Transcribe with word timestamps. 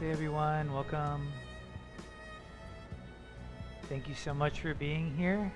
Namaste, 0.00 0.12
everyone. 0.12 0.72
Welcome. 0.72 1.28
Thank 3.88 4.08
you 4.08 4.14
so 4.14 4.32
much 4.32 4.60
for 4.60 4.74
being 4.74 5.14
here. 5.16 5.52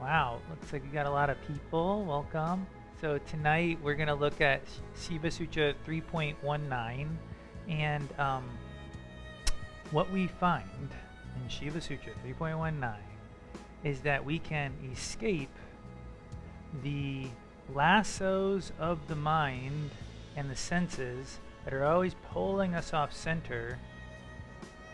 Wow, 0.00 0.40
looks 0.48 0.72
like 0.72 0.82
we 0.82 0.88
got 0.88 1.06
a 1.06 1.10
lot 1.10 1.30
of 1.30 1.36
people. 1.46 2.04
Welcome. 2.04 2.66
So, 3.00 3.18
tonight 3.18 3.78
we're 3.82 3.94
going 3.94 4.08
to 4.08 4.14
look 4.14 4.40
at 4.40 4.62
Shiva 5.00 5.30
Sutra 5.30 5.74
3.19 5.86 7.08
and 7.68 8.08
um, 8.18 8.44
what 9.90 10.10
we 10.10 10.26
find 10.26 10.90
in 11.42 11.48
Shiva 11.48 11.80
Sutra 11.80 12.12
3.19 12.26 12.94
is 13.84 14.00
that 14.00 14.24
we 14.24 14.38
can 14.38 14.72
escape 14.92 15.54
the 16.82 17.26
lassos 17.72 18.72
of 18.78 18.98
the 19.08 19.16
mind 19.16 19.90
and 20.36 20.50
the 20.50 20.56
senses 20.56 21.38
that 21.64 21.74
are 21.74 21.84
always 21.84 22.14
pulling 22.32 22.74
us 22.74 22.92
off 22.94 23.12
center 23.12 23.78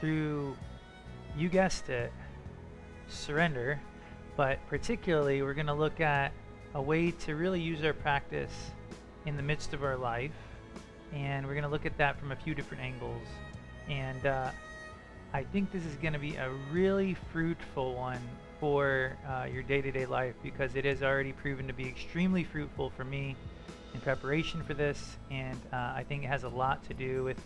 through, 0.00 0.56
you 1.36 1.48
guessed 1.48 1.88
it, 1.88 2.12
surrender. 3.08 3.80
But 4.36 4.58
particularly, 4.68 5.42
we're 5.42 5.54
going 5.54 5.66
to 5.66 5.74
look 5.74 6.00
at 6.00 6.32
a 6.74 6.82
way 6.82 7.10
to 7.10 7.36
really 7.36 7.60
use 7.60 7.82
our 7.84 7.94
practice 7.94 8.70
in 9.24 9.36
the 9.36 9.42
midst 9.42 9.72
of 9.72 9.82
our 9.82 9.96
life. 9.96 10.32
And 11.12 11.46
we're 11.46 11.54
going 11.54 11.64
to 11.64 11.70
look 11.70 11.86
at 11.86 11.96
that 11.98 12.18
from 12.18 12.32
a 12.32 12.36
few 12.36 12.54
different 12.54 12.82
angles. 12.82 13.22
And 13.88 14.26
uh, 14.26 14.50
I 15.32 15.44
think 15.44 15.72
this 15.72 15.84
is 15.84 15.94
going 15.96 16.12
to 16.12 16.18
be 16.18 16.36
a 16.36 16.50
really 16.72 17.16
fruitful 17.32 17.94
one 17.94 18.20
for 18.60 19.16
uh, 19.28 19.46
your 19.52 19.62
day 19.62 19.80
to 19.82 19.90
day 19.90 20.06
life 20.06 20.34
because 20.42 20.76
it 20.76 20.84
has 20.84 21.02
already 21.02 21.32
proven 21.32 21.66
to 21.66 21.72
be 21.72 21.86
extremely 21.86 22.42
fruitful 22.44 22.90
for 22.96 23.04
me 23.04 23.36
in 23.96 24.02
preparation 24.02 24.62
for 24.62 24.74
this, 24.74 25.16
and 25.30 25.58
uh, 25.72 25.76
I 25.76 26.04
think 26.06 26.22
it 26.22 26.26
has 26.26 26.44
a 26.44 26.48
lot 26.48 26.84
to 26.88 26.94
do 26.94 27.24
with 27.24 27.40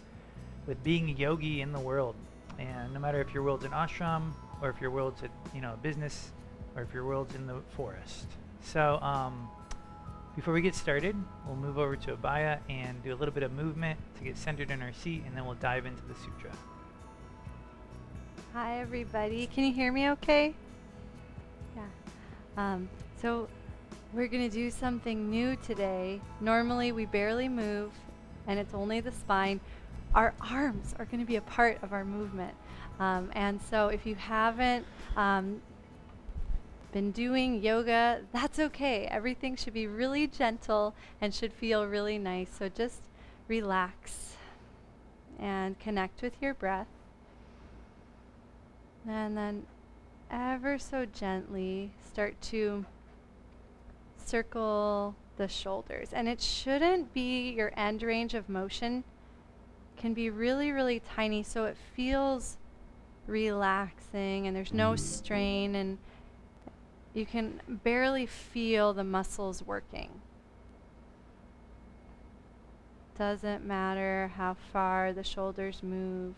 with 0.67 0.83
being 0.85 1.09
a 1.09 1.13
yogi 1.13 1.63
in 1.63 1.73
the 1.73 1.81
world. 1.81 2.17
And 2.59 2.93
no 2.93 3.01
matter 3.01 3.21
if 3.21 3.33
your 3.33 3.43
world's 3.43 3.65
an 3.65 3.71
ashram, 3.71 4.33
or 4.61 4.69
if 4.69 4.81
your 4.81 4.91
world's 4.91 5.23
a 5.23 5.29
you 5.55 5.61
know 5.61 5.75
a 5.75 5.77
business, 5.77 6.31
or 6.75 6.83
if 6.83 6.93
your 6.93 7.05
world's 7.05 7.35
in 7.35 7.47
the 7.47 7.61
forest. 7.77 8.27
So 8.63 8.99
um, 9.01 9.49
before 10.35 10.53
we 10.53 10.61
get 10.61 10.75
started, 10.75 11.17
we'll 11.47 11.57
move 11.57 11.79
over 11.79 11.97
to 11.97 12.17
Abaya 12.17 12.59
and 12.69 13.03
do 13.03 13.15
a 13.15 13.17
little 13.17 13.33
bit 13.33 13.45
of 13.45 13.53
movement 13.53 13.99
to 14.19 14.25
get 14.25 14.37
centered 14.37 14.71
in 14.71 14.83
our 14.83 14.93
seat, 14.93 15.23
and 15.27 15.37
then 15.37 15.47
we'll 15.47 15.55
dive 15.55 15.87
into 15.87 16.03
the 16.03 16.15
sutra. 16.15 16.51
Hi, 18.53 18.81
everybody. 18.81 19.47
Can 19.47 19.65
you 19.65 19.73
hear 19.73 19.93
me 19.93 20.11
okay? 20.11 20.55
Yeah. 21.77 21.83
Um, 22.57 22.89
so, 23.23 23.49
we're 24.13 24.29
going 24.29 24.49
to 24.49 24.55
do 24.55 24.71
something 24.71 25.31
new 25.31 25.57
today. 25.57 26.21
Normally, 26.41 26.93
we 26.93 27.07
barely 27.07 27.49
move, 27.49 27.93
and 28.47 28.59
it's 28.59 28.75
only 28.75 29.01
the 29.01 29.13
spine. 29.13 29.61
Our 30.15 30.35
arms 30.41 30.95
are 30.99 31.05
going 31.05 31.21
to 31.21 31.27
be 31.27 31.37
a 31.37 31.43
part 31.43 31.83
of 31.83 31.93
our 31.93 32.05
movement. 32.05 32.55
Um, 32.99 33.31
and 33.35 33.61
so, 33.63 33.89
if 33.89 34.07
you 34.07 34.17
haven't 34.17 34.85
um, 35.17 35.63
been 36.93 37.13
doing 37.13 37.63
yoga, 37.63 38.23
that's 38.33 38.59
okay. 38.59 39.07
Everything 39.07 39.55
should 39.55 39.75
be 39.75 39.87
really 39.87 40.27
gentle 40.27 40.95
and 41.21 41.33
should 41.33 41.53
feel 41.53 41.87
really 41.87 42.19
nice. 42.19 42.51
So, 42.59 42.69
just 42.69 43.03
relax 43.47 44.35
and 45.39 45.79
connect 45.79 46.21
with 46.23 46.35
your 46.41 46.55
breath. 46.55 46.89
And 49.09 49.37
then 49.37 49.67
ever 50.31 50.79
so 50.79 51.07
gently 51.07 51.91
start 52.13 52.41
to 52.43 52.85
circle 54.27 55.15
the 55.37 55.49
shoulders. 55.49 56.13
And 56.13 56.29
it 56.29 56.41
shouldn't 56.41 57.13
be 57.13 57.51
your 57.51 57.73
end 57.77 58.03
range 58.03 58.35
of 58.35 58.49
motion 58.49 59.05
can 59.97 60.15
be 60.15 60.31
really 60.31 60.73
really 60.73 60.99
tiny 61.15 61.43
so 61.43 61.67
it 61.67 61.77
feels 61.95 62.57
relaxing 63.27 64.47
and 64.47 64.57
there's 64.57 64.73
no 64.73 64.93
mm. 64.93 64.99
strain 64.99 65.75
and 65.75 65.99
you 67.13 67.27
can 67.27 67.61
barely 67.69 68.25
feel 68.25 68.95
the 68.95 69.05
muscles 69.05 69.63
working. 69.63 70.09
Doesn't 73.19 73.65
matter 73.65 74.33
how 74.37 74.57
far 74.73 75.13
the 75.13 75.25
shoulders 75.25 75.83
move 75.83 76.35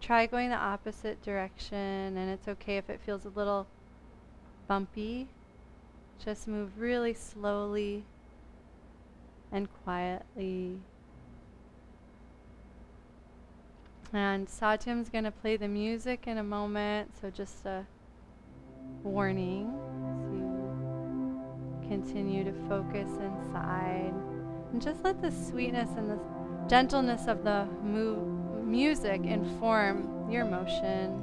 try 0.00 0.26
going 0.26 0.50
the 0.50 0.56
opposite 0.56 1.22
direction 1.22 2.16
and 2.16 2.30
it's 2.30 2.48
okay 2.48 2.76
if 2.76 2.88
it 2.88 3.00
feels 3.04 3.24
a 3.24 3.30
little 3.30 3.66
bumpy. 4.66 5.28
Just 6.22 6.48
move 6.48 6.78
really 6.78 7.14
slowly 7.14 8.04
and 9.52 9.68
quietly. 9.84 10.80
And 14.12 14.46
Satyam's 14.46 15.08
going 15.08 15.24
to 15.24 15.30
play 15.30 15.56
the 15.56 15.68
music 15.68 16.26
in 16.26 16.38
a 16.38 16.42
moment, 16.42 17.12
so 17.20 17.30
just 17.30 17.64
a 17.66 17.84
warning 19.02 19.72
to 21.82 21.88
continue 21.88 22.44
to 22.44 22.52
focus 22.68 23.08
inside. 23.08 24.14
And 24.72 24.80
just 24.80 25.02
let 25.04 25.20
the 25.20 25.30
sweetness 25.30 25.90
and 25.96 26.10
the 26.10 26.18
gentleness 26.68 27.26
of 27.26 27.44
the 27.44 27.66
mu- 27.82 28.62
music 28.64 29.22
inform 29.24 30.30
your 30.30 30.44
motion. 30.44 31.22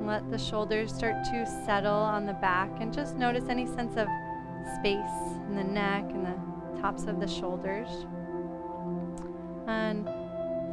Let 0.00 0.30
the 0.30 0.38
shoulders 0.38 0.92
start 0.92 1.24
to 1.24 1.46
settle 1.66 1.92
on 1.92 2.26
the 2.26 2.32
back 2.34 2.70
and 2.80 2.92
just 2.92 3.16
notice 3.16 3.44
any 3.48 3.66
sense 3.66 3.96
of 3.96 4.08
space 4.76 5.36
in 5.48 5.56
the 5.56 5.64
neck 5.64 6.04
and 6.10 6.26
the 6.26 6.80
tops 6.80 7.04
of 7.04 7.20
the 7.20 7.28
shoulders. 7.28 7.88
And 9.66 10.08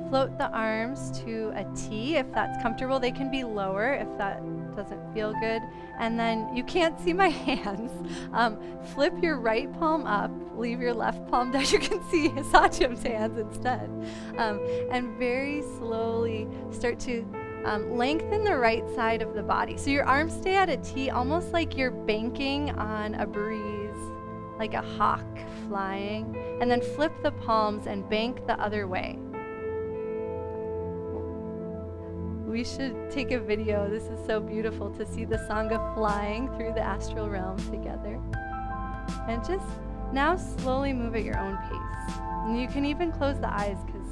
float 0.10 0.38
the 0.38 0.50
arms 0.52 1.20
to 1.20 1.52
a 1.56 1.66
T 1.76 2.16
if 2.16 2.32
that's 2.34 2.62
comfortable. 2.62 3.00
They 3.00 3.12
can 3.12 3.30
be 3.30 3.44
lower 3.44 3.94
if 3.94 4.08
that 4.18 4.42
doesn't 4.76 5.14
feel 5.14 5.34
good. 5.42 5.62
And 6.00 6.20
then 6.20 6.56
you 6.56 6.64
can't 6.64 7.00
see 7.00 7.14
my 7.14 7.28
hands. 7.48 7.92
Um, 8.34 8.58
flip 8.94 9.14
your 9.22 9.38
right 9.40 9.72
palm 9.80 10.06
up, 10.06 10.32
leave 10.56 10.80
your 10.80 10.94
left 10.94 11.28
palm 11.28 11.52
down. 11.52 11.66
You 11.68 11.80
can 11.80 12.02
see 12.10 12.30
Satyam's 12.30 13.04
hands 13.04 13.38
instead. 13.38 13.90
Um, 14.38 14.60
and 14.92 15.18
very 15.18 15.62
slowly 15.78 16.48
start 16.72 17.00
to 17.02 17.26
um, 17.68 17.98
lengthen 17.98 18.46
the 18.46 18.58
right 18.58 18.84
side 18.96 19.22
of 19.22 19.34
the 19.34 19.44
body. 19.44 19.78
So 19.78 19.90
your 19.90 20.06
arms 20.06 20.34
stay 20.34 20.56
at 20.56 20.70
a 20.70 20.78
T, 20.78 21.10
almost 21.10 21.52
like 21.52 21.76
you're 21.76 21.92
banking 21.92 22.72
on 22.72 23.16
a 23.16 23.28
breeze, 23.28 23.96
like 24.58 24.74
a 24.74 24.82
hawk 24.82 25.26
flying. 25.68 26.36
And 26.62 26.72
then 26.72 26.82
flip 26.82 27.12
the 27.24 27.32
palms 27.32 27.86
and 27.86 28.10
bank 28.10 28.48
the 28.48 28.60
other 28.60 28.88
way. 28.88 29.20
We 32.48 32.64
should 32.64 33.12
take 33.12 33.32
a 33.32 33.40
video. 33.40 33.90
This 33.90 34.04
is 34.04 34.26
so 34.26 34.40
beautiful 34.40 34.90
to 34.92 35.06
see 35.06 35.26
the 35.26 35.36
Sangha 35.36 35.94
flying 35.94 36.48
through 36.56 36.74
the 36.74 36.82
astral 36.82 37.30
realm 37.30 37.58
together. 37.70 38.20
And 39.28 39.46
just 39.46 39.68
now 40.14 40.38
slowly 40.38 40.94
move 40.94 41.16
at 41.16 41.24
your 41.24 41.38
own 41.38 41.58
pace. 41.58 42.16
And 42.46 42.60
you 42.60 42.70
can 42.70 42.86
even 42.86 43.12
close 43.12 43.38
the 43.42 43.54
eyes 43.54 43.78
because 43.86 44.08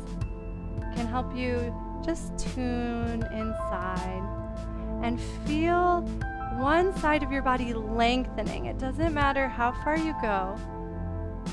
it 0.77 0.95
can 0.97 1.07
help 1.07 1.33
you 1.33 1.73
just 2.05 2.37
tune 2.37 3.23
inside 3.33 4.21
and 5.01 5.19
feel 5.45 6.01
one 6.57 6.95
side 6.99 7.23
of 7.23 7.31
your 7.31 7.41
body 7.41 7.73
lengthening. 7.73 8.65
It 8.65 8.77
doesn't 8.77 9.13
matter 9.13 9.47
how 9.47 9.71
far 9.83 9.97
you 9.97 10.13
go, 10.21 10.55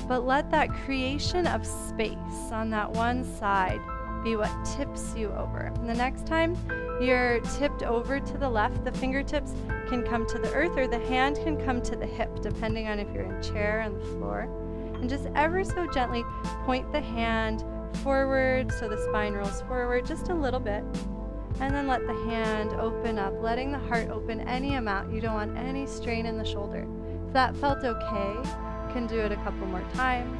but 0.07 0.25
let 0.25 0.51
that 0.51 0.69
creation 0.69 1.47
of 1.47 1.65
space 1.65 2.51
on 2.51 2.69
that 2.69 2.91
one 2.91 3.23
side 3.23 3.81
be 4.23 4.35
what 4.35 4.51
tips 4.63 5.13
you 5.17 5.31
over. 5.31 5.71
And 5.75 5.89
the 5.89 5.93
next 5.93 6.25
time 6.25 6.55
you're 7.01 7.41
tipped 7.57 7.83
over 7.83 8.19
to 8.19 8.37
the 8.37 8.49
left, 8.49 8.85
the 8.85 8.91
fingertips 8.91 9.53
can 9.89 10.03
come 10.03 10.25
to 10.27 10.37
the 10.37 10.53
earth 10.53 10.77
or 10.77 10.87
the 10.87 10.99
hand 11.07 11.37
can 11.37 11.57
come 11.65 11.81
to 11.81 11.95
the 11.95 12.05
hip, 12.05 12.41
depending 12.41 12.87
on 12.87 12.99
if 12.99 13.11
you're 13.13 13.23
in 13.23 13.41
chair 13.41 13.79
or 13.79 13.81
on 13.81 13.93
the 13.95 14.05
floor. 14.05 14.47
And 14.95 15.09
just 15.09 15.27
ever 15.35 15.65
so 15.65 15.87
gently 15.87 16.23
point 16.65 16.89
the 16.93 17.01
hand 17.01 17.65
forward 17.97 18.71
so 18.79 18.87
the 18.87 18.97
spine 19.09 19.33
rolls 19.33 19.61
forward 19.61 20.05
just 20.05 20.29
a 20.29 20.33
little 20.33 20.59
bit. 20.59 20.83
And 21.59 21.73
then 21.73 21.87
let 21.87 22.05
the 22.07 22.13
hand 22.25 22.71
open 22.73 23.19
up, 23.19 23.33
letting 23.39 23.71
the 23.71 23.77
heart 23.77 24.09
open 24.09 24.41
any 24.41 24.75
amount. 24.75 25.13
You 25.13 25.21
don't 25.21 25.33
want 25.33 25.57
any 25.57 25.85
strain 25.85 26.25
in 26.25 26.37
the 26.37 26.45
shoulder. 26.45 26.87
If 27.27 27.33
that 27.33 27.55
felt 27.57 27.83
okay, 27.83 28.49
can 28.91 29.07
do 29.07 29.19
it 29.19 29.31
a 29.31 29.35
couple 29.37 29.67
more 29.67 29.83
times. 29.93 30.39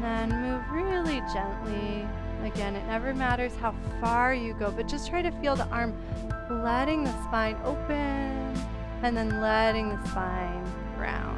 Then 0.00 0.30
move 0.42 0.62
really 0.70 1.20
gently. 1.32 2.06
Again, 2.44 2.76
it 2.76 2.86
never 2.86 3.14
matters 3.14 3.54
how 3.56 3.74
far 4.00 4.34
you 4.34 4.54
go, 4.54 4.70
but 4.70 4.86
just 4.86 5.08
try 5.08 5.22
to 5.22 5.30
feel 5.40 5.56
the 5.56 5.66
arm 5.68 5.94
letting 6.50 7.04
the 7.04 7.22
spine 7.24 7.56
open 7.64 8.54
and 9.02 9.16
then 9.16 9.40
letting 9.40 9.88
the 9.88 10.08
spine 10.08 10.64
round. 10.98 11.33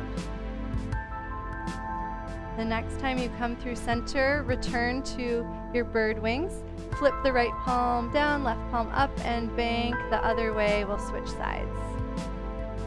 The 2.56 2.64
next 2.64 2.98
time 3.00 3.18
you 3.18 3.28
come 3.36 3.54
through 3.56 3.76
center, 3.76 4.42
return 4.46 5.02
to 5.16 5.46
your 5.74 5.84
bird 5.84 6.22
wings. 6.22 6.62
Flip 6.98 7.12
the 7.22 7.30
right 7.30 7.52
palm 7.64 8.10
down, 8.12 8.44
left 8.44 8.60
palm 8.70 8.88
up, 8.92 9.10
and 9.26 9.54
bank 9.54 9.94
the 10.08 10.24
other 10.24 10.54
way. 10.54 10.86
We'll 10.86 10.98
switch 10.98 11.28
sides. 11.28 11.68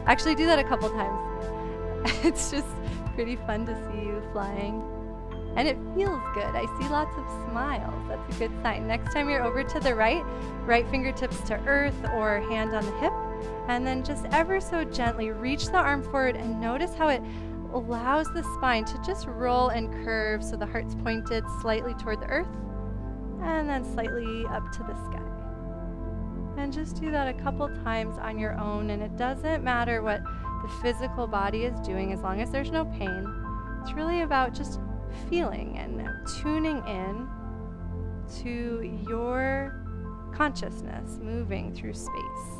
Actually, 0.06 0.34
do 0.34 0.46
that 0.46 0.58
a 0.58 0.64
couple 0.64 0.90
times. 0.90 2.14
it's 2.24 2.50
just 2.50 2.66
pretty 3.14 3.36
fun 3.36 3.64
to 3.66 3.74
see 3.86 4.06
you 4.06 4.20
flying. 4.32 4.82
And 5.54 5.68
it 5.68 5.76
feels 5.94 6.20
good. 6.34 6.56
I 6.56 6.66
see 6.80 6.88
lots 6.88 7.16
of 7.16 7.24
smiles. 7.48 8.08
That's 8.08 8.36
a 8.36 8.38
good 8.40 8.62
sign. 8.62 8.88
Next 8.88 9.12
time 9.12 9.28
you're 9.28 9.44
over 9.44 9.62
to 9.62 9.80
the 9.80 9.94
right, 9.94 10.24
right 10.64 10.88
fingertips 10.88 11.40
to 11.42 11.54
earth 11.66 11.94
or 12.14 12.40
hand 12.48 12.74
on 12.74 12.84
the 12.84 12.98
hip. 12.98 13.12
And 13.68 13.86
then 13.86 14.02
just 14.02 14.26
ever 14.32 14.60
so 14.60 14.82
gently 14.82 15.30
reach 15.30 15.66
the 15.66 15.76
arm 15.76 16.02
forward 16.02 16.34
and 16.34 16.60
notice 16.60 16.94
how 16.94 17.08
it 17.08 17.22
allows 17.72 18.26
the 18.32 18.42
spine 18.56 18.84
to 18.84 19.00
just 19.04 19.26
roll 19.26 19.68
and 19.68 19.92
curve 20.04 20.42
so 20.42 20.56
the 20.56 20.66
heart's 20.66 20.94
pointed 20.96 21.44
slightly 21.60 21.94
toward 21.94 22.20
the 22.20 22.26
earth 22.26 22.48
and 23.42 23.68
then 23.68 23.84
slightly 23.84 24.44
up 24.46 24.70
to 24.72 24.78
the 24.80 24.94
sky. 25.06 25.22
And 26.56 26.72
just 26.72 27.00
do 27.00 27.10
that 27.10 27.28
a 27.28 27.42
couple 27.42 27.68
times 27.84 28.18
on 28.18 28.38
your 28.38 28.58
own. 28.58 28.90
And 28.90 29.02
it 29.02 29.16
doesn't 29.16 29.64
matter 29.64 30.02
what 30.02 30.22
the 30.22 30.68
physical 30.82 31.26
body 31.26 31.64
is 31.64 31.78
doing 31.80 32.12
as 32.12 32.20
long 32.20 32.40
as 32.40 32.50
there's 32.50 32.70
no 32.70 32.84
pain. 32.84 33.26
It's 33.80 33.92
really 33.92 34.22
about 34.22 34.52
just 34.52 34.78
feeling 35.28 35.78
and 35.78 36.06
tuning 36.42 36.86
in 36.86 37.28
to 38.42 39.02
your 39.08 39.84
consciousness 40.34 41.18
moving 41.20 41.72
through 41.74 41.94
space. 41.94 42.50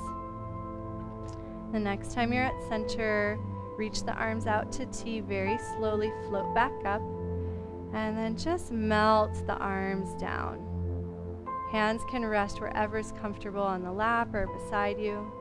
The 1.73 1.79
next 1.79 2.13
time 2.13 2.33
you're 2.33 2.45
at 2.45 2.69
center, 2.69 3.39
reach 3.81 4.05
the 4.05 4.13
arms 4.13 4.47
out 4.47 4.71
to 4.71 4.85
T, 4.93 5.21
very 5.21 5.57
slowly 5.57 6.13
float 6.29 6.55
back 6.55 6.85
up, 6.85 7.01
and 7.95 8.15
then 8.15 8.37
just 8.37 8.71
melt 8.71 9.33
the 9.47 9.55
arms 9.55 10.13
down. 10.21 10.67
Hands 11.73 12.03
can 12.11 12.27
rest 12.27 12.61
wherever 12.61 12.99
is 12.99 13.13
comfortable 13.13 13.63
on 13.63 13.83
the 13.83 13.91
lap 13.91 14.35
or 14.35 14.47
beside 14.49 15.01
you. 15.01 15.33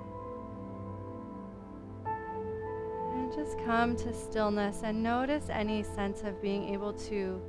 And 3.13 3.33
just 3.33 3.57
come 3.65 3.97
to 3.97 4.13
stillness 4.13 4.83
and 4.85 5.03
notice 5.03 5.49
any 5.49 5.83
sense 5.83 6.21
of 6.21 6.41
being 6.41 6.73
able 6.73 6.93
to 6.93 7.41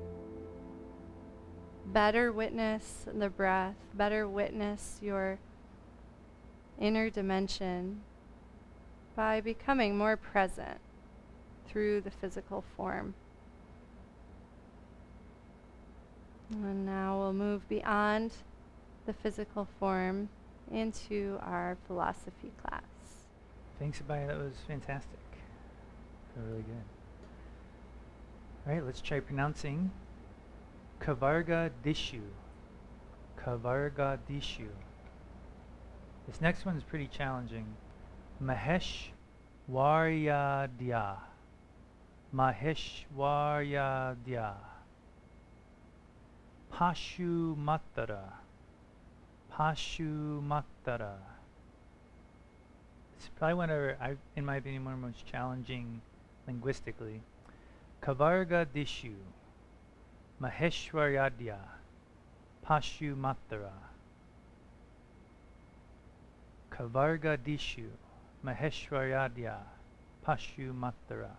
better 1.87 2.33
witness 2.33 3.07
the 3.15 3.31
breath, 3.31 3.77
better 3.95 4.27
witness 4.27 4.99
your 5.01 5.39
inner 6.81 7.11
dimension 7.11 8.01
by 9.21 9.39
becoming 9.39 9.99
more 9.99 10.17
present 10.17 10.79
through 11.69 12.01
the 12.01 12.11
physical 12.11 12.65
form. 12.75 13.13
And 16.51 16.87
now 16.87 17.19
we'll 17.19 17.35
move 17.35 17.69
beyond 17.69 18.33
the 19.05 19.13
physical 19.13 19.69
form 19.79 20.31
into 20.73 21.37
our 21.43 21.77
philosophy 21.87 22.51
class. 22.65 22.83
Thanks, 23.79 24.01
Abaya. 24.01 24.27
That 24.29 24.39
was 24.39 24.55
fantastic. 24.67 25.19
Really 26.35 26.63
good. 26.63 26.87
All 28.67 28.73
right, 28.73 28.87
let's 28.87 29.03
try 29.03 29.21
pronouncing 29.21 29.91
Kavarga 30.99 31.71
Dishu. 31.85 32.23
Kavarga 33.39 34.19
Dishu. 34.27 34.69
This 36.27 36.41
next 36.41 36.65
one 36.65 36.79
is 36.79 36.83
pretty 36.83 37.07
challenging. 37.07 37.67
Mahesh 38.43 39.11
Waryadya. 39.71 41.17
Matara. 47.57 48.23
Pashu 49.53 50.41
Matara. 50.43 51.17
It's 53.17 53.29
probably 53.37 53.55
one 53.55 53.71
of, 53.71 53.79
I, 54.01 54.17
in 54.37 54.47
my 54.47 54.57
opinion, 54.57 54.87
one 54.87 54.95
of 54.95 55.01
the 55.01 55.07
most 55.09 55.27
challenging 55.27 56.01
linguistically. 56.47 57.21
Kavarga 58.03 58.65
Dishu. 58.65 59.17
Maheshwaryadya. 60.41 61.59
Pashu 62.67 63.15
Matara. 63.15 63.73
Kavarga 66.71 67.37
Dishu. 67.37 67.89
Maheshwaryadya. 68.45 69.57
Pashu 70.27 70.73
Matara. 70.75 71.31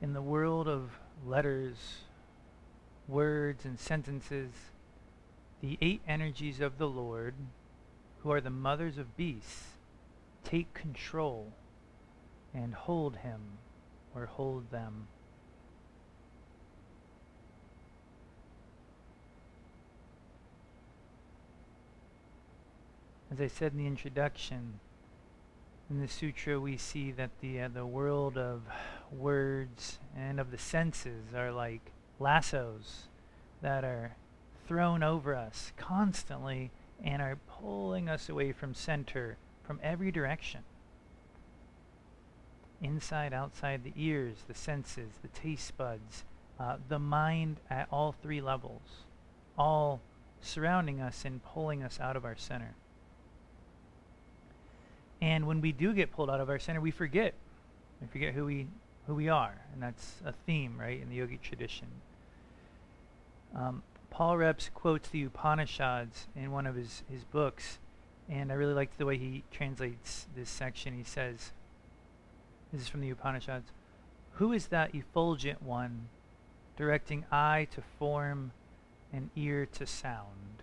in 0.00 0.12
the 0.12 0.22
world 0.22 0.68
of 0.68 0.98
letters, 1.26 1.76
words, 3.06 3.64
and 3.64 3.78
sentences, 3.78 4.50
the 5.60 5.76
eight 5.80 6.00
energies 6.06 6.60
of 6.60 6.78
the 6.78 6.88
Lord, 6.88 7.34
who 8.20 8.30
are 8.30 8.40
the 8.40 8.50
mothers 8.50 8.96
of 8.96 9.16
beasts, 9.16 9.64
take 10.44 10.72
control 10.72 11.52
and 12.54 12.74
hold 12.74 13.16
him 13.16 13.40
or 14.14 14.26
hold 14.26 14.70
them. 14.70 15.08
As 23.30 23.42
I 23.42 23.46
said 23.46 23.72
in 23.72 23.78
the 23.78 23.86
introduction, 23.86 24.80
in 25.90 26.00
the 26.00 26.08
sutra 26.08 26.58
we 26.58 26.78
see 26.78 27.10
that 27.12 27.30
the 27.40 27.60
uh, 27.60 27.68
the 27.68 27.84
world 27.84 28.38
of 28.38 28.62
words 29.12 29.98
and 30.16 30.40
of 30.40 30.50
the 30.50 30.56
senses 30.56 31.34
are 31.34 31.52
like 31.52 31.92
lassos 32.18 33.08
that 33.60 33.84
are 33.84 34.16
thrown 34.66 35.02
over 35.02 35.34
us 35.34 35.72
constantly 35.76 36.70
and 37.04 37.20
are 37.20 37.38
pulling 37.46 38.08
us 38.08 38.30
away 38.30 38.52
from 38.52 38.72
center 38.72 39.36
from 39.62 39.78
every 39.82 40.10
direction. 40.10 40.60
Inside 42.80 43.34
outside 43.34 43.84
the 43.84 43.92
ears 43.94 44.44
the 44.48 44.54
senses 44.54 45.18
the 45.20 45.28
taste 45.28 45.76
buds 45.76 46.24
uh, 46.58 46.78
the 46.88 46.98
mind 46.98 47.60
at 47.68 47.88
all 47.90 48.12
three 48.12 48.40
levels 48.40 49.04
all 49.58 50.00
surrounding 50.40 50.98
us 50.98 51.26
and 51.26 51.44
pulling 51.44 51.82
us 51.82 52.00
out 52.00 52.16
of 52.16 52.24
our 52.24 52.36
center 52.36 52.74
and 55.20 55.46
when 55.46 55.60
we 55.60 55.72
do 55.72 55.92
get 55.92 56.12
pulled 56.12 56.30
out 56.30 56.40
of 56.40 56.48
our 56.48 56.58
center, 56.58 56.80
we 56.80 56.90
forget. 56.90 57.34
We 58.00 58.06
forget 58.06 58.34
who 58.34 58.44
we 58.44 58.68
who 59.06 59.14
we 59.14 59.28
are, 59.28 59.54
and 59.72 59.82
that's 59.82 60.16
a 60.24 60.32
theme, 60.32 60.76
right, 60.78 61.00
in 61.00 61.08
the 61.08 61.18
yogic 61.18 61.40
tradition. 61.40 61.88
Um, 63.56 63.82
Paul 64.10 64.36
Reps 64.36 64.70
quotes 64.74 65.08
the 65.08 65.24
Upanishads 65.24 66.26
in 66.36 66.52
one 66.52 66.66
of 66.66 66.74
his, 66.74 67.02
his 67.10 67.24
books, 67.24 67.78
and 68.28 68.52
I 68.52 68.54
really 68.54 68.74
liked 68.74 68.98
the 68.98 69.06
way 69.06 69.16
he 69.16 69.44
translates 69.50 70.26
this 70.36 70.50
section. 70.50 70.92
He 70.92 71.04
says, 71.04 71.52
this 72.70 72.82
is 72.82 72.88
from 72.88 73.00
the 73.00 73.08
Upanishads, 73.10 73.70
Who 74.32 74.52
is 74.52 74.66
that 74.66 74.94
effulgent 74.94 75.62
one, 75.62 76.08
directing 76.76 77.24
eye 77.32 77.66
to 77.74 77.82
form 77.98 78.52
and 79.10 79.30
ear 79.36 79.66
to 79.72 79.86
sound? 79.86 80.62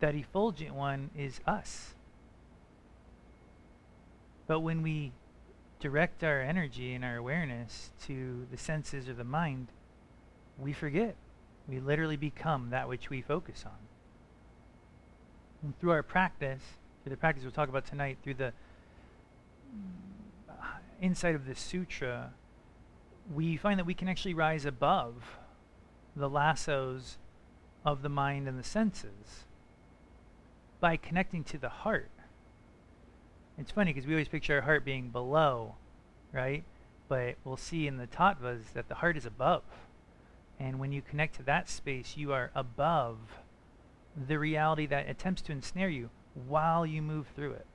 That 0.00 0.14
effulgent 0.14 0.74
one 0.74 1.10
is 1.16 1.40
us. 1.46 1.94
But 4.46 4.60
when 4.60 4.82
we 4.82 5.12
direct 5.80 6.24
our 6.24 6.40
energy 6.40 6.94
and 6.94 7.04
our 7.04 7.16
awareness 7.16 7.90
to 8.06 8.46
the 8.50 8.56
senses 8.56 9.08
or 9.08 9.14
the 9.14 9.24
mind, 9.24 9.68
we 10.58 10.72
forget. 10.72 11.16
We 11.68 11.80
literally 11.80 12.16
become 12.16 12.70
that 12.70 12.88
which 12.88 13.10
we 13.10 13.20
focus 13.20 13.64
on. 13.66 13.76
And 15.62 15.78
through 15.78 15.90
our 15.90 16.02
practice, 16.02 16.62
through 17.02 17.10
the 17.10 17.16
practice 17.16 17.44
we'll 17.44 17.52
talk 17.52 17.68
about 17.68 17.86
tonight, 17.86 18.18
through 18.22 18.34
the 18.34 18.52
uh, 20.48 20.52
insight 21.00 21.34
of 21.34 21.46
this 21.46 21.60
sutra, 21.60 22.32
we 23.32 23.56
find 23.56 23.78
that 23.78 23.84
we 23.84 23.94
can 23.94 24.08
actually 24.08 24.34
rise 24.34 24.64
above 24.64 25.38
the 26.16 26.28
lassos 26.28 27.18
of 27.84 28.02
the 28.02 28.08
mind 28.08 28.48
and 28.48 28.58
the 28.58 28.64
senses 28.64 29.44
by 30.80 30.96
connecting 30.96 31.44
to 31.44 31.58
the 31.58 31.68
heart. 31.68 32.10
It's 33.58 33.72
funny 33.72 33.92
because 33.92 34.06
we 34.06 34.14
always 34.14 34.28
picture 34.28 34.56
our 34.56 34.62
heart 34.62 34.84
being 34.84 35.08
below, 35.08 35.74
right? 36.32 36.64
But 37.08 37.36
we'll 37.44 37.56
see 37.56 37.86
in 37.86 37.96
the 37.96 38.06
tattvas 38.06 38.72
that 38.74 38.88
the 38.88 38.96
heart 38.96 39.16
is 39.16 39.26
above. 39.26 39.62
And 40.60 40.78
when 40.78 40.92
you 40.92 41.02
connect 41.02 41.36
to 41.36 41.42
that 41.44 41.68
space, 41.68 42.16
you 42.16 42.32
are 42.32 42.50
above 42.54 43.18
the 44.16 44.38
reality 44.38 44.86
that 44.86 45.08
attempts 45.08 45.42
to 45.42 45.52
ensnare 45.52 45.88
you 45.88 46.10
while 46.46 46.86
you 46.86 47.02
move 47.02 47.26
through 47.34 47.52
it. 47.52 47.66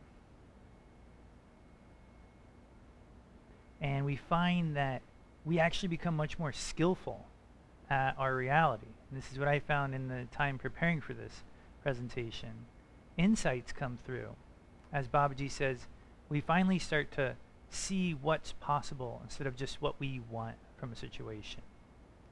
And 3.82 4.06
we 4.06 4.16
find 4.16 4.78
that 4.78 5.02
we 5.44 5.60
actually 5.60 5.90
become 5.90 6.16
much 6.16 6.40
more 6.40 6.54
skillful 6.54 7.26
at 7.90 8.16
our 8.18 8.36
reality. 8.36 8.88
And 9.10 9.22
this 9.22 9.32
is 9.32 9.38
what 9.38 9.50
I 9.50 9.60
found 9.60 9.94
in 9.94 10.08
the 10.08 10.26
time 10.32 10.58
preparing 10.58 11.02
for 11.02 11.14
this 11.14 11.44
presentation. 11.82 12.66
Insights 13.18 13.72
come 13.72 14.00
through. 14.06 14.36
As 14.92 15.08
Babaji 15.08 15.50
says, 15.50 15.88
we 16.30 16.42
finally 16.42 16.80
start 16.80 17.12
to 17.14 17.36
see 17.70 18.14
what's 18.14 18.54
possible 18.54 19.22
instead 19.24 19.48
of 19.48 19.56
just 19.56 19.82
what 19.82 20.00
we 20.00 20.22
want 20.30 20.56
from 20.78 20.92
a 20.92 20.96
situation. 20.96 21.62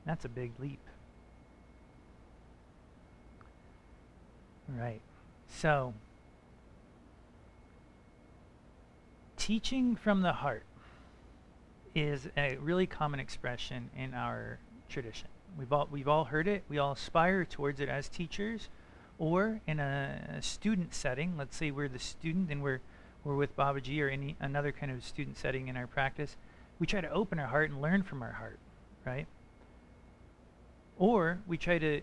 That's 0.06 0.26
a 0.26 0.30
big 0.30 0.52
leap. 0.60 0.80
Right. 4.68 5.02
So, 5.48 5.94
teaching 9.38 9.96
from 9.96 10.22
the 10.22 10.34
heart 10.34 10.64
is 11.94 12.30
a 12.38 12.58
really 12.58 12.88
common 12.88 13.20
expression 13.20 13.90
in 13.98 14.14
our 14.14 14.60
tradition. 14.88 15.28
We've 15.58 15.74
all 15.74 15.88
we've 15.92 16.08
all 16.08 16.26
heard 16.26 16.48
it. 16.48 16.64
We 16.70 16.78
all 16.78 16.94
aspire 16.94 17.44
towards 17.44 17.80
it 17.82 17.90
as 17.90 18.08
teachers, 18.08 18.70
or 19.22 19.62
in 19.68 19.80
a, 19.80 20.36
a 20.40 20.42
student 20.42 20.96
setting. 20.96 21.38
Let's 21.38 21.56
say 21.56 21.70
we're 21.70 21.88
the 21.88 22.00
student 22.00 22.50
and 22.50 22.63
we're 22.63 22.82
we're 23.24 23.36
with 23.36 23.56
Babaji 23.56 24.01
or 24.01 24.10
any 24.10 24.36
another 24.40 24.72
kind 24.72 24.92
of 24.92 25.06
student 25.06 25.38
setting 25.38 25.68
in 25.68 25.78
our 25.78 25.86
practice. 25.86 26.36
We 26.80 26.88
try 26.88 27.01
to 27.01 27.12
open 27.12 27.38
our 27.38 27.46
heart 27.46 27.70
and 27.70 27.80
learn 27.80 28.01
from 28.01 28.24
our 28.24 28.32
heart, 28.32 28.58
right? 29.06 29.28
Or 30.98 31.38
we 31.48 31.56
try 31.56 31.78
to 31.78 32.01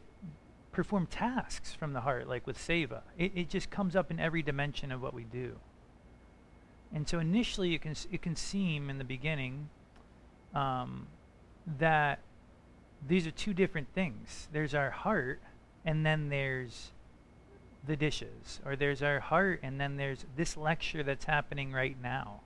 perform 0.71 1.07
tasks 1.07 1.75
from 1.75 1.93
the 1.93 2.03
heart, 2.03 2.29
like 2.29 2.47
with 2.47 2.57
seva. 2.57 3.01
It, 3.19 3.33
it 3.35 3.49
just 3.49 3.69
comes 3.69 3.97
up 3.97 4.13
in 4.13 4.21
every 4.21 4.43
dimension 4.43 4.93
of 4.93 5.03
what 5.03 5.13
we 5.13 5.25
do. 5.25 5.57
And 6.95 7.09
so 7.09 7.19
initially, 7.19 7.75
it 7.75 7.83
can 7.83 7.97
it 8.13 8.23
can 8.23 8.37
seem 8.37 8.89
in 8.89 8.99
the 8.99 9.05
beginning 9.05 9.71
um, 10.55 11.09
that 11.81 12.21
these 13.09 13.27
are 13.27 13.33
two 13.33 13.55
different 13.55 13.89
things. 13.93 14.47
There's 14.53 14.73
our 14.73 14.91
heart, 14.91 15.41
and 15.85 16.07
then 16.07 16.29
there's 16.29 16.93
the 17.87 17.97
dishes, 17.97 18.61
or 18.65 18.77
there's 18.77 19.03
our 19.03 19.21
heart, 19.21 19.61
and 19.63 19.81
then 19.81 19.97
there's 19.97 20.25
this 20.37 20.57
lecture 20.57 21.03
that's 21.03 21.25
happening 21.25 21.73
right 21.73 21.97
now, 22.03 22.41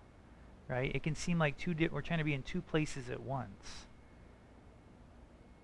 right? 0.68 0.94
It 0.94 1.02
can 1.02 1.14
seem 1.14 1.38
like 1.38 1.58
two. 1.58 1.74
Di- 1.74 1.88
we're 1.88 2.02
trying 2.02 2.18
to 2.18 2.24
be 2.24 2.34
in 2.34 2.42
two 2.42 2.62
places 2.62 3.08
at 3.08 3.20
once. 3.20 3.86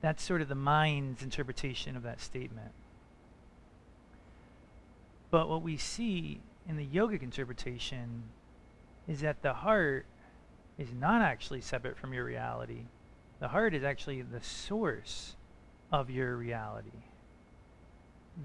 That's 0.01 0.23
sort 0.23 0.41
of 0.41 0.49
the 0.49 0.55
mind's 0.55 1.23
interpretation 1.23 1.97
of 1.97 2.03
that 2.05 2.21
statement. 2.21 2.73
But 5.31 5.49
what 5.49 5.63
we 5.63 5.77
see 5.77 6.41
in 6.69 6.77
the 6.77 6.87
yogic 6.87 7.23
interpretation 7.23 8.25
is 9.07 9.21
that 9.21 9.43
the 9.43 9.53
heart 9.53 10.07
is 10.79 10.89
not 10.93 11.23
actually 11.23 11.61
separate 11.61 11.99
from 11.99 12.15
your 12.15 12.25
reality. 12.25 12.85
The 13.41 13.49
heart 13.49 13.75
is 13.75 13.83
actually 13.83 14.23
the 14.23 14.41
source 14.41 15.37
of 15.91 16.11
your 16.11 16.37
reality. 16.37 17.05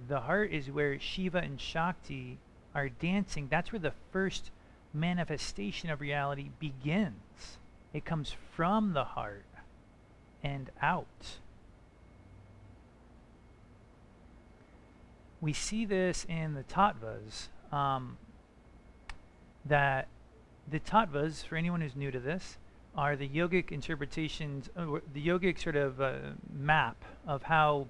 The 0.07 0.21
heart 0.21 0.51
is 0.51 0.71
where 0.71 0.99
Shiva 0.99 1.39
and 1.39 1.59
Shakti 1.59 2.39
are 2.73 2.89
dancing. 2.89 3.47
That's 3.49 3.71
where 3.71 3.79
the 3.79 3.93
first 4.11 4.51
manifestation 4.93 5.89
of 5.89 6.01
reality 6.01 6.49
begins. 6.59 7.57
It 7.93 8.05
comes 8.05 8.35
from 8.55 8.93
the 8.93 9.03
heart 9.03 9.45
and 10.43 10.69
out. 10.81 11.37
We 15.41 15.53
see 15.53 15.85
this 15.85 16.25
in 16.29 16.53
the 16.53 16.63
tattvas 16.63 17.49
um, 17.71 18.17
that 19.65 20.07
the 20.69 20.79
tattvas, 20.79 21.45
for 21.45 21.55
anyone 21.55 21.81
who's 21.81 21.95
new 21.95 22.11
to 22.11 22.19
this, 22.19 22.57
are 22.95 23.15
the 23.15 23.27
yogic 23.27 23.71
interpretations, 23.71 24.69
uh, 24.77 24.85
the 25.13 25.25
yogic 25.25 25.61
sort 25.61 25.75
of 25.75 25.99
uh, 25.99 26.15
map 26.51 27.03
of 27.27 27.43
how 27.43 27.87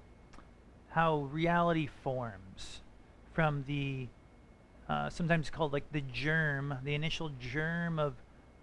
how 0.94 1.28
reality 1.32 1.88
forms 2.04 2.80
from 3.32 3.64
the 3.66 4.06
uh, 4.88 5.08
sometimes 5.10 5.50
called 5.50 5.72
like 5.72 5.90
the 5.90 6.02
germ, 6.12 6.78
the 6.84 6.94
initial 6.94 7.32
germ 7.40 7.98
of 7.98 8.14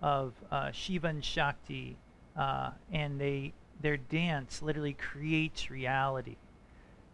of 0.02 0.34
uh, 0.50 0.72
Shiva 0.72 1.08
and 1.08 1.24
Shakti, 1.24 1.98
uh, 2.38 2.72
and 2.92 3.20
they 3.20 3.54
their 3.82 3.98
dance 3.98 4.62
literally 4.62 4.94
creates 4.94 5.70
reality, 5.70 6.38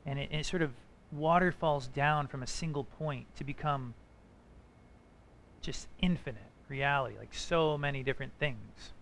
and 0.05 0.19
it, 0.19 0.29
it 0.31 0.45
sort 0.45 0.61
of 0.61 0.71
waterfalls 1.11 1.87
down 1.87 2.27
from 2.27 2.43
a 2.43 2.47
single 2.47 2.83
point 2.83 3.25
to 3.37 3.43
become 3.43 3.95
just 5.61 5.87
infinite 5.99 6.41
reality, 6.69 7.15
like 7.17 7.33
so 7.33 7.75
many 7.75 8.03
different 8.03 8.33
things. 8.39 8.93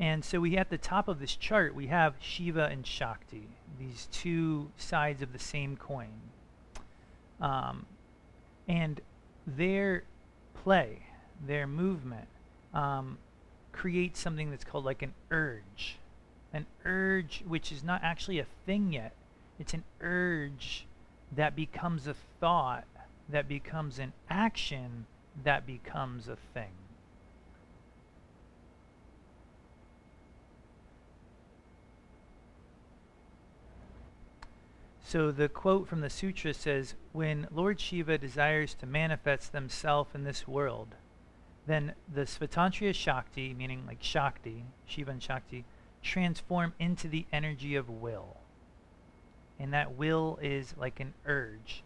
And 0.00 0.24
so 0.24 0.40
we 0.40 0.56
at 0.56 0.70
the 0.70 0.78
top 0.78 1.08
of 1.08 1.20
this 1.20 1.36
chart, 1.36 1.74
we 1.74 1.88
have 1.88 2.14
Shiva 2.20 2.64
and 2.64 2.86
Shakti, 2.86 3.46
these 3.78 4.08
two 4.10 4.70
sides 4.78 5.20
of 5.20 5.34
the 5.34 5.38
same 5.38 5.76
coin. 5.76 6.08
Um, 7.38 7.84
and 8.66 9.02
their 9.46 10.04
play, 10.64 11.00
their 11.46 11.66
movement, 11.66 12.28
um, 12.72 13.18
creates 13.72 14.18
something 14.18 14.50
that's 14.50 14.64
called 14.64 14.86
like 14.86 15.02
an 15.02 15.12
urge. 15.30 15.98
An 16.54 16.64
urge 16.86 17.44
which 17.46 17.70
is 17.70 17.84
not 17.84 18.02
actually 18.02 18.38
a 18.38 18.46
thing 18.64 18.94
yet. 18.94 19.12
It's 19.58 19.74
an 19.74 19.84
urge 20.00 20.86
that 21.36 21.54
becomes 21.54 22.06
a 22.06 22.14
thought, 22.40 22.86
that 23.28 23.48
becomes 23.48 23.98
an 23.98 24.14
action, 24.30 25.04
that 25.44 25.66
becomes 25.66 26.26
a 26.26 26.36
thing. 26.54 26.72
So 35.10 35.32
the 35.32 35.48
quote 35.48 35.88
from 35.88 36.02
the 36.02 36.08
sutra 36.08 36.54
says, 36.54 36.94
When 37.10 37.48
Lord 37.50 37.80
Shiva 37.80 38.16
desires 38.16 38.74
to 38.74 38.86
manifest 38.86 39.52
himself 39.52 40.14
in 40.14 40.22
this 40.22 40.46
world, 40.46 40.94
then 41.66 41.94
the 42.14 42.26
Svatantriya 42.26 42.94
Shakti, 42.94 43.52
meaning 43.52 43.82
like 43.88 44.00
Shakti, 44.00 44.66
Shiva 44.86 45.10
and 45.10 45.20
Shakti, 45.20 45.64
transform 46.00 46.74
into 46.78 47.08
the 47.08 47.26
energy 47.32 47.74
of 47.74 47.90
will. 47.90 48.36
And 49.58 49.74
that 49.74 49.96
will 49.96 50.38
is 50.40 50.76
like 50.78 51.00
an 51.00 51.14
urge. 51.26 51.82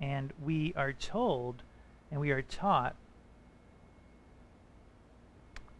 And 0.00 0.32
we 0.42 0.74
are 0.74 0.92
told 0.92 1.62
and 2.10 2.20
we 2.20 2.32
are 2.32 2.42
taught 2.42 2.96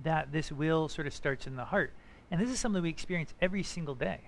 that 0.04 0.30
this 0.30 0.52
will 0.52 0.88
sort 0.88 1.08
of 1.08 1.12
starts 1.12 1.48
in 1.48 1.56
the 1.56 1.64
heart. 1.64 1.92
And 2.30 2.40
this 2.40 2.50
is 2.50 2.60
something 2.60 2.84
we 2.84 2.88
experience 2.88 3.34
every 3.42 3.64
single 3.64 3.96
day. 3.96 4.20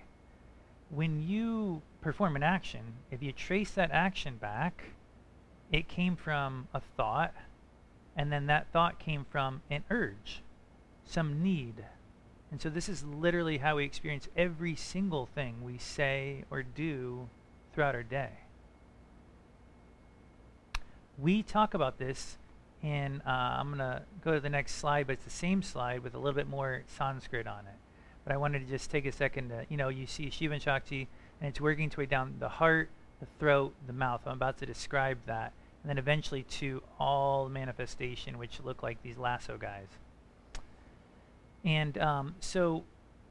When 0.90 1.26
you 1.26 1.82
perform 2.00 2.36
an 2.36 2.42
action, 2.42 2.94
if 3.10 3.22
you 3.22 3.32
trace 3.32 3.72
that 3.72 3.90
action 3.90 4.36
back, 4.36 4.84
it 5.72 5.88
came 5.88 6.16
from 6.16 6.68
a 6.72 6.80
thought, 6.80 7.34
and 8.16 8.30
then 8.30 8.46
that 8.46 8.68
thought 8.72 8.98
came 8.98 9.26
from 9.30 9.62
an 9.70 9.84
urge, 9.90 10.42
some 11.04 11.42
need. 11.42 11.84
And 12.50 12.62
so 12.62 12.70
this 12.70 12.88
is 12.88 13.04
literally 13.04 13.58
how 13.58 13.76
we 13.76 13.84
experience 13.84 14.28
every 14.36 14.76
single 14.76 15.26
thing 15.26 15.64
we 15.64 15.78
say 15.78 16.44
or 16.50 16.62
do 16.62 17.28
throughout 17.72 17.94
our 17.94 18.04
day 18.04 18.30
we 21.18 21.42
talk 21.42 21.74
about 21.74 21.98
this 21.98 22.38
and 22.82 23.22
uh, 23.26 23.30
I'm 23.30 23.68
going 23.68 23.78
to 23.78 24.02
go 24.22 24.34
to 24.34 24.40
the 24.40 24.50
next 24.50 24.74
slide, 24.76 25.06
but 25.06 25.14
it's 25.14 25.24
the 25.24 25.30
same 25.30 25.62
slide 25.62 26.02
with 26.02 26.14
a 26.14 26.18
little 26.18 26.34
bit 26.34 26.46
more 26.46 26.84
Sanskrit 26.86 27.46
on 27.46 27.60
it. 27.60 27.85
But 28.26 28.34
I 28.34 28.38
wanted 28.38 28.66
to 28.66 28.66
just 28.66 28.90
take 28.90 29.06
a 29.06 29.12
second 29.12 29.50
to, 29.50 29.64
you 29.68 29.76
know, 29.76 29.88
you 29.88 30.04
see 30.04 30.30
Shiva 30.30 30.54
and 30.54 30.62
Shakti, 30.62 31.06
and 31.40 31.48
it's 31.48 31.60
working 31.60 31.84
its 31.84 31.96
way 31.96 32.06
down 32.06 32.34
the 32.40 32.48
heart, 32.48 32.88
the 33.20 33.26
throat, 33.38 33.72
the 33.86 33.92
mouth. 33.92 34.20
I'm 34.26 34.32
about 34.32 34.58
to 34.58 34.66
describe 34.66 35.18
that. 35.26 35.52
And 35.82 35.90
then 35.90 35.98
eventually 35.98 36.42
to 36.42 36.82
all 36.98 37.48
manifestation, 37.48 38.36
which 38.36 38.58
look 38.64 38.82
like 38.82 39.00
these 39.04 39.16
lasso 39.16 39.56
guys. 39.56 39.86
And 41.64 41.96
um, 41.98 42.34
so 42.40 42.82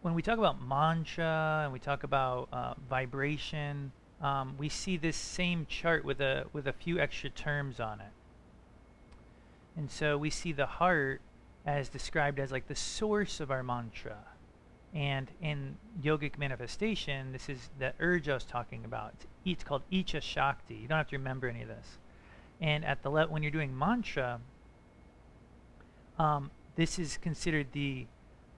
when 0.01 0.13
we 0.13 0.21
talk 0.21 0.37
about 0.37 0.65
mantra 0.65 1.63
and 1.65 1.73
we 1.73 1.79
talk 1.79 2.03
about 2.03 2.47
uh, 2.53 2.75
vibration, 2.89 3.91
um, 4.21 4.55
we 4.57 4.69
see 4.69 4.95
this 4.95 5.17
same 5.17 5.65
chart 5.69 6.05
with 6.05 6.21
a 6.21 6.45
with 6.53 6.67
a 6.67 6.73
few 6.73 6.99
extra 6.99 7.29
terms 7.29 7.81
on 7.81 7.99
it. 7.99 8.13
And 9.75 9.91
so 9.91 10.17
we 10.17 10.29
see 10.29 10.53
the 10.53 10.65
heart 10.65 11.19
as 11.65 11.89
described 11.89 12.39
as 12.39 12.49
like 12.49 12.69
the 12.69 12.75
source 12.75 13.41
of 13.41 13.51
our 13.51 13.61
mantra. 13.61 14.19
And 14.95 15.29
in 15.41 15.75
yogic 16.01 16.37
manifestation, 16.37 17.33
this 17.33 17.49
is 17.49 17.69
the 17.77 17.93
urge 17.99 18.29
I 18.29 18.33
was 18.33 18.45
talking 18.45 18.85
about. 18.85 19.13
It's, 19.43 19.63
called 19.63 19.81
Icha 19.91 20.21
Shakti. 20.21 20.75
You 20.75 20.87
don't 20.87 20.97
have 20.97 21.09
to 21.09 21.17
remember 21.17 21.49
any 21.49 21.61
of 21.61 21.67
this. 21.67 21.97
And 22.61 22.85
at 22.85 23.03
the 23.03 23.09
le- 23.09 23.27
when 23.27 23.43
you're 23.43 23.51
doing 23.51 23.77
mantra, 23.77 24.39
um, 26.17 26.49
this 26.77 26.97
is 26.97 27.17
considered 27.17 27.67
the 27.73 28.07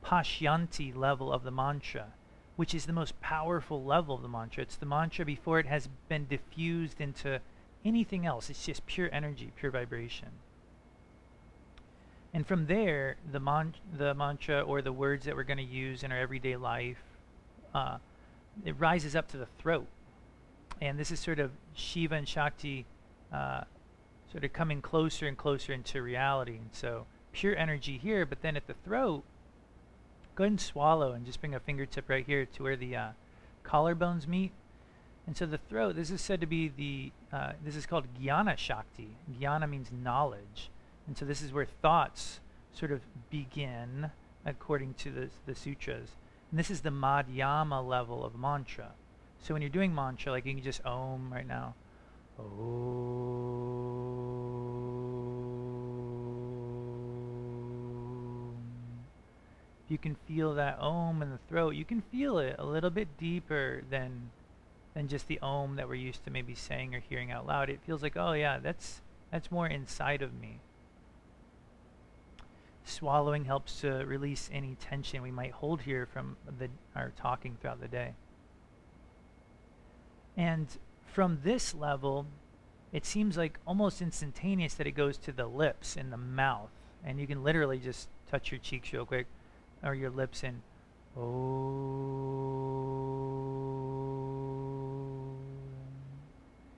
Pashyanti 0.06 0.96
level 0.96 1.34
of 1.34 1.44
the 1.44 1.50
mantra, 1.50 2.14
which 2.56 2.76
is 2.76 2.86
the 2.86 2.94
most 2.94 3.20
powerful 3.20 3.84
level 3.84 4.16
of 4.16 4.22
the 4.22 4.30
mantra. 4.30 4.62
It's 4.62 4.76
the 4.76 4.86
mantra 4.86 5.26
before 5.26 5.60
it 5.60 5.66
has 5.66 5.90
been 6.08 6.28
diffused 6.28 7.02
into 7.02 7.42
anything 7.84 8.28
else. 8.28 8.52
It's 8.52 8.64
just 8.64 8.86
pure 8.86 9.10
energy, 9.12 9.52
pure 9.56 9.72
vibration. 9.72 10.30
And 12.38 12.46
from 12.46 12.68
there, 12.68 13.16
the, 13.32 13.40
man- 13.40 13.74
the 13.98 14.14
mantra 14.14 14.62
or 14.62 14.84
the 14.84 14.92
words 14.92 15.26
that 15.26 15.36
we're 15.36 15.42
going 15.42 15.58
to 15.58 15.64
use 15.64 16.04
in 16.04 16.12
our 16.12 16.20
everyday 16.20 16.56
life, 16.56 17.02
uh, 17.74 17.98
it 18.64 18.76
rises 18.78 19.16
up 19.16 19.28
to 19.30 19.38
the 19.38 19.48
throat. 19.58 19.88
And 20.80 21.00
this 21.00 21.10
is 21.10 21.20
sort 21.20 21.40
of 21.40 21.50
Shiva 21.74 22.14
and 22.14 22.30
Shakti 22.30 22.86
uh, 23.34 23.62
sort 24.32 24.44
of 24.44 24.54
coming 24.54 24.84
closer 24.84 25.26
and 25.26 25.36
closer 25.36 25.74
into 25.74 26.00
reality. 26.04 26.58
And 26.58 26.70
so 26.74 27.08
pure 27.32 27.56
energy 27.56 27.98
here, 27.98 28.24
but 28.24 28.44
then 28.44 28.56
at 28.56 28.68
the 28.68 28.76
throat, 28.86 29.24
go 30.36 30.44
ahead 30.44 30.52
and 30.52 30.62
swallow 30.62 31.14
and 31.14 31.26
just 31.26 31.40
bring 31.40 31.56
a 31.56 31.60
fingertip 31.60 32.08
right 32.08 32.24
here 32.24 32.46
to 32.46 32.62
where 32.62 32.76
the 32.76 32.96
uh, 32.96 33.08
collarbones 33.66 34.28
meet. 34.28 34.52
And 35.26 35.36
so 35.36 35.48
the 35.48 35.58
throat, 35.58 35.96
this 35.96 36.12
is 36.12 36.22
said 36.22 36.42
to 36.42 36.46
be 36.46 36.68
the, 36.68 37.12
uh, 37.36 37.54
this 37.66 37.76
is 37.76 37.88
called 37.88 38.06
Jnana 38.22 38.60
Shakti. 38.60 39.16
Jnana 39.42 39.68
means 39.68 39.90
knowledge. 39.92 40.70
And 41.08 41.18
so 41.18 41.26
this 41.26 41.42
is 41.42 41.54
where 41.54 41.66
thoughts 41.66 42.40
sort 42.74 42.92
of 42.92 43.02
begin 43.30 44.12
according 44.46 44.94
to 44.96 45.10
the, 45.12 45.30
the 45.46 45.56
sutras. 45.56 46.12
And 46.52 46.60
this 46.60 46.70
is 46.70 46.82
the 46.82 46.90
madhyama 46.90 47.86
level 47.86 48.24
of 48.24 48.38
mantra. 48.38 48.92
So 49.42 49.54
when 49.54 49.62
you're 49.62 49.70
doing 49.70 49.96
mantra, 49.96 50.32
like 50.32 50.46
you 50.46 50.54
can 50.54 50.64
just 50.64 50.86
om 50.86 51.32
right 51.32 51.48
now. 51.48 51.74
Om. 52.40 53.48
You 59.90 59.98
can 59.98 60.16
feel 60.28 60.54
that 60.56 60.80
om 60.80 61.22
in 61.22 61.32
the 61.32 61.40
throat. 61.50 61.76
You 61.76 61.86
can 61.86 62.02
feel 62.02 62.40
it 62.40 62.56
a 62.60 62.66
little 62.66 62.90
bit 62.90 63.18
deeper 63.18 63.84
than 63.90 64.32
than 64.94 65.08
just 65.08 65.28
the 65.28 65.40
om 65.40 65.76
that 65.76 65.88
we're 65.88 65.96
used 65.96 66.26
to 66.26 66.32
maybe 66.32 66.56
saying 66.56 66.94
or 66.96 67.00
hearing 67.00 67.32
out 67.32 67.46
loud. 67.46 67.70
It 67.70 67.80
feels 67.86 68.04
like, 68.04 68.18
oh 68.18 68.34
yeah, 68.34 68.60
that's 68.60 69.02
that's 69.32 69.50
more 69.52 69.68
inside 69.68 70.22
of 70.22 70.34
me. 70.34 70.60
Swallowing 72.88 73.44
helps 73.44 73.82
to 73.82 73.90
release 74.06 74.50
any 74.54 74.76
tension 74.76 75.22
we 75.22 75.30
might 75.30 75.52
hold 75.52 75.82
here 75.82 76.06
from 76.06 76.38
the, 76.58 76.70
our 76.96 77.12
talking 77.18 77.58
throughout 77.60 77.82
the 77.82 77.88
day. 77.90 78.14
And 80.38 80.68
from 81.06 81.40
this 81.44 81.76
level, 81.76 82.28
it 82.94 83.06
seems 83.06 83.36
like 83.36 83.60
almost 83.68 84.02
instantaneous 84.02 84.76
that 84.76 84.88
it 84.88 84.94
goes 84.94 85.18
to 85.18 85.34
the 85.34 85.48
lips 85.48 85.98
and 85.98 86.14
the 86.14 86.18
mouth. 86.18 86.70
And 87.04 87.20
you 87.20 87.28
can 87.28 87.44
literally 87.44 87.78
just 87.78 88.08
touch 88.32 88.52
your 88.52 88.60
cheeks 88.60 88.94
real 88.94 89.06
quick 89.06 89.28
or 89.84 89.94
your 89.94 90.10
lips 90.10 90.44
and 90.44 90.62
oh. 91.18 92.38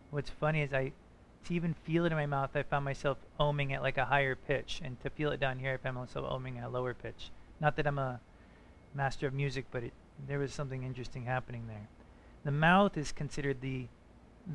What's 0.09 0.31
funny 0.31 0.61
is 0.63 0.73
I 0.73 0.91
to 1.46 1.53
even 1.53 1.74
feel 1.74 2.05
it 2.05 2.12
in 2.12 2.17
my 2.17 2.25
mouth, 2.25 2.55
I 2.55 2.63
found 2.63 2.86
myself 2.86 3.17
oming 3.39 3.72
at 3.72 3.81
like 3.81 3.98
a 3.98 4.05
higher 4.05 4.36
pitch, 4.36 4.81
and 4.84 5.00
to 5.01 5.10
feel 5.10 5.31
it 5.31 5.39
down 5.39 5.60
here, 5.60 5.74
I 5.74 5.77
found 5.77 5.96
myself 5.96 6.29
oming 6.29 6.58
at 6.58 6.65
a 6.65 6.69
lower 6.69 6.93
pitch. 6.93 7.31
Not 7.59 7.75
that 7.75 7.87
I'm 7.87 7.98
a 7.98 8.20
master 8.94 9.27
of 9.27 9.33
music, 9.33 9.66
but 9.72 9.83
it, 9.83 9.94
there 10.27 10.40
was 10.40 10.53
something 10.53 10.83
interesting 10.83 11.25
happening 11.25 11.66
there. 11.68 11.87
The 12.44 12.51
mouth 12.51 12.98
is 12.98 13.11
considered 13.11 13.61
the 13.61 13.87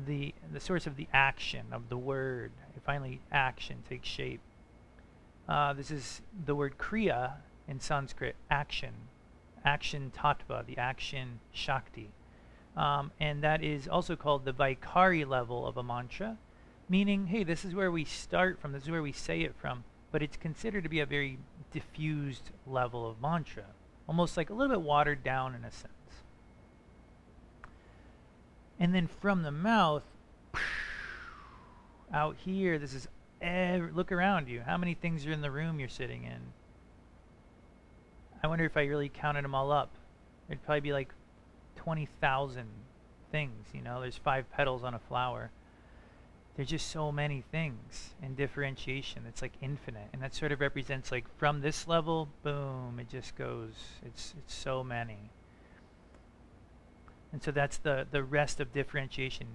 the 0.07 0.33
the 0.51 0.59
source 0.59 0.87
of 0.87 0.97
the 0.97 1.07
action 1.13 1.67
of 1.71 1.89
the 1.89 1.97
word. 1.97 2.51
Finally 2.85 3.21
action 3.31 3.83
takes 3.87 4.07
shape. 4.07 4.41
Uh, 5.47 5.73
this 5.73 5.91
is 5.91 6.21
the 6.45 6.55
word 6.55 6.77
kriya 6.77 7.33
in 7.67 7.79
Sanskrit, 7.79 8.35
action, 8.49 8.93
action 9.63 10.11
tattva, 10.15 10.65
the 10.65 10.77
action 10.77 11.39
shakti. 11.51 12.09
Um, 12.75 13.11
and 13.19 13.41
that 13.43 13.63
is 13.63 13.87
also 13.87 14.15
called 14.15 14.45
the 14.45 14.53
Vaikhari 14.53 15.27
level 15.27 15.65
of 15.65 15.77
a 15.77 15.83
mantra 15.83 16.37
meaning, 16.87 17.27
hey, 17.27 17.43
this 17.43 17.65
is 17.65 17.73
where 17.73 17.91
we 17.91 18.05
start 18.05 18.59
from, 18.59 18.71
this 18.71 18.83
is 18.83 18.89
where 18.89 19.01
we 19.01 19.11
say 19.11 19.41
it 19.41 19.55
from, 19.55 19.83
but 20.11 20.21
it's 20.21 20.37
considered 20.37 20.83
to 20.83 20.89
be 20.89 20.99
a 20.99 21.05
very 21.05 21.37
diffused 21.71 22.51
level 22.67 23.09
of 23.09 23.21
mantra, 23.21 23.65
almost 24.07 24.37
like 24.37 24.49
a 24.49 24.53
little 24.53 24.75
bit 24.75 24.81
watered 24.81 25.23
down 25.23 25.55
in 25.55 25.63
a 25.63 25.71
sense. 25.71 25.91
And 28.79 28.93
then 28.93 29.07
from 29.07 29.43
the 29.43 29.51
mouth, 29.51 30.03
out 32.13 32.35
here, 32.45 32.77
this 32.77 32.93
is, 32.93 33.07
every, 33.41 33.91
look 33.91 34.11
around 34.11 34.47
you. 34.47 34.61
How 34.61 34.77
many 34.77 34.93
things 34.93 35.25
are 35.25 35.31
in 35.31 35.41
the 35.41 35.51
room 35.51 35.79
you're 35.79 35.89
sitting 35.89 36.23
in? 36.23 36.39
I 38.43 38.47
wonder 38.47 38.65
if 38.65 38.77
I 38.77 38.83
really 38.83 39.09
counted 39.09 39.43
them 39.43 39.55
all 39.55 39.71
up. 39.71 39.91
It'd 40.49 40.63
probably 40.63 40.81
be 40.81 40.93
like 40.93 41.13
20,000 41.77 42.67
things, 43.31 43.67
you 43.73 43.81
know, 43.81 44.01
there's 44.01 44.17
five 44.17 44.49
petals 44.51 44.83
on 44.83 44.93
a 44.93 44.99
flower 44.99 45.49
there's 46.55 46.69
just 46.69 46.89
so 46.89 47.11
many 47.11 47.43
things 47.51 48.13
in 48.21 48.35
differentiation 48.35 49.23
it's 49.27 49.41
like 49.41 49.53
infinite 49.61 50.07
and 50.13 50.21
that 50.21 50.33
sort 50.33 50.51
of 50.51 50.61
represents 50.61 51.11
like 51.11 51.25
from 51.37 51.61
this 51.61 51.87
level 51.87 52.29
boom 52.43 52.97
it 52.99 53.09
just 53.09 53.35
goes 53.35 53.73
it's 54.05 54.33
it's 54.37 54.53
so 54.53 54.83
many. 54.83 55.31
And 57.31 57.43
so 57.43 57.51
that's 57.51 57.77
the 57.77 58.07
the 58.09 58.23
rest 58.23 58.59
of 58.59 58.71
differentiation. 58.71 59.47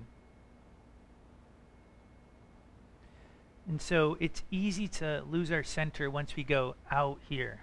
And 3.66 3.80
so 3.80 4.16
it's 4.20 4.42
easy 4.50 4.88
to 4.88 5.22
lose 5.30 5.52
our 5.52 5.62
center 5.62 6.10
once 6.10 6.34
we 6.36 6.42
go 6.42 6.74
out 6.90 7.18
here. 7.28 7.60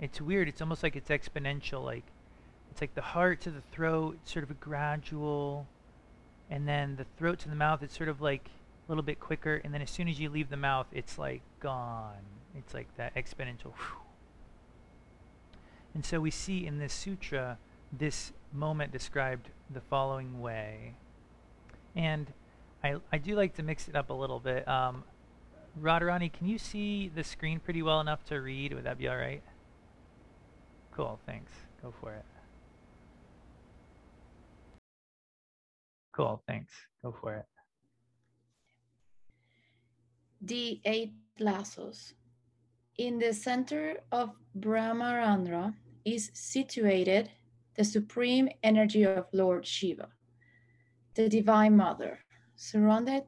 It's 0.00 0.20
weird 0.20 0.48
it's 0.48 0.60
almost 0.60 0.82
like 0.82 0.96
it's 0.96 1.10
exponential 1.10 1.84
like 1.84 2.04
it's 2.70 2.80
like 2.80 2.94
the 2.94 3.02
heart 3.02 3.40
to 3.42 3.50
the 3.50 3.62
throat 3.72 4.18
sort 4.24 4.42
of 4.42 4.50
a 4.50 4.54
gradual 4.54 5.66
and 6.50 6.66
then 6.66 6.96
the 6.96 7.06
throat 7.16 7.38
to 7.38 7.48
the 7.48 7.54
mouth 7.54 7.82
it's 7.82 7.96
sort 7.96 8.08
of 8.08 8.20
like 8.20 8.50
a 8.86 8.90
little 8.90 9.02
bit 9.02 9.18
quicker 9.18 9.60
and 9.64 9.74
then 9.74 9.82
as 9.82 9.90
soon 9.90 10.08
as 10.08 10.18
you 10.20 10.28
leave 10.28 10.48
the 10.48 10.56
mouth 10.56 10.86
it's 10.92 11.18
like 11.18 11.42
gone 11.60 12.24
it's 12.56 12.74
like 12.74 12.88
that 12.96 13.14
exponential 13.14 13.72
whew. 13.74 14.00
and 15.94 16.04
so 16.04 16.20
we 16.20 16.30
see 16.30 16.66
in 16.66 16.78
this 16.78 16.92
sutra 16.92 17.58
this 17.92 18.32
moment 18.52 18.92
described 18.92 19.50
the 19.72 19.80
following 19.80 20.40
way 20.40 20.94
and 21.94 22.32
I, 22.84 22.96
I 23.12 23.18
do 23.18 23.34
like 23.34 23.54
to 23.56 23.62
mix 23.62 23.88
it 23.88 23.96
up 23.96 24.10
a 24.10 24.14
little 24.14 24.38
bit 24.38 24.66
um, 24.68 25.02
Radharani, 25.80 26.32
can 26.32 26.46
you 26.46 26.58
see 26.58 27.08
the 27.08 27.22
screen 27.22 27.60
pretty 27.60 27.82
well 27.82 28.00
enough 28.00 28.24
to 28.26 28.40
read? 28.40 28.72
Would 28.72 28.84
that 28.84 28.98
be 28.98 29.08
all 29.08 29.16
right? 29.16 29.42
Cool, 30.92 31.20
thanks. 31.26 31.52
Go 31.82 31.92
for 32.00 32.14
it. 32.14 32.24
Cool, 36.16 36.42
thanks. 36.46 36.72
Go 37.02 37.14
for 37.20 37.34
it. 37.34 37.44
The 40.40 40.80
eight 40.86 41.12
lassos. 41.38 42.14
In 42.96 43.18
the 43.18 43.34
center 43.34 43.96
of 44.10 44.30
Brahmarandhra 44.58 45.74
is 46.06 46.30
situated 46.32 47.30
the 47.76 47.84
supreme 47.84 48.48
energy 48.62 49.04
of 49.04 49.26
Lord 49.32 49.66
Shiva, 49.66 50.08
the 51.14 51.28
Divine 51.28 51.76
Mother, 51.76 52.20
surrounded 52.54 53.24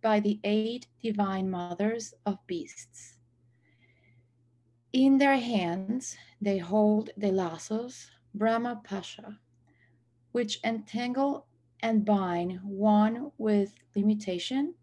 by 0.00 0.20
the 0.20 0.40
eight 0.42 0.86
divine 1.02 1.50
mothers 1.50 2.14
of 2.24 2.38
beasts. 2.46 3.18
In 4.94 5.18
their 5.18 5.36
hands, 5.36 6.16
they 6.40 6.56
hold 6.56 7.10
the 7.18 7.30
lassos 7.30 8.10
Brahma 8.34 8.80
Pasha, 8.82 9.38
which 10.32 10.58
entangle 10.64 11.46
and 11.82 12.04
bind 12.04 12.60
one 12.62 13.32
with 13.38 13.74
limitation, 13.94 14.74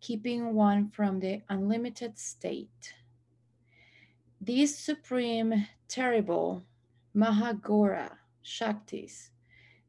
keeping 0.00 0.54
one 0.54 0.88
from 0.88 1.20
the 1.20 1.42
unlimited 1.48 2.18
state. 2.18 2.94
These 4.40 4.76
supreme, 4.76 5.66
terrible 5.88 6.64
Mahaghora 7.14 8.10
Shaktis 8.44 9.30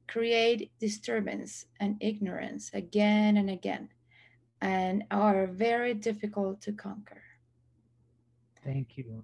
create 0.08 0.72
disturbance 0.80 1.66
and 1.80 1.96
ignorance 2.02 2.70
again 2.74 3.38
and 3.38 3.50
again 3.50 3.90
and 4.60 5.04
are 5.10 5.48
very 5.48 5.94
difficult 5.94 6.62
to 6.62 6.74
conquer. 6.74 7.24
Thank 8.64 8.98
you. 8.98 9.24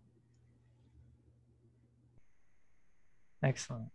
Excellent. 3.43 3.89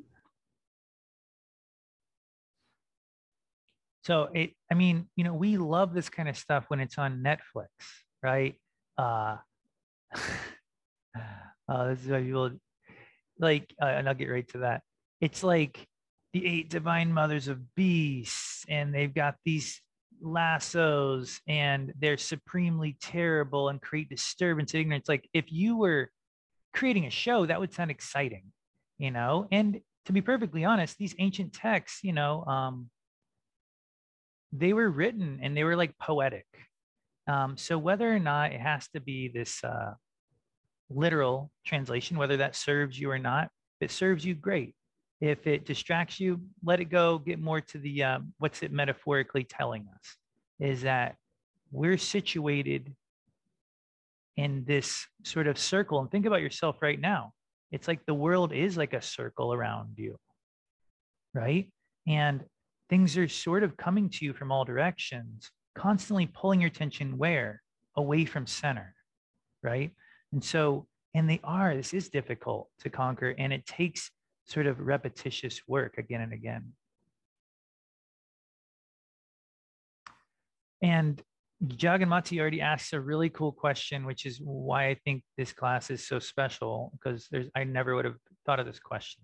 So 4.04 4.28
it, 4.34 4.52
I 4.70 4.74
mean, 4.74 5.08
you 5.16 5.24
know, 5.24 5.34
we 5.34 5.56
love 5.56 5.94
this 5.94 6.08
kind 6.08 6.28
of 6.28 6.36
stuff 6.36 6.64
when 6.68 6.80
it's 6.80 6.98
on 6.98 7.22
Netflix, 7.22 7.68
right? 8.22 8.56
Uh, 8.98 9.36
uh 11.68 11.88
this 11.88 12.04
is 12.04 12.08
why 12.08 12.22
people 12.22 12.50
like, 13.38 13.74
uh, 13.80 13.86
and 13.86 14.08
I'll 14.08 14.14
get 14.14 14.30
right 14.30 14.48
to 14.48 14.58
that. 14.58 14.82
It's 15.20 15.42
like 15.42 15.86
the 16.32 16.46
eight 16.46 16.68
divine 16.68 17.12
mothers 17.12 17.48
of 17.48 17.74
beasts, 17.74 18.64
and 18.68 18.94
they've 18.94 19.14
got 19.14 19.36
these 19.44 19.80
lassos, 20.20 21.40
and 21.46 21.92
they're 21.98 22.16
supremely 22.16 22.96
terrible 23.00 23.68
and 23.68 23.80
create 23.80 24.08
disturbance, 24.08 24.74
and 24.74 24.80
ignorance. 24.80 25.08
Like 25.08 25.28
if 25.32 25.52
you 25.52 25.76
were 25.76 26.10
creating 26.72 27.06
a 27.06 27.10
show, 27.10 27.46
that 27.46 27.60
would 27.60 27.72
sound 27.72 27.90
exciting, 27.90 28.44
you 28.98 29.10
know. 29.10 29.46
And 29.52 29.80
to 30.06 30.12
be 30.12 30.20
perfectly 30.20 30.64
honest, 30.64 30.98
these 30.98 31.14
ancient 31.18 31.52
texts, 31.52 32.02
you 32.02 32.12
know, 32.12 32.44
um, 32.44 32.90
they 34.52 34.72
were 34.72 34.90
written 34.90 35.40
and 35.42 35.56
they 35.56 35.64
were 35.64 35.76
like 35.76 35.96
poetic. 35.98 36.46
Um, 37.26 37.56
so 37.56 37.78
whether 37.78 38.12
or 38.12 38.18
not 38.18 38.52
it 38.52 38.60
has 38.60 38.88
to 38.88 39.00
be 39.00 39.28
this 39.28 39.62
uh, 39.64 39.94
literal 40.90 41.50
translation, 41.64 42.18
whether 42.18 42.36
that 42.38 42.56
serves 42.56 42.98
you 42.98 43.10
or 43.10 43.18
not, 43.18 43.48
if 43.80 43.90
it 43.90 43.94
serves 43.94 44.24
you, 44.24 44.34
great. 44.34 44.74
If 45.20 45.46
it 45.46 45.64
distracts 45.64 46.18
you, 46.18 46.40
let 46.64 46.80
it 46.80 46.86
go. 46.86 47.18
Get 47.18 47.40
more 47.40 47.60
to 47.60 47.78
the 47.78 48.02
um, 48.02 48.34
what's 48.38 48.62
it 48.62 48.72
metaphorically 48.72 49.44
telling 49.44 49.86
us 49.94 50.16
is 50.58 50.82
that 50.82 51.14
we're 51.70 51.98
situated 51.98 52.92
in 54.36 54.64
this 54.66 55.06
sort 55.24 55.46
of 55.46 55.58
circle. 55.58 56.00
And 56.00 56.10
think 56.10 56.26
about 56.26 56.42
yourself 56.42 56.82
right 56.82 57.00
now. 57.00 57.32
It's 57.70 57.88
like 57.88 58.04
the 58.04 58.14
world 58.14 58.52
is 58.52 58.76
like 58.76 58.92
a 58.92 59.02
circle 59.02 59.52
around 59.52 59.94
you, 59.96 60.16
right? 61.34 61.70
And 62.06 62.44
things 62.92 63.16
are 63.16 63.26
sort 63.26 63.62
of 63.62 63.74
coming 63.78 64.10
to 64.10 64.22
you 64.22 64.34
from 64.34 64.52
all 64.52 64.66
directions, 64.66 65.50
constantly 65.74 66.26
pulling 66.26 66.60
your 66.60 66.68
attention 66.68 67.16
where? 67.16 67.62
Away 67.96 68.26
from 68.26 68.46
center, 68.46 68.94
right? 69.62 69.92
And 70.30 70.44
so, 70.44 70.86
and 71.14 71.28
they 71.28 71.40
are, 71.42 71.74
this 71.74 71.94
is 71.94 72.10
difficult 72.10 72.68
to 72.80 72.90
conquer, 72.90 73.34
and 73.38 73.50
it 73.50 73.64
takes 73.64 74.10
sort 74.44 74.66
of 74.66 74.78
repetitious 74.78 75.62
work 75.66 75.96
again 75.96 76.20
and 76.20 76.34
again. 76.34 76.74
And 80.82 81.22
Jaganmati 81.64 82.38
already 82.38 82.60
asks 82.60 82.92
a 82.92 83.00
really 83.00 83.30
cool 83.30 83.52
question, 83.52 84.04
which 84.04 84.26
is 84.26 84.38
why 84.44 84.88
I 84.88 84.96
think 85.02 85.22
this 85.38 85.54
class 85.54 85.88
is 85.88 86.06
so 86.06 86.18
special 86.18 86.92
because 86.92 87.26
there's 87.30 87.46
I 87.56 87.64
never 87.64 87.94
would 87.94 88.04
have 88.04 88.16
thought 88.44 88.60
of 88.60 88.66
this 88.66 88.80
question. 88.80 89.22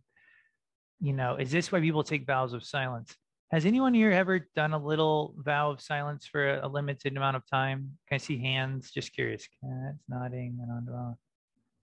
You 1.02 1.12
know, 1.12 1.36
is 1.36 1.50
this 1.50 1.70
why 1.70 1.80
people 1.80 2.02
take 2.02 2.26
vows 2.26 2.54
of 2.54 2.64
silence? 2.64 3.14
Has 3.50 3.64
anyone 3.64 3.94
here 3.94 4.10
ever 4.10 4.46
done 4.54 4.74
a 4.74 4.78
little 4.78 5.34
vow 5.38 5.70
of 5.70 5.80
silence 5.80 6.26
for 6.26 6.56
a, 6.56 6.66
a 6.66 6.68
limited 6.68 7.16
amount 7.16 7.36
of 7.36 7.46
time? 7.46 7.96
Can 8.06 8.16
I 8.16 8.18
see 8.18 8.38
hands? 8.38 8.90
Just 8.90 9.14
curious. 9.14 9.48
Cats 9.62 10.04
nodding 10.06 10.58
and 10.60 10.70
on. 10.70 11.16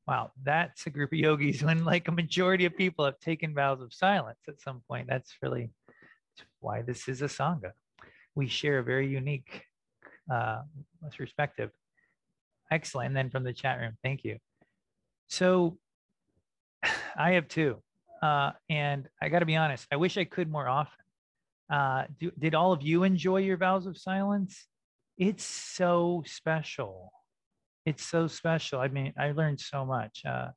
Wow, 0.08 0.32
that's 0.44 0.86
a 0.86 0.92
group 0.92 1.12
of 1.12 1.18
yogis 1.18 1.64
when 1.64 1.84
like 1.84 2.08
a 2.08 2.12
majority 2.12 2.66
of 2.66 2.78
people 2.78 3.04
have 3.04 3.20
taken 3.20 3.56
vows 3.56 3.82
of 3.82 3.94
silence 3.94 4.38
at 4.48 4.62
some 4.62 4.84
point. 4.88 5.08
That's 5.10 5.34
really 5.42 5.72
why 6.60 6.84
this 6.84 7.08
is 7.08 7.24
a 7.24 7.26
sangha. 7.26 7.72
We 8.36 8.48
share 8.48 8.78
a 8.78 8.84
very 8.84 9.08
unique 9.08 9.64
uh, 10.32 10.62
perspective. 11.18 11.72
Excellent. 12.70 13.08
And 13.08 13.18
then 13.18 13.32
from 13.32 13.44
the 13.44 13.54
chat 13.54 13.80
room, 13.80 13.98
thank 14.04 14.24
you. 14.24 14.38
So 15.30 15.80
I 17.16 17.32
have 17.32 17.48
two. 17.48 17.82
Uh, 18.22 18.52
and 18.70 19.10
I 19.20 19.30
got 19.30 19.40
to 19.40 19.46
be 19.46 19.56
honest, 19.56 19.88
I 19.92 19.96
wish 19.96 20.16
I 20.16 20.26
could 20.26 20.52
more 20.52 20.68
often. 20.68 21.05
Uh, 21.70 22.04
do, 22.20 22.32
did 22.38 22.56
all 22.56 22.72
of 22.72 22.82
you 22.82 23.04
enjoy 23.04 23.38
your 23.38 23.58
vows 23.58 23.86
of 23.86 23.98
silence? 23.98 24.68
It's 25.18 25.44
so 25.44 26.24
special. 26.26 27.12
It's 27.86 28.04
so 28.04 28.28
special. 28.28 28.80
I 28.80 28.88
mean, 28.88 29.14
I 29.18 29.32
learned 29.32 29.60
so 29.60 29.86
much. 29.86 30.22
Uh, 30.28 30.50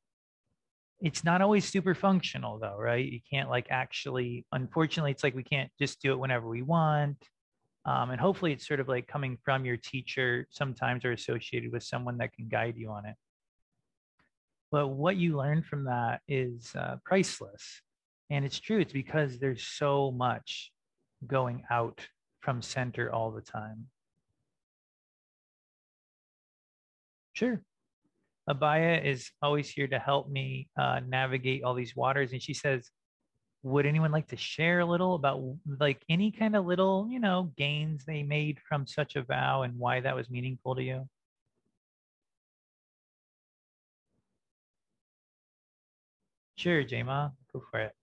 it's 1.00 1.24
not 1.24 1.40
always 1.40 1.64
super 1.64 1.94
functional 1.94 2.58
though, 2.58 2.76
right? 2.78 3.04
You 3.04 3.20
can't 3.30 3.50
like 3.50 3.66
actually, 3.70 4.44
unfortunately, 4.52 5.12
it's 5.12 5.22
like 5.22 5.34
we 5.34 5.44
can't 5.44 5.70
just 5.78 6.02
do 6.02 6.12
it 6.12 6.18
whenever 6.18 6.48
we 6.48 6.62
want. 6.62 7.16
Um, 7.84 8.10
and 8.10 8.20
hopefully 8.20 8.52
it's 8.52 8.66
sort 8.66 8.80
of 8.80 8.88
like 8.88 9.06
coming 9.06 9.38
from 9.44 9.64
your 9.64 9.76
teacher 9.76 10.46
sometimes 10.50 11.04
or 11.04 11.12
associated 11.12 11.72
with 11.72 11.84
someone 11.84 12.18
that 12.18 12.34
can 12.34 12.48
guide 12.48 12.74
you 12.76 12.90
on 12.90 13.06
it. 13.06 13.14
But 14.70 14.88
what 14.88 15.16
you 15.16 15.36
learn 15.36 15.62
from 15.62 15.84
that 15.84 16.20
is 16.28 16.74
uh, 16.76 16.96
priceless. 17.04 17.80
And 18.28 18.44
it's 18.44 18.58
true, 18.58 18.80
it's 18.80 18.92
because 18.92 19.38
there's 19.38 19.62
so 19.62 20.10
much 20.10 20.70
going 21.26 21.64
out 21.70 22.06
from 22.40 22.62
center 22.62 23.12
all 23.12 23.30
the 23.30 23.42
time. 23.42 23.86
Sure. 27.32 27.60
Abaya 28.48 29.04
is 29.04 29.30
always 29.42 29.68
here 29.68 29.86
to 29.88 29.98
help 29.98 30.30
me 30.30 30.68
uh, 30.78 31.00
navigate 31.06 31.62
all 31.62 31.74
these 31.74 31.94
waters. 31.94 32.32
And 32.32 32.42
she 32.42 32.54
says, 32.54 32.90
would 33.62 33.86
anyone 33.86 34.12
like 34.12 34.28
to 34.28 34.36
share 34.36 34.80
a 34.80 34.86
little 34.86 35.14
about 35.14 35.42
like 35.78 36.02
any 36.08 36.30
kind 36.30 36.56
of 36.56 36.64
little, 36.66 37.06
you 37.10 37.20
know, 37.20 37.52
gains 37.56 38.04
they 38.04 38.22
made 38.22 38.58
from 38.68 38.86
such 38.86 39.16
a 39.16 39.22
vow 39.22 39.62
and 39.62 39.78
why 39.78 40.00
that 40.00 40.16
was 40.16 40.30
meaningful 40.30 40.74
to 40.76 40.82
you? 40.82 41.08
Sure, 46.56 46.82
Jema, 46.82 47.32
go 47.52 47.62
for 47.70 47.80
it. 47.80 47.94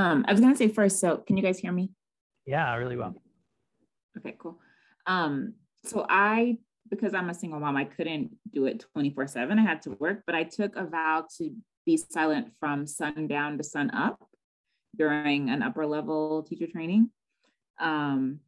Um, 0.00 0.24
I 0.26 0.32
was 0.32 0.40
gonna 0.40 0.56
say 0.56 0.68
first, 0.68 0.98
so 0.98 1.18
can 1.18 1.36
you 1.36 1.42
guys 1.42 1.58
hear 1.58 1.72
me? 1.72 1.90
Yeah, 2.46 2.66
I 2.66 2.76
really 2.76 2.96
well. 2.96 3.14
Okay, 4.16 4.34
cool. 4.38 4.58
Um, 5.06 5.54
so 5.84 6.06
I, 6.08 6.56
because 6.88 7.12
I'm 7.12 7.28
a 7.28 7.34
single 7.34 7.60
mom, 7.60 7.76
I 7.76 7.84
couldn't 7.84 8.30
do 8.50 8.64
it 8.64 8.82
24 8.94 9.26
seven. 9.26 9.58
I 9.58 9.62
had 9.62 9.82
to 9.82 9.90
work, 9.90 10.22
but 10.24 10.34
I 10.34 10.44
took 10.44 10.74
a 10.74 10.86
vow 10.86 11.26
to 11.36 11.54
be 11.84 11.98
silent 11.98 12.48
from 12.58 12.86
sundown 12.86 13.58
to 13.58 13.64
sun 13.64 13.90
up 13.90 14.26
during 14.96 15.50
an 15.50 15.62
upper 15.62 15.84
level 15.84 16.44
teacher 16.44 16.66
training. 16.66 17.10
Um, 17.78 18.40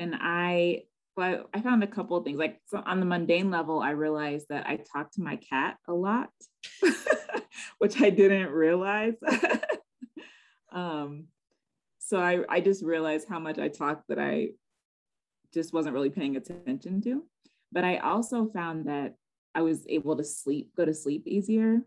and 0.00 0.16
I, 0.18 0.82
well, 1.16 1.48
I 1.54 1.60
found 1.60 1.84
a 1.84 1.88
couple 1.88 2.16
of 2.16 2.24
things. 2.24 2.38
Like 2.38 2.60
so 2.66 2.82
on 2.84 2.98
the 2.98 3.06
mundane 3.06 3.52
level, 3.52 3.78
I 3.78 3.90
realized 3.90 4.46
that 4.48 4.66
I 4.66 4.80
talk 4.92 5.12
to 5.12 5.22
my 5.22 5.36
cat 5.36 5.76
a 5.86 5.92
lot, 5.92 6.30
which 7.78 8.00
I 8.02 8.10
didn't 8.10 8.50
realize. 8.50 9.14
Um, 10.74 11.28
so 11.98 12.18
I, 12.18 12.40
I 12.48 12.60
just 12.60 12.84
realized 12.84 13.28
how 13.28 13.38
much 13.38 13.58
I 13.58 13.68
talked 13.68 14.08
that 14.08 14.18
I 14.18 14.50
just 15.54 15.72
wasn't 15.72 15.94
really 15.94 16.10
paying 16.10 16.36
attention 16.36 17.00
to. 17.02 17.24
But 17.72 17.84
I 17.84 17.98
also 17.98 18.46
found 18.46 18.86
that 18.86 19.14
I 19.54 19.62
was 19.62 19.86
able 19.88 20.16
to 20.16 20.24
sleep, 20.24 20.72
go 20.76 20.84
to 20.84 20.92
sleep 20.92 21.26
easier 21.26 21.80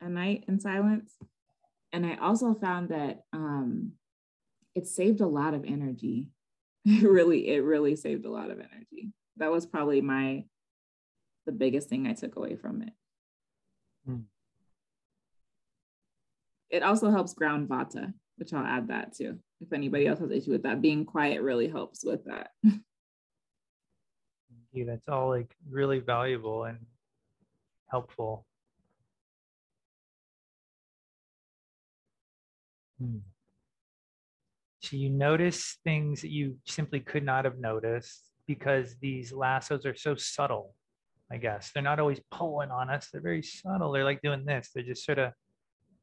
at 0.00 0.10
night 0.10 0.44
in 0.48 0.58
silence. 0.58 1.14
And 1.92 2.06
I 2.06 2.16
also 2.16 2.54
found 2.54 2.90
that 2.90 3.22
um, 3.32 3.92
it 4.74 4.86
saved 4.86 5.20
a 5.20 5.26
lot 5.26 5.54
of 5.54 5.64
energy. 5.64 6.28
It 6.86 7.02
really, 7.02 7.48
it 7.48 7.58
really 7.58 7.94
saved 7.94 8.24
a 8.24 8.30
lot 8.30 8.50
of 8.50 8.58
energy. 8.58 9.12
That 9.36 9.50
was 9.50 9.66
probably 9.66 10.00
my 10.00 10.44
the 11.44 11.52
biggest 11.52 11.90
thing 11.90 12.06
I 12.06 12.14
took 12.14 12.36
away 12.36 12.56
from 12.56 12.80
it. 12.80 12.92
Mm. 14.08 14.22
It 16.70 16.82
also 16.82 17.10
helps 17.10 17.34
ground 17.34 17.68
vata, 17.68 18.12
which 18.36 18.52
I'll 18.52 18.64
add 18.64 18.88
that 18.88 19.14
too. 19.14 19.38
If 19.60 19.72
anybody 19.72 20.06
else 20.06 20.20
has 20.20 20.30
issue 20.30 20.52
with 20.52 20.62
that, 20.62 20.80
being 20.80 21.04
quiet 21.04 21.42
really 21.42 21.68
helps 21.68 22.04
with 22.04 22.24
that. 22.24 22.50
yeah, 24.72 24.84
that's 24.86 25.08
all 25.08 25.28
like 25.28 25.54
really 25.68 25.98
valuable 25.98 26.64
and 26.64 26.78
helpful. 27.90 28.46
Hmm. 33.00 33.18
So 34.82 34.96
you 34.96 35.10
notice 35.10 35.78
things 35.84 36.22
that 36.22 36.30
you 36.30 36.56
simply 36.66 37.00
could 37.00 37.24
not 37.24 37.44
have 37.44 37.58
noticed 37.58 38.30
because 38.46 38.96
these 39.00 39.32
lassos 39.32 39.84
are 39.84 39.94
so 39.94 40.16
subtle, 40.16 40.74
I 41.30 41.36
guess. 41.36 41.70
They're 41.72 41.82
not 41.82 42.00
always 42.00 42.20
pulling 42.30 42.70
on 42.70 42.90
us. 42.90 43.08
They're 43.12 43.20
very 43.20 43.42
subtle. 43.42 43.92
They're 43.92 44.04
like 44.04 44.22
doing 44.22 44.44
this. 44.44 44.70
They're 44.74 44.82
just 44.82 45.04
sort 45.04 45.18
of 45.18 45.32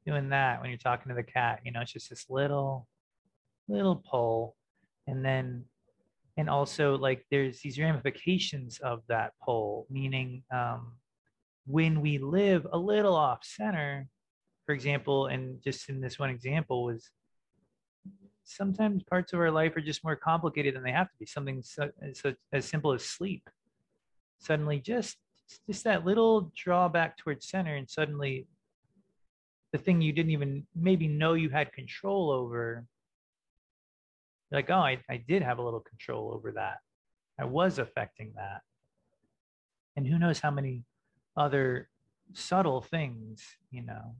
doing 0.07 0.29
that 0.29 0.61
when 0.61 0.69
you're 0.69 0.77
talking 0.77 1.09
to 1.09 1.15
the 1.15 1.23
cat. 1.23 1.59
You 1.65 1.71
know, 1.71 1.81
it's 1.81 1.91
just 1.91 2.09
this 2.09 2.25
little, 2.29 2.87
little 3.67 4.03
pull. 4.09 4.55
And 5.05 5.23
then, 5.23 5.65
and 6.37 6.49
also 6.49 6.97
like 6.97 7.25
there's 7.29 7.59
these 7.61 7.79
ramifications 7.79 8.79
of 8.79 9.01
that 9.09 9.33
pull, 9.43 9.85
meaning 9.89 10.43
um, 10.53 10.93
when 11.65 12.01
we 12.01 12.17
live 12.17 12.65
a 12.71 12.77
little 12.77 13.15
off 13.15 13.39
center, 13.43 14.07
for 14.65 14.73
example, 14.73 15.27
and 15.27 15.61
just 15.63 15.89
in 15.89 15.99
this 15.99 16.17
one 16.17 16.29
example 16.29 16.83
was 16.85 17.09
sometimes 18.43 19.03
parts 19.03 19.33
of 19.33 19.39
our 19.39 19.51
life 19.51 19.75
are 19.75 19.81
just 19.81 20.03
more 20.03 20.15
complicated 20.15 20.75
than 20.75 20.83
they 20.83 20.91
have 20.91 21.07
to 21.07 21.17
be. 21.19 21.25
Something 21.25 21.61
so, 21.63 21.89
so 22.13 22.33
as 22.53 22.65
simple 22.65 22.93
as 22.93 23.03
sleep. 23.03 23.49
Suddenly, 24.39 24.79
just 24.79 25.17
just 25.65 25.83
that 25.85 26.05
little 26.05 26.51
drawback 26.55 27.17
towards 27.17 27.49
center, 27.49 27.75
and 27.75 27.89
suddenly 27.89 28.47
the 29.77 29.83
thing 29.83 30.01
you 30.01 30.11
didn't 30.11 30.31
even 30.31 30.65
maybe 30.75 31.07
know 31.07 31.33
you 31.33 31.49
had 31.49 31.71
control 31.71 32.31
over 32.31 32.85
like, 34.51 34.69
oh, 34.69 34.75
I, 34.75 34.99
I 35.09 35.17
did 35.17 35.41
have 35.43 35.59
a 35.59 35.61
little 35.61 35.81
control 35.81 36.31
over 36.33 36.53
that. 36.53 36.77
I 37.39 37.45
was 37.45 37.79
affecting 37.79 38.31
that. 38.35 38.61
And 39.95 40.07
who 40.07 40.17
knows 40.17 40.39
how 40.39 40.51
many 40.51 40.83
other 41.35 41.89
subtle 42.33 42.81
things, 42.81 43.43
you 43.71 43.83
know, 43.83 44.15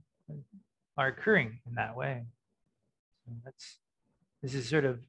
are 0.96 1.08
occurring 1.08 1.60
in 1.66 1.74
that 1.74 1.96
way. 1.96 2.24
So 3.24 3.32
that's 3.44 3.78
this 4.42 4.54
is 4.54 4.68
sort 4.68 4.84
of 4.84 5.00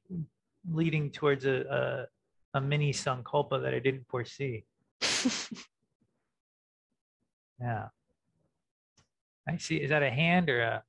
leading 0.72 1.10
towards 1.10 1.44
a, 1.44 2.06
a, 2.54 2.58
a 2.58 2.60
mini 2.60 2.92
sankalpa 2.92 3.62
that 3.62 3.74
I 3.74 3.78
didn't 3.78 4.06
foresee. 4.08 4.64
yeah. 7.60 7.88
I 9.48 9.56
see. 9.56 9.76
Is 9.76 9.90
that 9.90 10.02
a 10.02 10.10
hand 10.10 10.48
or 10.50 10.60
a? 10.60 10.82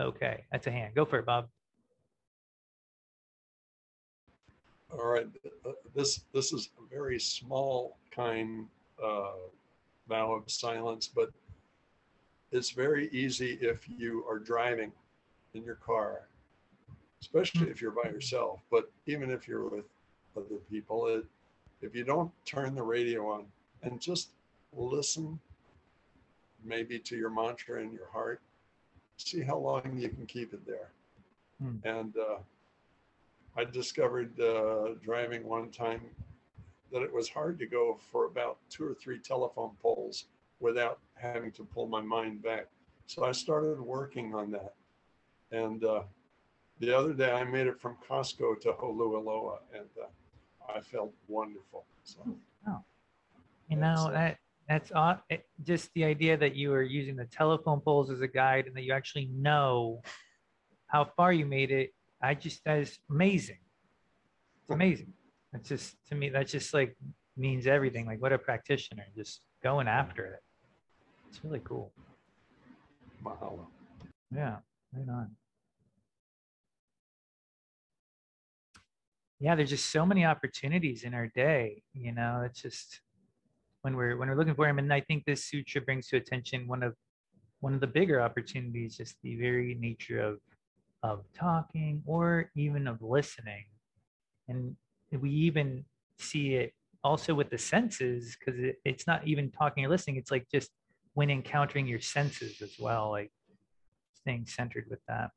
Okay, 0.00 0.44
that's 0.50 0.66
a 0.66 0.70
hand. 0.70 0.94
Go 0.94 1.04
for 1.04 1.18
it, 1.18 1.26
Bob. 1.26 1.48
All 4.92 5.06
right, 5.06 5.26
uh, 5.66 5.72
this 5.94 6.20
this 6.32 6.52
is 6.52 6.70
a 6.78 6.94
very 6.94 7.18
small 7.18 7.96
kind 8.10 8.66
uh, 9.02 9.32
vow 10.08 10.32
of 10.32 10.50
silence, 10.50 11.08
but 11.08 11.30
it's 12.52 12.70
very 12.70 13.08
easy 13.10 13.58
if 13.60 13.88
you 13.88 14.24
are 14.28 14.38
driving 14.38 14.92
in 15.54 15.64
your 15.64 15.74
car, 15.76 16.28
especially 17.20 17.70
if 17.70 17.80
you're 17.80 17.90
by 17.90 18.08
yourself. 18.10 18.60
But 18.70 18.90
even 19.06 19.30
if 19.30 19.48
you're 19.48 19.68
with 19.68 19.84
other 20.36 20.60
people, 20.70 21.08
it, 21.08 21.24
if 21.82 21.94
you 21.94 22.04
don't 22.04 22.30
turn 22.44 22.74
the 22.74 22.82
radio 22.82 23.26
on 23.28 23.46
and 23.82 24.00
just 24.00 24.30
listen, 24.72 25.40
maybe 26.64 26.98
to 26.98 27.16
your 27.16 27.30
mantra 27.30 27.82
in 27.82 27.92
your 27.92 28.08
heart, 28.12 28.40
see 29.16 29.42
how 29.42 29.58
long 29.58 29.96
you 29.96 30.08
can 30.08 30.26
keep 30.26 30.52
it 30.52 30.66
there. 30.66 30.90
Hmm. 31.62 31.76
And 31.84 32.14
uh, 32.16 32.38
I 33.56 33.64
discovered 33.64 34.38
uh, 34.40 34.94
driving 35.02 35.44
one 35.44 35.70
time 35.70 36.02
that 36.92 37.02
it 37.02 37.12
was 37.12 37.28
hard 37.28 37.58
to 37.58 37.66
go 37.66 37.98
for 38.10 38.26
about 38.26 38.58
two 38.70 38.84
or 38.84 38.94
three 38.94 39.18
telephone 39.18 39.72
poles 39.82 40.26
without 40.60 40.98
having 41.14 41.50
to 41.52 41.64
pull 41.64 41.86
my 41.86 42.00
mind 42.00 42.42
back. 42.42 42.66
So 43.06 43.24
I 43.24 43.32
started 43.32 43.80
working 43.80 44.34
on 44.34 44.50
that. 44.52 44.74
And 45.52 45.84
uh, 45.84 46.02
the 46.80 46.96
other 46.96 47.12
day 47.12 47.30
I 47.30 47.44
made 47.44 47.66
it 47.66 47.80
from 47.80 47.96
Costco 48.08 48.60
to 48.62 48.72
Holualoa 48.72 49.58
and 49.72 49.88
uh, 50.00 50.06
I 50.74 50.80
felt 50.80 51.12
wonderful. 51.28 51.84
So, 52.04 52.20
oh. 52.68 52.82
you 53.68 53.76
know, 53.76 54.10
that 54.12 54.38
that's 54.68 54.90
odd. 54.92 55.20
just 55.62 55.90
the 55.94 56.04
idea 56.04 56.36
that 56.36 56.54
you 56.54 56.72
are 56.72 56.82
using 56.82 57.16
the 57.16 57.26
telephone 57.26 57.80
poles 57.80 58.10
as 58.10 58.20
a 58.20 58.28
guide 58.28 58.66
and 58.66 58.74
that 58.76 58.84
you 58.84 58.92
actually 58.92 59.26
know 59.26 60.00
how 60.86 61.04
far 61.16 61.32
you 61.32 61.44
made 61.46 61.70
it. 61.70 61.90
I 62.22 62.34
just, 62.34 62.64
that 62.64 62.78
is 62.78 62.98
amazing. 63.10 63.58
It's 64.62 64.74
amazing. 64.74 65.12
It's 65.52 65.68
just, 65.68 65.96
to 66.08 66.14
me, 66.14 66.30
that 66.30 66.48
just 66.48 66.72
like 66.72 66.96
means 67.36 67.66
everything. 67.66 68.06
Like, 68.06 68.22
what 68.22 68.32
a 68.32 68.38
practitioner, 68.38 69.04
just 69.16 69.40
going 69.62 69.88
after 69.88 70.24
it. 70.24 70.40
It's 71.28 71.44
really 71.44 71.60
cool. 71.64 71.92
Mahalo. 73.24 73.66
Yeah, 74.34 74.56
right 74.92 75.08
on. 75.08 75.30
Yeah, 79.40 79.56
there's 79.56 79.70
just 79.70 79.90
so 79.90 80.06
many 80.06 80.24
opportunities 80.24 81.04
in 81.04 81.12
our 81.12 81.26
day. 81.26 81.82
You 81.92 82.12
know, 82.12 82.42
it's 82.46 82.62
just 82.62 83.00
when 83.84 83.96
we're 83.96 84.16
when 84.16 84.30
we're 84.30 84.36
looking 84.36 84.54
for 84.54 84.66
them, 84.66 84.78
and 84.78 84.90
I 84.90 85.02
think 85.02 85.26
this 85.26 85.44
sutra 85.44 85.82
brings 85.82 86.08
to 86.08 86.16
attention 86.16 86.66
one 86.66 86.82
of 86.82 86.94
one 87.60 87.74
of 87.74 87.80
the 87.80 87.86
bigger 87.86 88.18
opportunities, 88.20 88.96
just 88.96 89.16
the 89.22 89.36
very 89.36 89.76
nature 89.78 90.20
of 90.20 90.38
of 91.02 91.24
talking 91.34 92.02
or 92.06 92.50
even 92.56 92.88
of 92.88 93.02
listening, 93.02 93.66
and 94.48 94.74
we 95.20 95.28
even 95.28 95.84
see 96.18 96.54
it 96.54 96.72
also 97.04 97.34
with 97.34 97.50
the 97.50 97.58
senses 97.58 98.38
because 98.38 98.58
it, 98.58 98.76
it's 98.86 99.06
not 99.06 99.26
even 99.26 99.50
talking 99.50 99.84
or 99.84 99.90
listening; 99.90 100.16
it's 100.16 100.30
like 100.30 100.46
just 100.50 100.70
when 101.12 101.28
encountering 101.28 101.86
your 101.86 102.00
senses 102.00 102.62
as 102.62 102.78
well, 102.80 103.10
like 103.10 103.30
staying 104.14 104.46
centered 104.46 104.86
with 104.88 105.00
that. 105.08 105.30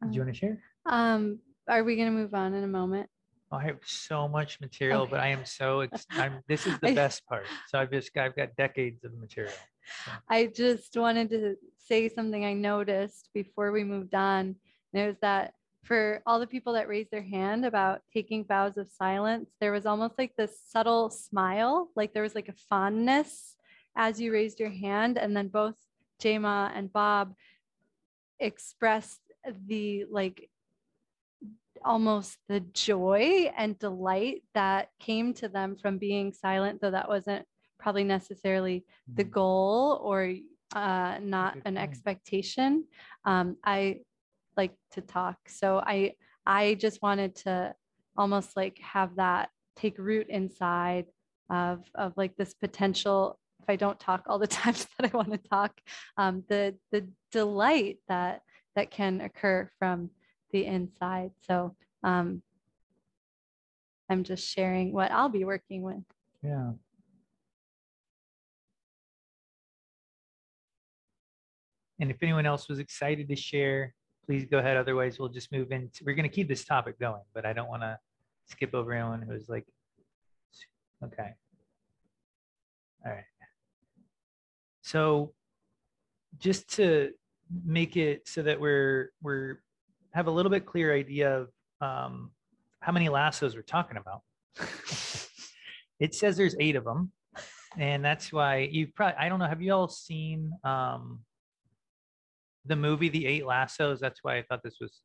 Do 0.00 0.14
you 0.14 0.20
want 0.20 0.32
to 0.32 0.38
share? 0.38 0.62
Um, 0.86 1.40
are 1.68 1.82
we 1.82 1.96
going 1.96 2.06
to 2.06 2.12
move 2.12 2.34
on 2.34 2.54
in 2.54 2.62
a 2.62 2.68
moment? 2.68 3.08
Oh, 3.52 3.58
I 3.58 3.64
have 3.64 3.80
so 3.84 4.26
much 4.28 4.60
material, 4.60 5.02
okay. 5.02 5.10
but 5.10 5.20
I 5.20 5.28
am 5.28 5.44
so 5.44 5.80
ex- 5.80 6.06
I'm 6.10 6.40
this 6.48 6.66
is 6.66 6.78
the 6.80 6.88
I, 6.92 6.94
best 6.94 7.26
part. 7.26 7.44
So 7.68 7.78
I've 7.78 7.90
just 7.90 8.16
I've 8.16 8.34
got 8.34 8.56
decades 8.56 9.04
of 9.04 9.12
material. 9.14 9.52
So. 10.04 10.12
I 10.28 10.46
just 10.46 10.96
wanted 10.96 11.28
to 11.30 11.56
say 11.76 12.08
something 12.08 12.44
I 12.44 12.54
noticed 12.54 13.28
before 13.34 13.70
we 13.70 13.84
moved 13.84 14.14
on. 14.14 14.56
Was 14.94 15.16
that 15.20 15.52
for 15.84 16.22
all 16.26 16.40
the 16.40 16.46
people 16.46 16.72
that 16.74 16.88
raised 16.88 17.10
their 17.10 17.22
hand 17.22 17.66
about 17.66 18.00
taking 18.12 18.44
vows 18.44 18.78
of 18.78 18.88
silence, 18.88 19.50
there 19.60 19.72
was 19.72 19.84
almost 19.84 20.14
like 20.16 20.34
this 20.36 20.58
subtle 20.66 21.10
smile, 21.10 21.88
like 21.94 22.14
there 22.14 22.22
was 22.22 22.34
like 22.34 22.48
a 22.48 22.54
fondness 22.70 23.56
as 23.96 24.20
you 24.20 24.32
raised 24.32 24.60
your 24.60 24.70
hand. 24.70 25.18
And 25.18 25.36
then 25.36 25.48
both 25.48 25.74
Jema 26.22 26.70
and 26.74 26.90
Bob 26.90 27.34
expressed 28.38 29.20
the 29.66 30.06
like 30.10 30.48
almost 31.84 32.38
the 32.48 32.60
joy 32.60 33.50
and 33.56 33.78
delight 33.78 34.42
that 34.54 34.88
came 35.00 35.34
to 35.34 35.48
them 35.48 35.76
from 35.76 35.98
being 35.98 36.32
silent, 36.32 36.80
though 36.80 36.90
that 36.90 37.08
wasn't 37.08 37.44
probably 37.78 38.04
necessarily 38.04 38.84
the 39.12 39.24
mm-hmm. 39.24 39.32
goal 39.32 40.00
or 40.02 40.34
uh, 40.74 41.18
not 41.20 41.58
an 41.64 41.76
expectation. 41.76 42.84
Um, 43.24 43.56
I 43.64 44.00
like 44.56 44.74
to 44.92 45.00
talk. 45.00 45.36
So 45.48 45.82
I 45.84 46.14
I 46.46 46.74
just 46.74 47.02
wanted 47.02 47.36
to 47.36 47.74
almost 48.16 48.56
like 48.56 48.78
have 48.80 49.16
that 49.16 49.50
take 49.76 49.98
root 49.98 50.26
inside 50.28 51.06
of 51.50 51.80
of 51.94 52.12
like 52.16 52.36
this 52.36 52.54
potential 52.54 53.38
if 53.62 53.68
I 53.68 53.76
don't 53.76 53.98
talk 53.98 54.24
all 54.26 54.38
the 54.38 54.46
times 54.60 54.86
that 54.98 55.12
I 55.12 55.16
want 55.16 55.32
to 55.32 55.48
talk, 55.48 55.72
um, 56.16 56.44
the 56.48 56.76
the 56.90 57.08
delight 57.30 57.98
that 58.08 58.42
that 58.76 58.90
can 58.90 59.20
occur 59.20 59.70
from 59.78 60.10
the 60.52 60.66
inside. 60.66 61.32
So 61.46 61.74
um, 62.02 62.42
I'm 64.08 64.24
just 64.24 64.48
sharing 64.48 64.92
what 64.92 65.10
I'll 65.10 65.28
be 65.28 65.44
working 65.44 65.82
with. 65.82 66.02
Yeah. 66.42 66.72
And 72.00 72.10
if 72.10 72.16
anyone 72.22 72.46
else 72.46 72.68
was 72.68 72.78
excited 72.78 73.28
to 73.28 73.36
share, 73.36 73.94
please 74.26 74.44
go 74.44 74.58
ahead. 74.58 74.76
Otherwise, 74.76 75.18
we'll 75.18 75.28
just 75.28 75.52
move 75.52 75.70
into, 75.70 76.04
we're 76.04 76.14
going 76.14 76.28
to 76.28 76.34
keep 76.34 76.48
this 76.48 76.64
topic 76.64 76.98
going, 76.98 77.22
but 77.32 77.46
I 77.46 77.52
don't 77.52 77.68
want 77.68 77.82
to 77.82 77.98
skip 78.46 78.74
over 78.74 78.92
anyone 78.92 79.22
who's 79.22 79.48
like, 79.48 79.66
okay. 81.04 81.30
All 83.06 83.12
right. 83.12 83.24
So 84.82 85.32
just 86.38 86.74
to 86.74 87.12
make 87.64 87.96
it 87.96 88.26
so 88.26 88.42
that 88.42 88.60
we're, 88.60 89.10
we're, 89.22 89.60
have 90.14 90.26
a 90.26 90.30
little 90.30 90.50
bit 90.50 90.66
clear 90.66 90.94
idea 90.94 91.40
of 91.40 91.48
um, 91.80 92.30
how 92.80 92.92
many 92.92 93.08
lassos 93.08 93.54
we're 93.54 93.62
talking 93.62 93.96
about. 93.96 94.22
it 96.00 96.14
says 96.14 96.36
there's 96.36 96.56
eight 96.60 96.76
of 96.76 96.84
them. 96.84 97.12
And 97.78 98.04
that's 98.04 98.32
why 98.32 98.68
you 98.70 98.88
probably, 98.88 99.16
I 99.18 99.28
don't 99.30 99.38
know, 99.38 99.46
have 99.46 99.62
you 99.62 99.72
all 99.72 99.88
seen 99.88 100.52
um, 100.62 101.20
the 102.64 102.76
movie 102.76 103.08
The 103.08 103.26
Eight 103.26 103.46
Lassos. 103.46 104.00
That's 104.00 104.20
why 104.22 104.38
I 104.38 104.42
thought 104.42 104.62
this 104.62 104.78
was 104.80 105.00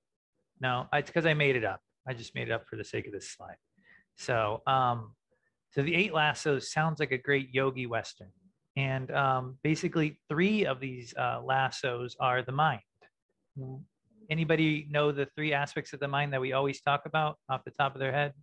no, 0.60 0.88
it's 0.94 1.10
because 1.10 1.26
I 1.26 1.36
made 1.36 1.56
it 1.56 1.64
up. 1.64 1.82
I 2.08 2.14
just 2.14 2.34
made 2.34 2.48
it 2.48 2.52
up 2.52 2.66
for 2.68 2.78
the 2.78 2.84
sake 2.84 3.06
of 3.06 3.14
this 3.14 3.30
slide. 3.30 3.58
So, 4.16 4.64
um, 4.66 5.14
so 5.72 5.84
the 5.84 5.94
Eight 5.94 6.14
Lassos 6.14 6.72
sounds 6.72 7.00
like 7.00 7.12
a 7.12 7.18
great 7.18 7.54
yogi 7.54 7.86
western, 7.86 8.32
and 8.76 9.12
um, 9.12 9.58
basically 9.64 10.20
three 10.30 10.66
of 10.66 10.80
these 10.80 11.14
uh, 11.16 11.42
lassos 11.44 12.16
are 12.20 12.42
the 12.42 12.52
mind. 12.52 12.82
Anybody 14.30 14.88
know 14.90 15.12
the 15.12 15.28
three 15.36 15.54
aspects 15.54 15.94
of 15.94 16.00
the 16.00 16.08
mind 16.08 16.34
that 16.34 16.42
we 16.42 16.54
always 16.54 16.82
talk 16.82 17.06
about 17.06 17.38
off 17.50 17.64
the 17.64 17.72
top 17.72 17.96
of 17.96 18.00
their 18.00 18.12
head? 18.12 18.34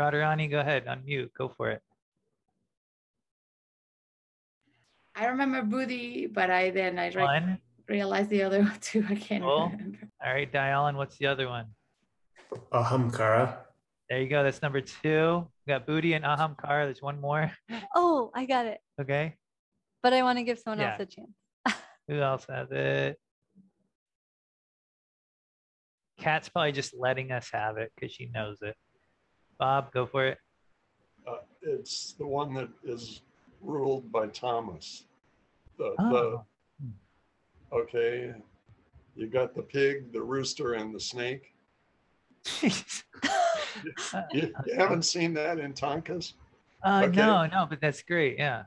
Radharani, 0.00 0.50
go 0.50 0.60
ahead, 0.60 0.86
unmute, 0.86 1.30
go 1.36 1.48
for 1.48 1.70
it. 1.70 1.82
I 5.14 5.26
remember 5.26 5.62
Buddhi, 5.62 6.26
but 6.26 6.50
I 6.50 6.70
then 6.70 6.98
I 6.98 7.10
One, 7.10 7.58
realize 7.88 8.28
the 8.28 8.42
other 8.42 8.60
one 8.62 8.78
too. 8.80 9.04
I 9.08 9.14
can't 9.14 9.42
cool. 9.42 9.70
remember. 9.70 9.98
All 10.24 10.32
right, 10.32 10.50
Dialan, 10.50 10.96
what's 10.96 11.16
the 11.16 11.26
other 11.26 11.48
one? 11.48 11.66
Ahamkara. 12.72 13.56
There 14.08 14.20
you 14.20 14.28
go. 14.28 14.44
That's 14.44 14.62
number 14.62 14.80
two. 14.80 15.46
We 15.66 15.72
got 15.72 15.86
Buddhi 15.86 16.12
and 16.12 16.24
Ahamkara. 16.24 16.84
There's 16.84 17.02
one 17.02 17.20
more. 17.20 17.50
Oh, 17.98 18.30
I 18.34 18.44
got 18.44 18.66
it. 18.66 18.78
Okay. 19.00 19.34
But 20.02 20.12
I 20.12 20.22
want 20.22 20.38
to 20.38 20.44
give 20.44 20.58
someone 20.58 20.80
yeah. 20.80 20.92
else 20.92 21.00
a 21.00 21.06
chance. 21.06 21.30
Who 22.08 22.20
else 22.20 22.46
has 22.48 22.68
it? 22.70 23.18
Kat's 26.26 26.48
probably 26.48 26.72
just 26.72 26.92
letting 26.98 27.30
us 27.30 27.48
have 27.52 27.76
it 27.76 27.92
because 27.94 28.10
she 28.12 28.28
knows 28.34 28.58
it. 28.60 28.74
Bob, 29.60 29.92
go 29.92 30.06
for 30.06 30.26
it. 30.26 30.38
Uh, 31.24 31.36
it's 31.62 32.14
the 32.14 32.26
one 32.26 32.52
that 32.54 32.68
is 32.82 33.22
ruled 33.62 34.10
by 34.10 34.26
tamas. 34.26 35.04
The, 35.78 35.94
oh. 36.00 36.44
the 37.70 37.76
Okay. 37.76 38.34
You 39.14 39.28
got 39.28 39.54
the 39.54 39.62
pig, 39.62 40.12
the 40.12 40.20
rooster, 40.20 40.72
and 40.72 40.92
the 40.92 40.98
snake. 40.98 41.54
you, 42.60 42.72
you, 44.34 44.52
haven't 44.76 45.04
seen 45.04 45.32
that 45.34 45.60
in 45.60 45.74
thangkas? 45.74 46.32
Uh, 46.82 47.02
okay. 47.04 47.18
No, 47.18 47.46
no, 47.46 47.66
but 47.70 47.80
that's 47.80 48.02
great. 48.02 48.36
Yeah. 48.36 48.64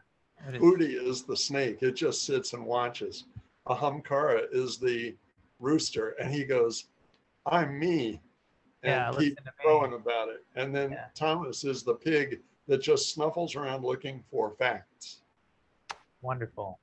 Udi 0.50 0.94
is 0.94 1.24
the 1.24 1.36
snake. 1.36 1.80
It 1.82 1.98
just 1.98 2.24
sits 2.24 2.54
and 2.54 2.66
watches. 2.66 3.26
Ahamkara 3.68 4.44
is 4.54 4.78
the 4.78 5.14
rooster, 5.60 6.12
and 6.22 6.34
he 6.34 6.46
goes, 6.46 6.86
"I'm 7.46 7.80
me," 7.80 8.22
and 8.84 8.92
yeah, 8.92 9.12
keep 9.18 9.38
crowing 9.60 9.94
about 9.94 10.30
it. 10.30 10.46
And 10.56 10.76
then 10.76 10.92
yeah. 10.92 11.06
Thomas 11.16 11.64
is 11.64 11.84
the 11.84 11.96
pig 11.96 12.42
that 12.68 12.82
just 12.82 13.14
snuffles 13.14 13.56
around 13.56 13.84
looking 13.84 14.24
for 14.30 14.52
facts. 14.58 15.22
Wonderful. 16.22 16.80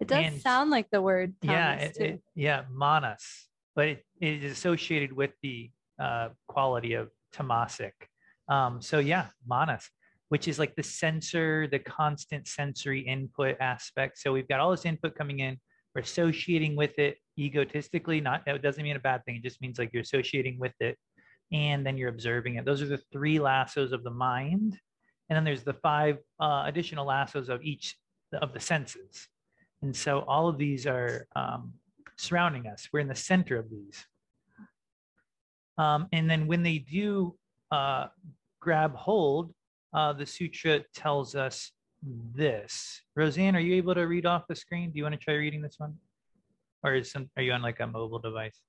It 0.00 0.08
does 0.08 0.24
and, 0.24 0.40
sound 0.40 0.70
like 0.70 0.90
the 0.90 1.00
word. 1.00 1.34
tamas, 1.42 1.54
yeah, 1.54 1.74
it, 1.74 1.96
it, 1.98 2.22
yeah, 2.34 2.62
manas, 2.70 3.48
but 3.74 3.88
it, 3.88 4.06
it 4.20 4.44
is 4.44 4.52
associated 4.52 5.12
with 5.12 5.30
the 5.42 5.70
uh, 5.98 6.30
quality 6.48 6.94
of 6.94 7.10
tamasic. 7.32 7.92
Um, 8.48 8.82
so 8.82 8.98
yeah, 8.98 9.26
manas 9.46 9.88
which 10.32 10.48
is 10.48 10.58
like 10.58 10.74
the 10.76 10.82
sensor, 10.82 11.68
the 11.70 11.78
constant 11.78 12.48
sensory 12.48 13.00
input 13.00 13.54
aspect. 13.60 14.18
So 14.18 14.32
we've 14.32 14.48
got 14.48 14.60
all 14.60 14.70
this 14.70 14.86
input 14.86 15.14
coming 15.14 15.40
in, 15.40 15.58
we're 15.94 16.02
associating 16.02 16.76
with 16.76 16.98
it 16.98 17.18
egotistically. 17.38 18.20
Not 18.20 18.44
that 18.46 18.62
doesn't 18.62 18.82
mean 18.82 18.96
a 18.96 19.00
bad 19.00 19.24
thing. 19.24 19.36
It 19.36 19.42
just 19.42 19.60
means 19.60 19.78
like 19.78 19.90
you're 19.92 20.02
associating 20.02 20.58
with 20.58 20.74
it, 20.80 20.98
and 21.52 21.84
then 21.84 21.96
you're 21.96 22.08
observing 22.08 22.56
it. 22.56 22.64
Those 22.64 22.82
are 22.82 22.86
the 22.86 23.02
three 23.12 23.38
lassos 23.38 23.92
of 23.92 24.02
the 24.04 24.10
mind, 24.10 24.78
and 25.28 25.36
then 25.36 25.44
there's 25.44 25.64
the 25.64 25.74
five 25.74 26.18
uh, 26.40 26.64
additional 26.66 27.06
lassos 27.06 27.48
of 27.48 27.62
each 27.62 27.96
of 28.40 28.52
the 28.52 28.60
senses. 28.60 29.28
And 29.82 29.94
so 29.94 30.20
all 30.20 30.48
of 30.48 30.58
these 30.58 30.86
are 30.86 31.26
um, 31.36 31.74
surrounding 32.16 32.66
us. 32.66 32.88
We're 32.92 33.00
in 33.00 33.08
the 33.08 33.14
center 33.14 33.58
of 33.58 33.68
these. 33.68 34.06
Um, 35.78 36.06
and 36.12 36.30
then 36.30 36.46
when 36.46 36.62
they 36.62 36.78
do 36.78 37.36
uh, 37.70 38.06
grab 38.60 38.94
hold, 38.94 39.52
uh, 39.92 40.12
the 40.12 40.26
sutra 40.26 40.84
tells 40.94 41.34
us 41.34 41.72
this. 42.02 43.00
Roseanne, 43.14 43.56
are 43.56 43.60
you 43.60 43.74
able 43.74 43.94
to 43.94 44.02
read 44.02 44.26
off 44.26 44.46
the 44.48 44.56
screen? 44.56 44.90
Do 44.90 44.98
you 44.98 45.04
want 45.04 45.14
to 45.14 45.20
try 45.20 45.34
reading 45.34 45.62
this 45.62 45.76
one? 45.78 45.96
Or 46.82 46.94
is 46.94 47.10
some, 47.10 47.30
are 47.36 47.42
you 47.42 47.52
on 47.52 47.62
like 47.62 47.80
a 47.80 47.86
mobile 47.86 48.18
device? 48.18 48.60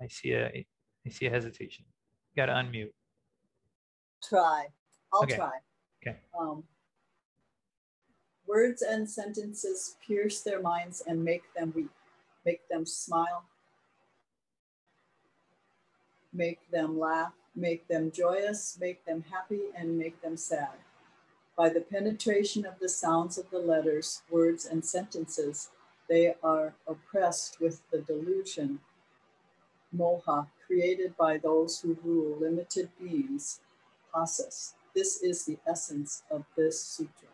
I 0.00 0.08
see 0.08 0.32
a 0.32 0.66
I 1.06 1.10
see 1.10 1.26
a 1.26 1.30
hesitation. 1.30 1.84
You 2.34 2.42
got 2.42 2.46
to 2.46 2.52
unmute. 2.52 2.92
Try. 4.22 4.66
I'll 5.12 5.22
okay. 5.22 5.36
try. 5.36 5.50
Okay. 6.04 6.18
Um, 6.38 6.64
words 8.46 8.82
and 8.82 9.08
sentences 9.08 9.96
pierce 10.06 10.40
their 10.40 10.60
minds 10.60 11.02
and 11.06 11.24
make 11.24 11.42
them 11.54 11.72
weep, 11.74 11.90
make 12.44 12.68
them 12.68 12.86
smile, 12.86 13.44
make 16.32 16.58
them 16.70 16.98
laugh, 16.98 17.32
make 17.54 17.86
them 17.88 18.10
joyous, 18.10 18.78
make 18.80 19.04
them 19.04 19.24
happy, 19.30 19.62
and 19.76 19.98
make 19.98 20.20
them 20.22 20.36
sad. 20.36 20.70
By 21.56 21.68
the 21.68 21.82
penetration 21.82 22.64
of 22.64 22.78
the 22.80 22.88
sounds 22.88 23.36
of 23.38 23.50
the 23.50 23.58
letters, 23.58 24.22
words, 24.30 24.64
and 24.64 24.84
sentences, 24.84 25.70
they 26.08 26.34
are 26.42 26.74
oppressed 26.86 27.60
with 27.60 27.82
the 27.90 27.98
delusion, 28.00 28.80
moha, 29.94 30.46
created 30.66 31.16
by 31.16 31.38
those 31.38 31.80
who 31.80 31.96
rule 32.02 32.38
limited 32.38 32.90
beings, 32.98 33.60
pasas. 34.14 34.74
This 34.94 35.22
is 35.22 35.44
the 35.44 35.58
essence 35.66 36.22
of 36.30 36.44
this 36.56 36.80
sutra. 36.80 37.28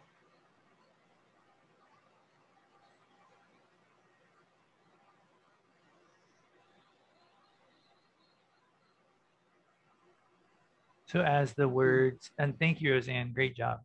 So 11.07 11.23
as 11.23 11.55
the 11.55 11.69
words, 11.69 12.31
and 12.39 12.59
thank 12.59 12.83
you, 12.83 12.93
Roseanne, 12.93 13.33
great 13.33 13.57
job. 13.57 13.81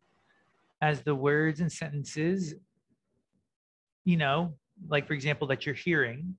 As 0.89 1.01
the 1.01 1.15
words 1.15 1.59
and 1.61 1.71
sentences, 1.71 2.53
you 4.03 4.17
know, 4.17 4.39
like 4.93 5.07
for 5.07 5.13
example, 5.13 5.47
that 5.47 5.65
you're 5.65 5.75
hearing, 5.75 6.35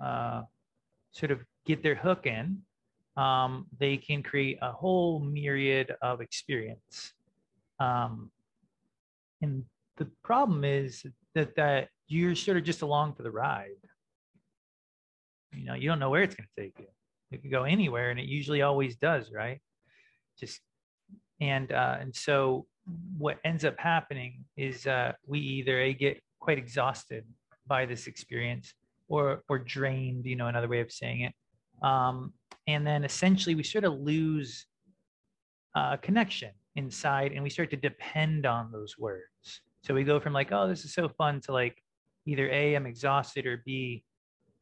uh, 0.00 0.42
sort 1.12 1.30
of 1.30 1.38
get 1.66 1.82
their 1.82 1.94
hook 1.94 2.26
in, 2.26 2.62
um, 3.16 3.66
they 3.78 3.96
can 3.96 4.22
create 4.30 4.58
a 4.62 4.72
whole 4.72 5.20
myriad 5.20 5.88
of 6.00 6.20
experience. 6.20 7.12
Um, 7.78 8.30
and 9.42 9.64
the 9.98 10.08
problem 10.22 10.64
is 10.64 11.04
that 11.34 11.54
that 11.56 11.88
you're 12.08 12.34
sort 12.34 12.56
of 12.56 12.64
just 12.64 12.82
along 12.82 13.14
for 13.14 13.22
the 13.22 13.30
ride. 13.30 13.82
You 15.52 15.64
know, 15.66 15.74
you 15.74 15.88
don't 15.90 15.98
know 15.98 16.10
where 16.10 16.22
it's 16.22 16.34
going 16.34 16.48
to 16.56 16.62
take 16.62 16.78
you. 16.78 16.86
It 17.30 17.42
could 17.42 17.50
go 17.50 17.64
anywhere, 17.64 18.10
and 18.10 18.18
it 18.18 18.26
usually 18.26 18.62
always 18.62 18.96
does, 18.96 19.30
right? 19.30 19.60
just 20.38 20.60
and 21.40 21.72
uh, 21.72 21.96
and 22.00 22.14
so 22.14 22.66
what 23.16 23.38
ends 23.44 23.64
up 23.64 23.78
happening 23.78 24.44
is 24.56 24.86
uh, 24.86 25.12
we 25.26 25.38
either 25.38 25.80
a 25.80 25.94
get 25.94 26.20
quite 26.40 26.58
exhausted 26.58 27.24
by 27.66 27.86
this 27.86 28.06
experience 28.06 28.74
or 29.08 29.42
or 29.48 29.58
drained 29.58 30.26
you 30.26 30.36
know 30.36 30.48
another 30.48 30.68
way 30.68 30.80
of 30.80 30.92
saying 30.92 31.22
it. 31.22 31.34
Um, 31.82 32.32
and 32.66 32.86
then 32.86 33.04
essentially 33.04 33.54
we 33.54 33.62
sort 33.62 33.84
of 33.84 33.94
lose 33.94 34.66
uh, 35.74 35.96
connection 35.98 36.50
inside 36.76 37.32
and 37.32 37.42
we 37.42 37.50
start 37.50 37.70
to 37.70 37.76
depend 37.76 38.46
on 38.46 38.70
those 38.72 38.98
words. 38.98 39.60
So 39.82 39.94
we 39.94 40.04
go 40.04 40.20
from 40.20 40.32
like 40.32 40.52
oh 40.52 40.68
this 40.68 40.84
is 40.84 40.94
so 40.94 41.08
fun 41.08 41.40
to 41.42 41.52
like 41.52 41.82
either 42.26 42.48
a 42.50 42.74
i'm 42.74 42.86
exhausted 42.86 43.46
or 43.46 43.62
b 43.64 44.02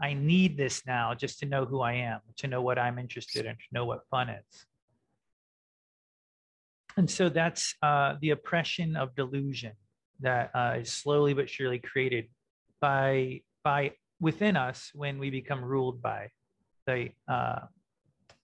i 0.00 0.12
need 0.12 0.56
this 0.56 0.82
now 0.86 1.14
just 1.14 1.38
to 1.38 1.46
know 1.46 1.64
who 1.64 1.80
i 1.80 1.92
am 1.92 2.20
to 2.36 2.46
know 2.46 2.62
what 2.62 2.78
i'm 2.78 2.98
interested 2.98 3.46
in 3.46 3.54
to 3.54 3.62
know 3.72 3.84
what 3.84 4.00
fun 4.10 4.28
is 4.28 4.66
and 6.96 7.10
so 7.10 7.28
that's 7.28 7.74
uh, 7.82 8.14
the 8.20 8.30
oppression 8.30 8.96
of 8.96 9.14
delusion 9.14 9.72
that 10.20 10.50
uh, 10.54 10.76
is 10.80 10.92
slowly 10.92 11.34
but 11.34 11.48
surely 11.48 11.78
created 11.78 12.28
by 12.80 13.40
by 13.64 13.92
within 14.20 14.56
us 14.56 14.90
when 14.94 15.18
we 15.18 15.30
become 15.30 15.64
ruled 15.64 16.02
by 16.02 16.28
the 16.86 17.10
uh, 17.28 17.60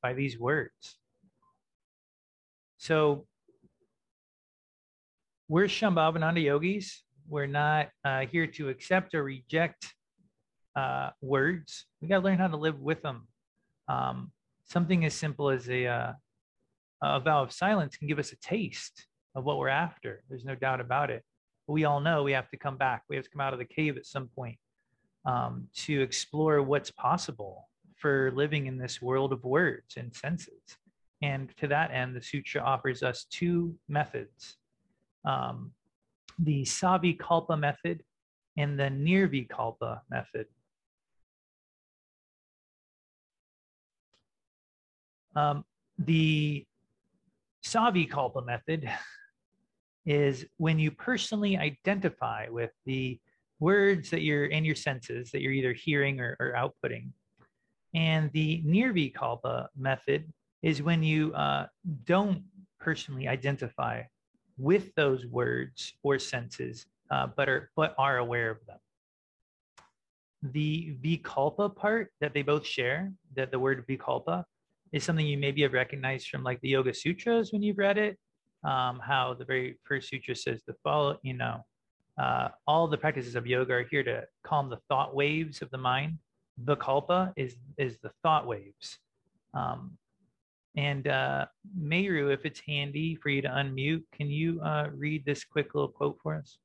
by 0.03 0.13
these 0.13 0.39
words. 0.39 0.99
So 2.79 3.27
we're 5.49 5.67
Shambhavananda 5.67 6.43
yogis. 6.43 7.03
We're 7.29 7.47
not 7.47 7.89
uh, 8.05 8.27
here 8.27 8.47
to 8.47 8.69
accept 8.69 9.15
or 9.15 9.25
reject 9.25 9.95
uh, 10.77 11.11
words. 11.21 11.87
We 12.01 12.09
got 12.09 12.19
to 12.21 12.25
learn 12.25 12.39
how 12.39 12.49
to 12.49 12.57
live 12.57 12.81
with 12.81 13.03
them. 13.03 13.27
Um, 13.89 14.33
something 14.67 15.05
as 15.05 15.15
simple 15.15 15.51
as 15.51 15.69
a 15.69 16.17
uh, 17.05 17.17
a 17.17 17.21
vow 17.21 17.43
of 17.43 17.53
silence 17.53 17.97
can 17.97 18.09
give 18.09 18.19
us 18.19 18.33
a 18.33 18.37
taste 18.37 19.07
of 19.35 19.45
what 19.45 19.59
we're 19.59 19.69
after. 19.69 20.23
There's 20.29 20.45
no 20.45 20.55
doubt 20.55 20.81
about 20.81 21.11
it. 21.11 21.23
But 21.67 21.75
we 21.75 21.85
all 21.85 22.01
know 22.01 22.23
we 22.23 22.33
have 22.33 22.51
to 22.51 22.57
come 22.57 22.77
back. 22.77 23.03
We 23.09 23.17
have 23.17 23.25
to 23.25 23.31
come 23.31 23.41
out 23.41 23.53
of 23.53 23.59
the 23.59 23.65
cave 23.65 23.97
at 23.97 24.07
some 24.07 24.29
point 24.35 24.59
um, 25.25 25.69
to 25.75 26.01
explore 26.01 26.63
what's 26.63 26.91
possible 26.91 27.69
for 27.97 28.33
living 28.35 28.67
in 28.67 28.79
this 28.79 29.03
world 29.03 29.33
of 29.33 29.45
words 29.45 29.97
and 29.97 30.15
senses. 30.15 30.63
And 31.21 31.53
to 31.59 31.67
that 31.69 31.91
end, 31.91 32.15
the 32.15 32.23
sutra 32.23 32.63
offers 32.63 33.03
us 33.03 33.27
two 33.31 33.75
methods 33.89 34.57
um, 35.25 35.73
the 36.39 36.63
Savikalpa 36.63 37.59
method 37.59 38.03
and 38.57 38.79
the 38.79 38.85
Nirvikalpa 38.85 40.01
method. 40.11 40.47
Um, 45.35 45.65
the 45.99 46.67
Savikalpa 47.69 48.47
method 48.47 48.89
is 50.07 50.47
when 50.57 50.79
you 50.79 50.91
personally 50.91 51.59
identify 51.59 52.49
with 52.49 52.71
the 52.87 53.21
words 53.61 54.09
that 54.09 54.23
you're 54.23 54.47
in 54.47 54.65
your 54.65 54.75
senses 54.75 55.31
that 55.31 55.43
you're 55.43 55.53
either 55.53 55.75
hearing 55.75 56.19
or, 56.19 56.35
or 56.41 56.55
outputting. 56.57 57.11
And 57.95 58.33
the 58.33 58.63
Nirvikalpa 58.65 59.67
method 59.77 60.33
is 60.63 60.83
when 60.83 61.03
you 61.03 61.35
uh, 61.35 61.67
don't 62.05 62.43
personally 62.81 63.29
identify 63.29 64.03
with 64.57 64.95
those 64.95 65.27
words 65.27 65.93
or 66.03 66.19
senses, 66.19 66.87
uh, 67.11 67.27
but 67.37 67.51
are 67.51 67.71
but 67.77 67.95
are 67.99 68.17
aware 68.17 68.51
of 68.51 68.65
them. 68.67 68.79
The 70.43 70.97
vikalpa 71.03 71.77
part 71.77 72.13
that 72.23 72.33
they 72.33 72.43
both 72.43 72.67
share, 72.67 73.13
that 73.35 73.51
the 73.51 73.59
word 73.59 73.87
vikalpa, 73.87 74.45
is 74.93 75.05
something 75.05 75.27
you 75.27 75.39
maybe 75.39 75.63
have 75.63 75.73
recognized 75.73 76.29
from 76.29 76.43
like 76.43 76.61
the 76.61 76.69
Yoga 76.69 76.95
Sutras 76.95 77.53
when 77.53 77.63
you've 77.63 77.79
read 77.79 77.99
it. 77.99 78.19
Um, 78.65 79.01
how 79.01 79.35
the 79.39 79.45
very 79.45 79.79
first 79.85 80.09
sutra 80.09 80.35
says 80.35 80.63
the 80.67 80.75
follow, 80.83 81.19
you 81.23 81.35
know, 81.35 81.65
uh, 82.19 82.49
all 82.67 82.89
the 82.89 82.99
practices 82.99 83.37
of 83.37 83.47
yoga 83.47 83.75
are 83.75 83.85
here 83.85 84.03
to 84.03 84.25
calm 84.43 84.69
the 84.69 84.79
thought 84.89 85.15
waves 85.15 85.63
of 85.63 85.71
the 85.71 85.79
mind. 85.79 86.19
The 86.65 86.75
kalpa 86.75 87.33
is 87.37 87.57
is 87.77 87.99
the 88.03 88.11
thought 88.23 88.47
waves. 88.47 88.99
Um, 89.55 89.97
and 90.77 91.07
uh, 91.07 91.47
Meru, 91.77 92.31
if 92.31 92.45
it's 92.45 92.61
handy 92.61 93.15
for 93.17 93.29
you 93.31 93.43
to 93.43 93.49
unmute, 93.49 94.03
can 94.13 94.29
you 94.29 94.61
uh, 94.61 94.89
read 94.93 95.25
this 95.25 95.45
quick 95.45 95.75
little 95.75 95.89
quote 95.89 96.19
for 96.23 96.35
us? 96.35 96.59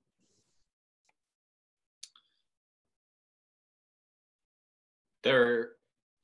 There 5.23 5.73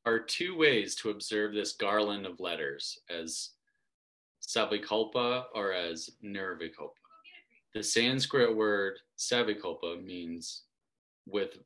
are 0.10 0.20
two 0.20 0.58
ways 0.58 0.96
to 0.96 1.12
observe 1.12 1.54
this 1.54 1.74
garland 1.74 2.26
of 2.26 2.40
letters 2.40 2.98
as 3.10 3.52
savikalpa 4.42 5.44
or 5.54 5.72
as 5.72 6.10
nirvikalpa. 6.26 6.90
The 7.76 7.84
Sanskrit 7.84 8.56
word 8.56 8.98
savikalpa 9.20 10.04
means 10.04 10.64
with 11.28 11.60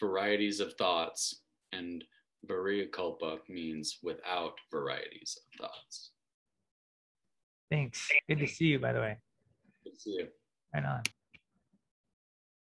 varieties 0.00 0.58
of 0.60 0.72
thoughts, 0.74 1.42
and 1.72 2.02
variakalpa 2.48 3.40
means 3.50 3.98
without 4.02 4.54
varieties 4.70 5.36
of 5.38 5.66
thoughts. 5.66 6.12
Thanks. 7.70 8.08
Good 8.26 8.38
to 8.38 8.46
see 8.46 8.66
you, 8.66 8.78
by 8.78 8.94
the 8.94 9.00
way. 9.00 9.18
Good 9.84 9.94
to 9.94 10.00
see 10.00 10.10
you. 10.12 10.28
Right 10.74 10.84
on. 10.84 11.02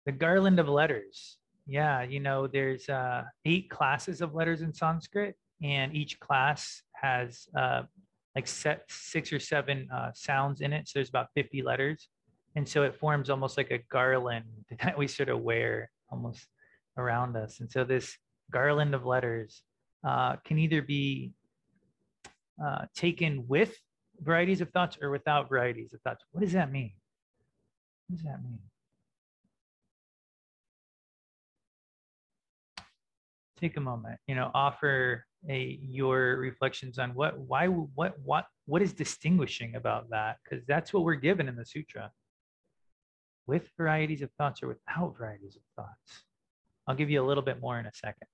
The 0.07 0.12
garland 0.12 0.59
of 0.59 0.69
letters. 0.69 1.39
Yeah, 1.67 2.03
you 2.03 2.21
know, 2.21 2.47
there's 2.47 2.89
uh, 2.89 3.25
eight 3.45 3.71
classes 3.71 4.21
of 4.21 4.35
letters 4.35 4.61
in 4.61 4.73
Sanskrit, 4.73 5.35
and 5.62 5.95
each 5.95 6.21
class 6.21 6.83
has 6.93 7.47
uh, 7.57 7.83
like 8.35 8.47
set 8.47 8.83
six 8.89 9.33
or 9.33 9.39
seven 9.39 9.89
uh, 9.95 10.11
sounds 10.15 10.61
in 10.61 10.73
it. 10.73 10.89
So 10.89 10.99
there's 10.99 11.09
about 11.09 11.29
50 11.35 11.62
letters. 11.62 12.09
And 12.57 12.69
so 12.69 12.83
it 12.83 12.95
forms 12.95 13.31
almost 13.31 13.57
like 13.57 13.71
a 13.71 13.81
garland 13.91 14.45
that 14.83 14.99
we 14.99 15.07
sort 15.07 15.29
of 15.29 15.41
wear 15.41 15.91
almost 16.11 16.47
around 16.97 17.37
us. 17.37 17.61
And 17.61 17.71
so 17.71 17.85
this 17.85 18.17
garland 18.51 18.95
of 18.95 19.05
letters 19.07 19.62
uh, 20.07 20.37
can 20.45 20.59
either 20.59 20.83
be 20.83 21.33
uh, 22.65 22.87
taken 22.95 23.45
with 23.49 23.75
varieties 24.21 24.61
of 24.61 24.71
thoughts 24.71 24.99
or 25.01 25.11
without 25.11 25.49
varieties 25.49 25.93
of 25.93 26.01
thoughts. 26.03 26.25
What 26.33 26.43
does 26.43 26.53
that 26.53 26.71
mean? 26.71 26.93
What 28.09 28.17
does 28.17 28.25
that 28.25 28.43
mean? 28.43 28.59
Take 33.65 33.79
a 33.79 33.81
moment, 33.81 34.19
you 34.27 34.35
know, 34.35 34.51
offer 34.53 35.25
a 35.49 35.79
your 35.81 36.37
reflections 36.37 36.99
on 36.99 37.15
what 37.15 37.39
why 37.39 37.67
what 37.67 38.12
what 38.23 38.45
what 38.67 38.83
is 38.83 38.93
distinguishing 38.93 39.75
about 39.75 40.11
that? 40.11 40.37
Because 40.45 40.67
that's 40.67 40.93
what 40.93 41.03
we're 41.03 41.15
given 41.15 41.49
in 41.49 41.57
the 41.57 41.65
sutra. 41.65 42.11
With 43.47 43.71
varieties 43.79 44.21
of 44.21 44.31
thoughts 44.33 44.62
or 44.62 44.69
without 44.69 45.17
varieties 45.17 45.57
of 45.57 45.62
thoughts. 45.77 46.25
I'll 46.87 46.95
give 46.95 47.09
you 47.09 47.25
a 47.25 47.27
little 47.27 47.43
bit 47.43 47.59
more 47.59 47.79
in 47.79 47.87
a 47.87 47.93
second. 47.95 48.29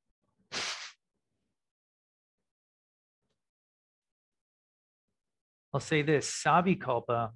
I'll 5.72 5.78
say 5.78 6.02
this, 6.02 6.28
savikalpa, 6.44 7.30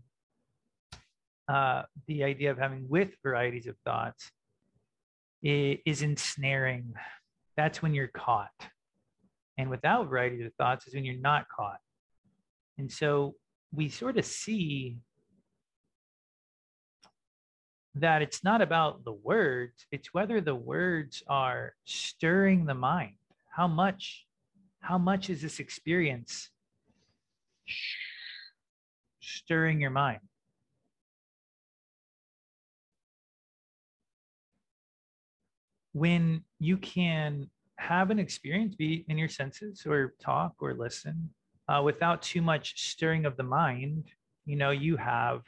uh, 1.47 1.83
the 2.09 2.25
idea 2.25 2.51
of 2.51 2.59
having 2.59 2.89
with 2.89 3.15
varieties 3.23 3.69
of 3.69 3.77
thoughts 3.85 4.33
is 5.45 6.03
ensnaring. 6.03 6.95
That's 7.57 7.83
when 7.83 7.95
you're 7.95 8.09
caught. 8.09 8.51
And 9.59 9.71
without 9.71 10.09
varieties 10.09 10.47
of 10.47 10.55
thoughts 10.55 10.87
is 10.87 10.95
when 10.95 11.05
you're 11.05 11.21
not 11.21 11.47
caught. 11.49 11.79
And 12.79 12.91
so 12.91 13.35
we 13.73 13.89
sort 13.89 14.19
of 14.19 14.25
see 14.25 14.99
that 17.97 18.23
it's 18.23 18.43
not 18.43 18.61
about 18.61 19.05
the 19.05 19.13
words, 19.13 19.87
it's 19.93 20.13
whether 20.13 20.41
the 20.41 20.55
words 20.55 21.23
are 21.29 21.75
stirring 21.85 22.67
the 22.67 22.75
mind. 22.75 23.15
How 23.51 23.69
much, 23.69 24.27
how 24.81 24.99
much 24.99 25.31
is 25.31 25.41
this 25.43 25.61
experience 25.61 26.51
stirring 29.21 29.81
your 29.81 29.91
mind. 29.91 30.21
When 35.95 36.43
you 36.59 36.77
can 36.77 37.49
have 37.79 38.11
an 38.11 38.19
experience, 38.19 38.75
be 38.75 39.05
in 39.09 39.17
your 39.17 39.29
senses 39.29 39.87
or 39.87 40.15
talk 40.21 40.55
or 40.61 40.75
listen, 40.75 41.31
uh, 41.69 41.81
without 41.83 42.21
too 42.21 42.43
much 42.43 42.75
stirring 42.91 43.25
of 43.25 43.37
the 43.37 43.43
mind, 43.43 44.05
you 44.45 44.57
know, 44.57 44.71
you 44.71 44.97
have 44.97 45.43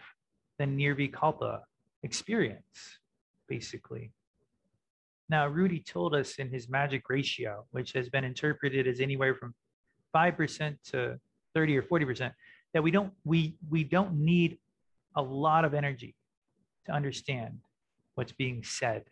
the 0.58 0.64
nirvikalpa 0.64 1.60
experience, 2.02 2.98
basically. 3.48 4.12
Now, 5.28 5.48
Rudi 5.48 5.80
told 5.80 6.14
us 6.14 6.36
in 6.36 6.48
his 6.48 6.68
magic 6.68 7.10
ratio, 7.10 7.66
which 7.72 7.92
has 7.92 8.08
been 8.08 8.24
interpreted 8.24 8.86
as 8.86 9.00
anywhere 9.00 9.34
from 9.34 9.54
5% 10.14 10.76
to 10.92 11.18
30 11.54 11.76
or 11.76 11.82
40%, 11.82 12.32
that 12.72 12.82
we 12.82 12.90
don't 12.90 13.12
we 13.24 13.56
we 13.70 13.84
don't 13.84 14.14
need 14.14 14.58
a 15.16 15.22
lot 15.22 15.64
of 15.64 15.74
energy 15.74 16.14
to 16.84 16.92
understand 16.92 17.58
what's 18.14 18.32
being 18.32 18.62
said 18.62 19.04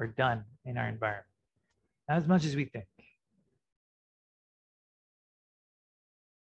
or 0.00 0.06
done 0.06 0.44
in 0.64 0.78
our 0.78 0.88
environment. 0.88 1.26
Not 2.08 2.18
as 2.18 2.26
much 2.26 2.44
as 2.44 2.56
we 2.56 2.64
think. 2.64 2.86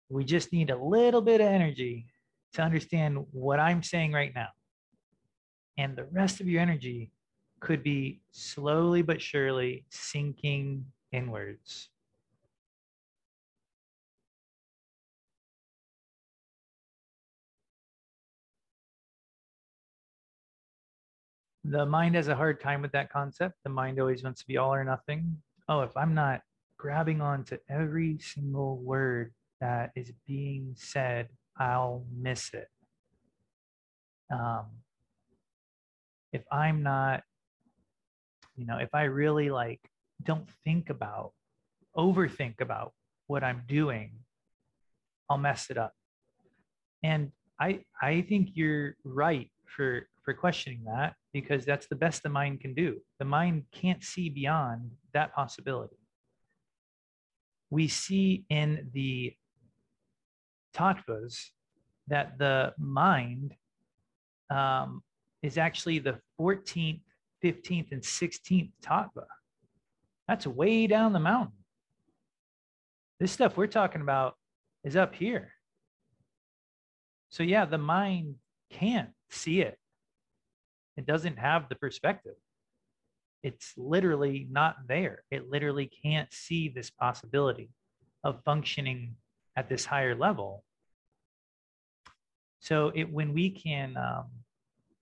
We 0.09 0.25
just 0.25 0.53
need 0.53 0.71
a 0.71 0.77
little 0.77 1.21
bit 1.21 1.41
of 1.41 1.49
energy 1.49 2.07
to 2.55 2.63
understand 2.63 3.27
what 3.31 3.61
i'm 3.61 3.83
saying 3.83 4.13
right 4.13 4.33
now. 4.35 4.49
And 5.79 5.97
the 5.97 6.05
rest 6.05 6.41
of 6.41 6.49
your 6.49 6.61
energy 6.61 7.13
could 7.61 7.83
be 7.83 8.21
slowly 8.31 9.03
but 9.03 9.21
surely 9.21 9.85
sinking 9.91 10.87
inwards 11.13 11.91
the 21.65 21.85
mind 21.85 22.15
has 22.15 22.29
a 22.29 22.35
hard 22.35 22.61
time 22.61 22.83
with 22.83 22.93
that 22.93 23.13
concept. 23.13 23.57
The 23.65 23.71
mind 23.71 24.01
always 24.01 24.23
wants 24.23 24.41
to 24.41 24.47
be 24.47 24.57
all 24.57 24.73
or 24.73 24.85
nothing. 24.85 25.37
Oh, 25.69 25.81
if 25.83 25.97
I'm 25.97 26.15
not 26.15 26.43
grabbing 26.79 27.21
on 27.21 27.45
to 27.45 27.61
every 27.69 28.19
single 28.19 28.79
word 28.79 29.33
that 29.61 29.91
is 29.95 30.13
being 30.27 30.75
said, 30.77 31.29
I'll 31.59 32.05
miss 32.17 32.51
it. 32.55 32.69
Um, 34.33 34.67
if 36.33 36.43
I'm 36.51 36.83
not, 36.83 37.23
you 38.57 38.65
know, 38.67 38.79
if 38.79 38.95
I 38.95 39.03
really 39.05 39.51
like 39.51 39.81
don't 40.23 40.49
think 40.65 40.89
about, 40.89 41.33
overthink 41.97 42.61
about 42.61 42.93
what 43.27 43.45
I'm 43.45 43.63
doing, 43.69 44.13
I'll 45.29 45.39
mess 45.39 45.71
it 45.71 45.77
up. 45.77 45.95
And 47.03 47.33
I 47.59 47.85
I 48.01 48.23
think 48.23 48.51
you're 48.55 48.97
right 49.05 49.51
for 49.67 50.09
for 50.31 50.35
questioning 50.35 50.85
that 50.85 51.15
because 51.33 51.65
that's 51.65 51.89
the 51.89 51.97
best 51.97 52.23
the 52.23 52.29
mind 52.29 52.61
can 52.61 52.73
do. 52.73 53.01
The 53.19 53.25
mind 53.25 53.65
can't 53.73 54.05
see 54.05 54.29
beyond 54.29 54.93
that 55.13 55.35
possibility. 55.35 55.97
We 57.69 57.89
see 57.89 58.45
in 58.49 58.89
the 58.93 59.35
tattvas 60.73 61.47
that 62.07 62.39
the 62.39 62.75
mind 62.79 63.57
um, 64.51 65.03
is 65.43 65.59
actually 65.59 65.99
the 65.99 66.21
14th, 66.41 67.01
15th, 67.43 67.91
and 67.91 68.03
16th 68.03 68.71
tattva. 68.81 69.25
That's 70.29 70.47
way 70.47 70.87
down 70.87 71.13
the 71.13 71.19
mountain. 71.19 71.65
This 73.19 73.33
stuff 73.33 73.57
we're 73.57 73.67
talking 73.67 74.01
about 74.01 74.37
is 74.85 74.95
up 74.95 75.13
here. 75.13 75.51
So, 77.31 77.43
yeah, 77.43 77.65
the 77.65 77.79
mind 77.79 78.37
can't 78.71 79.11
see 79.29 79.61
it 79.61 79.77
it 80.97 81.07
doesn't 81.07 81.39
have 81.39 81.69
the 81.69 81.75
perspective. 81.75 82.35
It's 83.43 83.73
literally 83.77 84.47
not 84.51 84.77
there. 84.87 85.25
It 85.31 85.49
literally 85.49 85.91
can't 86.03 86.33
see 86.33 86.69
this 86.69 86.91
possibility 86.91 87.71
of 88.23 88.43
functioning 88.45 89.17
at 89.57 89.69
this 89.69 89.85
higher 89.85 90.15
level. 90.15 90.65
So 92.61 92.93
it 92.95 93.11
when 93.11 93.33
we 93.33 93.51
can 93.51 93.97
um, 93.97 94.27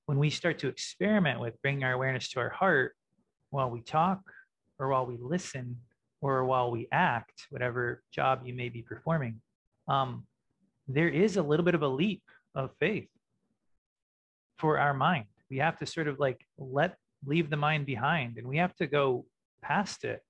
when 0.06 0.18
we 0.18 0.30
start 0.30 0.58
to 0.60 0.68
experiment 0.68 1.40
with 1.40 1.60
bringing 1.62 1.84
our 1.84 1.92
awareness 1.92 2.28
to 2.30 2.40
our 2.40 2.50
heart 2.50 2.94
while 3.50 3.70
we 3.70 3.80
talk 3.80 4.20
or 4.78 4.88
while 4.88 5.04
we 5.04 5.16
listen 5.20 5.76
or 6.20 6.44
while 6.44 6.70
we 6.70 6.86
act, 6.92 7.46
whatever 7.50 8.02
job 8.12 8.42
you 8.44 8.54
may 8.54 8.68
be 8.68 8.82
performing, 8.82 9.40
um, 9.88 10.24
there 10.86 11.08
is 11.08 11.36
a 11.36 11.42
little 11.42 11.64
bit 11.64 11.74
of 11.74 11.82
a 11.82 11.88
leap 11.88 12.22
of 12.54 12.70
faith 12.78 13.08
for 14.58 14.78
our 14.78 14.94
mind 14.94 15.26
we 15.50 15.58
have 15.58 15.78
to 15.78 15.86
sort 15.86 16.08
of 16.08 16.18
like 16.18 16.44
let 16.58 16.96
leave 17.26 17.50
the 17.50 17.56
mind 17.56 17.86
behind 17.86 18.36
and 18.36 18.46
we 18.46 18.58
have 18.58 18.74
to 18.76 18.86
go 18.86 19.24
past 19.62 20.04
it 20.04 20.22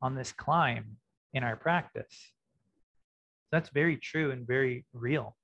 on 0.00 0.14
this 0.14 0.32
climb 0.32 0.96
in 1.34 1.42
our 1.42 1.56
practice. 1.56 2.32
That's 3.50 3.70
very 3.70 3.96
true 3.96 4.30
and 4.30 4.46
very 4.46 4.84
real. 4.92 5.36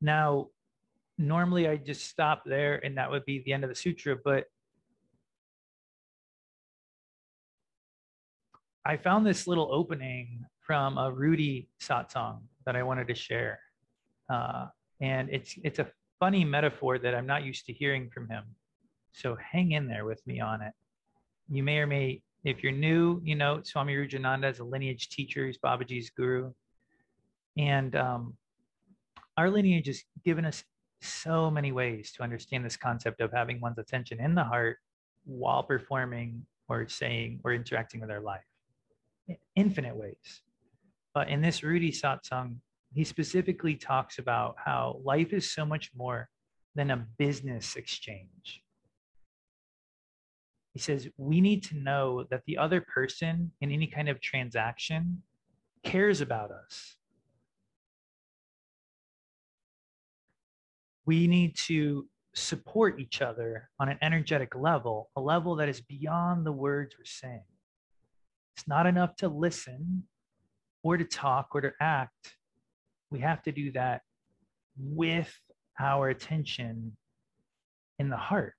Now 0.00 0.48
normally 1.18 1.68
i 1.68 1.76
just 1.76 2.06
stop 2.06 2.44
there 2.46 2.76
and 2.84 2.96
that 2.96 3.10
would 3.10 3.24
be 3.24 3.40
the 3.40 3.52
end 3.52 3.64
of 3.64 3.70
the 3.70 3.74
sutra 3.74 4.16
but 4.24 4.44
I 8.88 8.96
found 8.96 9.26
this 9.26 9.46
little 9.46 9.68
opening 9.70 10.46
from 10.60 10.96
a 10.96 11.12
Rudi 11.12 11.68
satsang 11.78 12.40
that 12.64 12.74
I 12.74 12.82
wanted 12.82 13.06
to 13.08 13.14
share. 13.14 13.60
Uh, 14.30 14.68
and 15.02 15.28
it's 15.30 15.54
it's 15.62 15.78
a 15.78 15.88
funny 16.18 16.42
metaphor 16.42 16.98
that 16.98 17.14
I'm 17.14 17.26
not 17.26 17.44
used 17.44 17.66
to 17.66 17.72
hearing 17.74 18.08
from 18.08 18.30
him. 18.30 18.44
So 19.12 19.36
hang 19.36 19.72
in 19.72 19.88
there 19.88 20.06
with 20.06 20.26
me 20.26 20.40
on 20.40 20.62
it. 20.62 20.72
You 21.50 21.62
may 21.62 21.78
or 21.80 21.86
may, 21.86 22.22
if 22.44 22.62
you're 22.62 22.72
new, 22.72 23.20
you 23.22 23.34
know, 23.34 23.60
Swami 23.62 23.94
Rudrananda 23.94 24.50
is 24.50 24.58
a 24.60 24.64
lineage 24.64 25.10
teacher. 25.10 25.46
He's 25.46 25.58
Babaji's 25.58 26.08
guru. 26.08 26.50
And 27.58 27.94
um, 27.94 28.38
our 29.36 29.50
lineage 29.50 29.88
has 29.88 30.02
given 30.24 30.46
us 30.46 30.64
so 31.02 31.50
many 31.50 31.72
ways 31.72 32.10
to 32.12 32.22
understand 32.22 32.64
this 32.64 32.78
concept 32.78 33.20
of 33.20 33.32
having 33.32 33.60
one's 33.60 33.78
attention 33.78 34.18
in 34.18 34.34
the 34.34 34.44
heart 34.44 34.78
while 35.26 35.62
performing 35.62 36.46
or 36.68 36.88
saying 36.88 37.40
or 37.44 37.52
interacting 37.52 38.00
with 38.00 38.10
our 38.10 38.20
life. 38.20 38.44
Infinite 39.56 39.96
ways. 39.96 40.42
But 41.14 41.28
in 41.28 41.40
this 41.40 41.62
Rudi 41.62 41.90
satsang, 41.90 42.56
he 42.94 43.04
specifically 43.04 43.74
talks 43.74 44.18
about 44.18 44.56
how 44.64 45.00
life 45.04 45.32
is 45.32 45.50
so 45.50 45.64
much 45.64 45.90
more 45.94 46.28
than 46.74 46.90
a 46.90 47.06
business 47.18 47.76
exchange. 47.76 48.62
He 50.72 50.78
says 50.78 51.08
we 51.16 51.40
need 51.40 51.64
to 51.64 51.76
know 51.76 52.24
that 52.30 52.42
the 52.46 52.56
other 52.58 52.80
person 52.80 53.52
in 53.60 53.72
any 53.72 53.88
kind 53.88 54.08
of 54.08 54.20
transaction 54.20 55.22
cares 55.82 56.20
about 56.20 56.50
us. 56.50 56.96
We 61.04 61.26
need 61.26 61.56
to 61.66 62.06
support 62.34 63.00
each 63.00 63.22
other 63.22 63.70
on 63.80 63.88
an 63.88 63.98
energetic 64.02 64.54
level, 64.54 65.10
a 65.16 65.20
level 65.20 65.56
that 65.56 65.68
is 65.68 65.80
beyond 65.80 66.46
the 66.46 66.52
words 66.52 66.94
we're 66.98 67.04
saying. 67.04 67.42
It's 68.58 68.66
not 68.66 68.86
enough 68.86 69.14
to 69.16 69.28
listen 69.28 70.02
or 70.82 70.96
to 70.96 71.04
talk 71.04 71.50
or 71.54 71.60
to 71.60 71.72
act 71.80 72.38
we 73.10 73.20
have 73.20 73.42
to 73.42 73.52
do 73.52 73.72
that 73.72 74.02
with 74.76 75.32
our 75.80 76.08
attention 76.08 76.96
in 77.98 78.08
the 78.10 78.16
heart. 78.16 78.54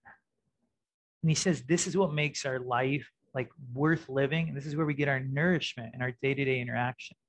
And 1.22 1.30
he 1.30 1.36
says 1.36 1.64
this 1.64 1.88
is 1.88 1.95
what 1.95 2.14
makes 2.14 2.45
our 2.45 2.60
life 2.60 3.10
like 3.36 3.50
worth 3.74 4.10
living. 4.10 4.47
And 4.47 4.58
this 4.58 4.66
is 4.66 4.76
where 4.76 4.86
we 4.86 4.93
get 4.93 5.08
our 5.08 5.20
nourishment 5.20 5.91
and 5.93 6.02
our 6.02 6.14
day-to-day 6.22 6.60
interactions. 6.60 7.20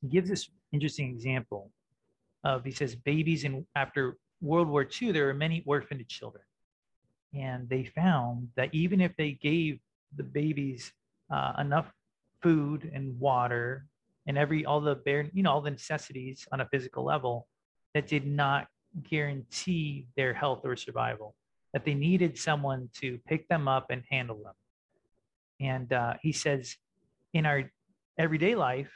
He 0.00 0.08
gives 0.08 0.28
this 0.28 0.48
interesting 0.72 1.10
example 1.10 1.70
of 2.44 2.64
he 2.64 2.70
says 2.70 2.94
babies 2.94 3.44
in 3.44 3.66
after 3.74 4.16
World 4.40 4.68
War 4.68 4.86
II, 5.02 5.12
there 5.12 5.26
were 5.26 5.34
many 5.34 5.62
orphaned 5.66 6.08
children. 6.08 6.44
And 7.34 7.68
they 7.68 7.84
found 7.84 8.48
that 8.56 8.72
even 8.72 9.00
if 9.00 9.14
they 9.16 9.32
gave 9.32 9.80
the 10.16 10.22
babies 10.22 10.92
uh, 11.30 11.52
enough 11.58 11.90
food 12.42 12.90
and 12.94 13.18
water 13.18 13.86
and 14.26 14.36
every 14.36 14.64
all 14.64 14.80
the 14.80 14.94
bare 14.94 15.28
you 15.32 15.42
know 15.42 15.52
all 15.52 15.60
the 15.60 15.70
necessities 15.70 16.46
on 16.52 16.60
a 16.60 16.68
physical 16.68 17.04
level 17.04 17.46
that 17.94 18.06
did 18.06 18.26
not 18.26 18.66
guarantee 19.08 20.06
their 20.16 20.34
health 20.34 20.60
or 20.64 20.76
survival 20.76 21.34
that 21.72 21.84
they 21.84 21.94
needed 21.94 22.38
someone 22.38 22.88
to 23.00 23.18
pick 23.26 23.46
them 23.48 23.68
up 23.68 23.86
and 23.90 24.02
handle 24.10 24.40
them. 24.42 24.54
And 25.60 25.92
uh, 25.92 26.14
he 26.22 26.32
says 26.32 26.74
in 27.34 27.44
our 27.46 27.70
everyday 28.18 28.54
life 28.54 28.90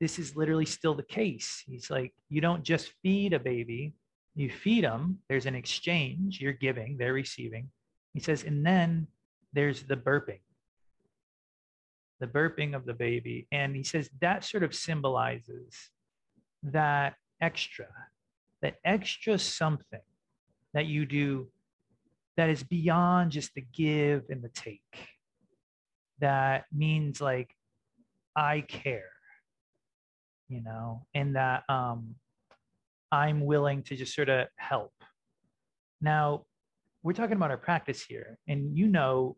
this 0.00 0.18
is 0.18 0.36
literally 0.36 0.66
still 0.66 0.94
the 0.94 1.02
case. 1.02 1.62
He's 1.66 1.90
like 1.90 2.12
you 2.28 2.40
don't 2.40 2.62
just 2.62 2.92
feed 3.02 3.32
a 3.32 3.40
baby 3.40 3.94
you 4.34 4.50
feed 4.50 4.84
them 4.84 5.18
there's 5.28 5.46
an 5.46 5.54
exchange. 5.54 6.40
You're 6.40 6.52
giving 6.52 6.96
they're 6.96 7.12
receiving. 7.12 7.68
He 8.14 8.20
says 8.20 8.44
and 8.44 8.64
then 8.64 9.06
there's 9.52 9.82
the 9.82 9.96
burping 9.96 10.40
the 12.22 12.28
burping 12.28 12.76
of 12.76 12.86
the 12.86 12.94
baby. 12.94 13.48
And 13.50 13.74
he 13.74 13.82
says 13.82 14.08
that 14.20 14.44
sort 14.44 14.62
of 14.62 14.72
symbolizes 14.74 15.90
that 16.62 17.16
extra, 17.40 17.88
that 18.62 18.76
extra 18.84 19.40
something 19.40 20.06
that 20.72 20.86
you 20.86 21.04
do 21.04 21.48
that 22.36 22.48
is 22.48 22.62
beyond 22.62 23.32
just 23.32 23.52
the 23.54 23.64
give 23.74 24.22
and 24.30 24.40
the 24.40 24.50
take. 24.50 24.80
That 26.20 26.66
means 26.72 27.20
like, 27.20 27.50
I 28.36 28.60
care, 28.60 29.10
you 30.48 30.62
know, 30.62 31.04
and 31.12 31.34
that 31.34 31.64
um, 31.68 32.14
I'm 33.10 33.44
willing 33.44 33.82
to 33.82 33.96
just 33.96 34.14
sort 34.14 34.28
of 34.28 34.46
help. 34.56 34.92
Now, 36.00 36.46
we're 37.02 37.14
talking 37.14 37.36
about 37.36 37.50
our 37.50 37.58
practice 37.58 38.00
here, 38.00 38.38
and 38.46 38.78
you 38.78 38.86
know, 38.86 39.36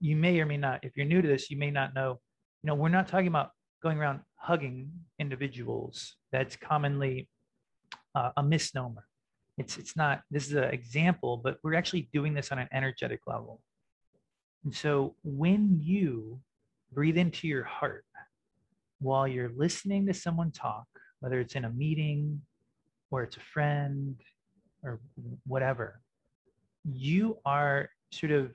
you 0.00 0.16
may 0.16 0.38
or 0.38 0.44
may 0.44 0.58
not, 0.58 0.84
if 0.84 0.98
you're 0.98 1.06
new 1.06 1.22
to 1.22 1.28
this, 1.28 1.50
you 1.50 1.56
may 1.56 1.70
not 1.70 1.94
know 1.94 2.20
you 2.62 2.68
know, 2.68 2.74
we're 2.74 2.88
not 2.88 3.08
talking 3.08 3.28
about 3.28 3.50
going 3.82 3.98
around 3.98 4.20
hugging 4.36 4.90
individuals. 5.18 6.16
That's 6.32 6.56
commonly 6.56 7.28
uh, 8.14 8.30
a 8.36 8.42
misnomer. 8.42 9.04
It's 9.58 9.78
it's 9.78 9.96
not. 9.96 10.22
This 10.30 10.46
is 10.46 10.54
an 10.54 10.64
example, 10.64 11.40
but 11.42 11.58
we're 11.62 11.74
actually 11.74 12.08
doing 12.12 12.34
this 12.34 12.52
on 12.52 12.58
an 12.58 12.68
energetic 12.72 13.20
level. 13.26 13.60
And 14.64 14.74
so 14.74 15.14
when 15.22 15.78
you 15.80 16.40
breathe 16.92 17.16
into 17.16 17.46
your 17.46 17.64
heart 17.64 18.04
while 19.00 19.28
you're 19.28 19.52
listening 19.56 20.06
to 20.06 20.14
someone 20.14 20.50
talk, 20.50 20.86
whether 21.20 21.40
it's 21.40 21.54
in 21.54 21.64
a 21.64 21.70
meeting 21.70 22.40
or 23.10 23.22
it's 23.22 23.36
a 23.36 23.40
friend 23.40 24.16
or 24.82 25.00
whatever, 25.46 26.00
you 26.84 27.38
are 27.44 27.88
sort 28.10 28.32
of 28.32 28.50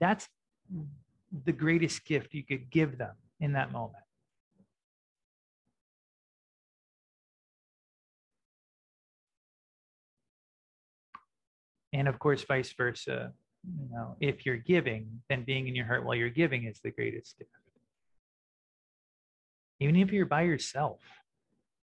that's 0.00 0.28
the 1.44 1.52
greatest 1.52 2.04
gift 2.04 2.34
you 2.34 2.44
could 2.44 2.70
give 2.70 2.98
them 2.98 3.14
in 3.40 3.52
that 3.52 3.72
moment. 3.72 4.04
And 11.92 12.08
of 12.08 12.18
course, 12.18 12.44
vice 12.44 12.72
versa. 12.72 13.32
You 13.64 13.88
know, 13.90 14.16
if 14.20 14.46
you're 14.46 14.58
giving, 14.58 15.22
then 15.28 15.44
being 15.44 15.66
in 15.66 15.74
your 15.74 15.86
heart 15.86 16.04
while 16.04 16.14
you're 16.14 16.28
giving 16.28 16.64
is 16.64 16.78
the 16.84 16.90
greatest 16.90 17.38
gift. 17.38 17.50
Even 19.80 19.96
if 19.96 20.12
you're 20.12 20.26
by 20.26 20.42
yourself, 20.42 21.00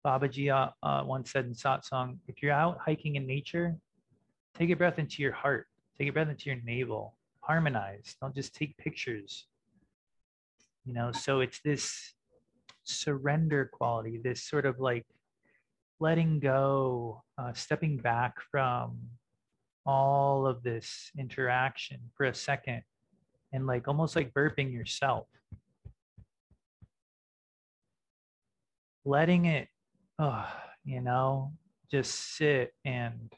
Babaji 0.06 0.52
uh, 0.52 0.72
uh, 0.86 1.04
once 1.06 1.32
said 1.32 1.46
in 1.46 1.54
satsang, 1.54 2.18
if 2.28 2.42
you're 2.42 2.54
out 2.54 2.80
hiking 2.84 3.16
in 3.16 3.28
nature, 3.28 3.76
take 4.58 4.70
a 4.70 4.76
breath 4.76 5.00
into 5.00 5.22
your 5.22 5.34
heart, 5.34 5.68
take 5.98 6.10
a 6.10 6.12
breath 6.14 6.30
into 6.30 6.50
your 6.50 6.60
navel, 6.64 7.16
harmonize. 7.42 8.16
Don't 8.22 8.36
just 8.36 8.54
take 8.54 8.78
pictures. 8.78 9.48
You 10.86 10.94
know, 10.94 11.12
so 11.12 11.42
it's 11.42 11.60
this 11.64 12.14
surrender 12.84 13.70
quality, 13.72 14.20
this 14.24 14.44
sort 14.44 14.66
of 14.66 14.80
like 14.80 15.06
letting 16.00 16.40
go, 16.40 17.24
uh, 17.38 17.54
stepping 17.54 17.98
back 17.98 18.36
from 18.52 18.98
all 19.86 20.46
of 20.46 20.64
this 20.64 21.12
interaction 21.18 22.00
for 22.16 22.26
a 22.26 22.34
second 22.34 22.82
and 23.52 23.66
like 23.68 23.88
almost 23.88 24.16
like 24.16 24.34
burping 24.34 24.72
yourself. 24.72 25.28
Letting 29.06 29.46
it, 29.46 29.68
oh, 30.20 30.48
you 30.84 31.02
know, 31.02 31.54
just 31.92 32.38
sit 32.38 32.74
and 32.86 33.34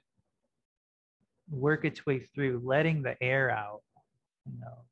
work 1.50 1.86
its 1.86 2.06
way 2.06 2.20
through, 2.20 2.62
letting 2.64 3.04
the 3.04 3.22
air 3.22 3.50
out 3.50 3.82
know, 4.60 4.86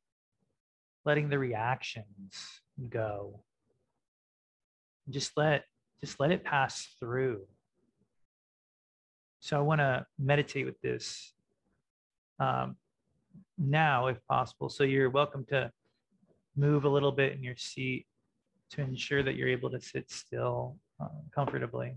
letting 1.05 1.30
the 1.30 1.39
reactions 1.39 2.62
go. 2.89 3.41
Just 5.10 5.32
let 5.36 5.66
just 5.99 6.20
let 6.20 6.32
it 6.32 6.43
pass 6.43 6.88
through. 6.99 7.41
So 9.41 9.57
I 9.57 9.62
want 9.62 9.80
to 9.80 10.05
meditate 10.18 10.66
with 10.66 10.80
this 10.82 11.34
um, 12.39 12.76
now, 13.57 14.07
if 14.07 14.18
possible. 14.28 14.70
So 14.70 14.84
you're 14.84 15.10
welcome 15.10 15.45
to 15.49 15.72
move 16.55 16.86
a 16.86 16.89
little 16.89 17.12
bit 17.12 17.34
in 17.34 17.43
your 17.43 17.55
seat 17.57 18.05
to 18.72 18.82
ensure 18.82 19.24
that 19.24 19.36
you're 19.36 19.49
able 19.49 19.70
to 19.72 19.82
sit 19.82 20.12
still 20.12 20.78
uh, 21.01 21.07
comfortably. 21.34 21.95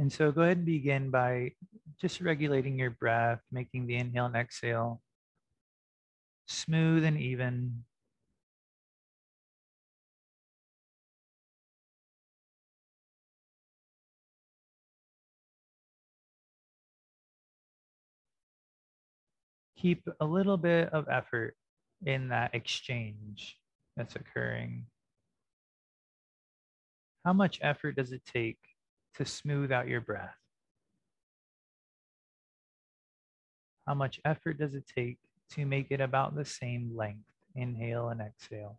And 0.00 0.10
so 0.10 0.32
go 0.32 0.40
ahead 0.40 0.56
and 0.56 0.64
begin 0.64 1.10
by 1.10 1.52
just 2.00 2.22
regulating 2.22 2.78
your 2.78 2.88
breath, 2.88 3.42
making 3.52 3.86
the 3.86 3.96
inhale 3.96 4.24
and 4.24 4.34
exhale 4.34 5.02
smooth 6.46 7.04
and 7.04 7.20
even. 7.20 7.84
Keep 19.76 20.08
a 20.18 20.24
little 20.24 20.56
bit 20.56 20.88
of 20.94 21.10
effort 21.10 21.56
in 22.06 22.28
that 22.28 22.54
exchange 22.54 23.58
that's 23.98 24.16
occurring. 24.16 24.86
How 27.22 27.34
much 27.34 27.58
effort 27.60 27.96
does 27.96 28.12
it 28.12 28.22
take 28.24 28.69
to 29.16 29.24
smooth 29.24 29.72
out 29.72 29.88
your 29.88 30.00
breath. 30.00 30.34
How 33.86 33.94
much 33.94 34.20
effort 34.24 34.58
does 34.58 34.74
it 34.74 34.84
take 34.86 35.18
to 35.52 35.64
make 35.64 35.88
it 35.90 36.00
about 36.00 36.36
the 36.36 36.44
same 36.44 36.92
length? 36.96 37.24
Inhale 37.56 38.08
and 38.10 38.20
exhale. 38.20 38.78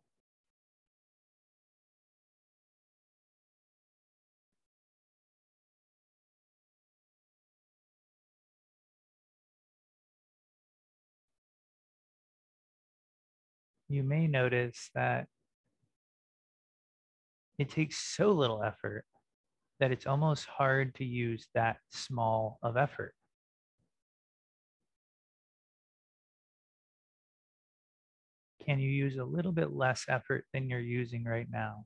You 13.90 14.04
may 14.04 14.28
notice 14.28 14.90
that 14.96 15.28
it 17.58 17.70
takes 17.70 17.98
so 17.98 18.32
little 18.32 18.64
effort 18.64 19.04
that 19.82 19.92
it's 19.92 20.08
almost 20.08 20.46
hard 20.46 20.96
to 20.96 21.06
use 21.06 21.50
that 21.56 21.80
small 21.90 22.60
of 22.64 22.78
effort. 22.78 23.16
Can 28.66 28.80
you 28.80 28.90
use 28.90 29.18
a 29.18 29.26
little 29.26 29.52
bit 29.52 29.74
less 29.74 30.06
effort 30.08 30.46
than 30.54 30.70
you're 30.70 30.80
using 30.80 31.26
right 31.26 31.48
now? 31.52 31.86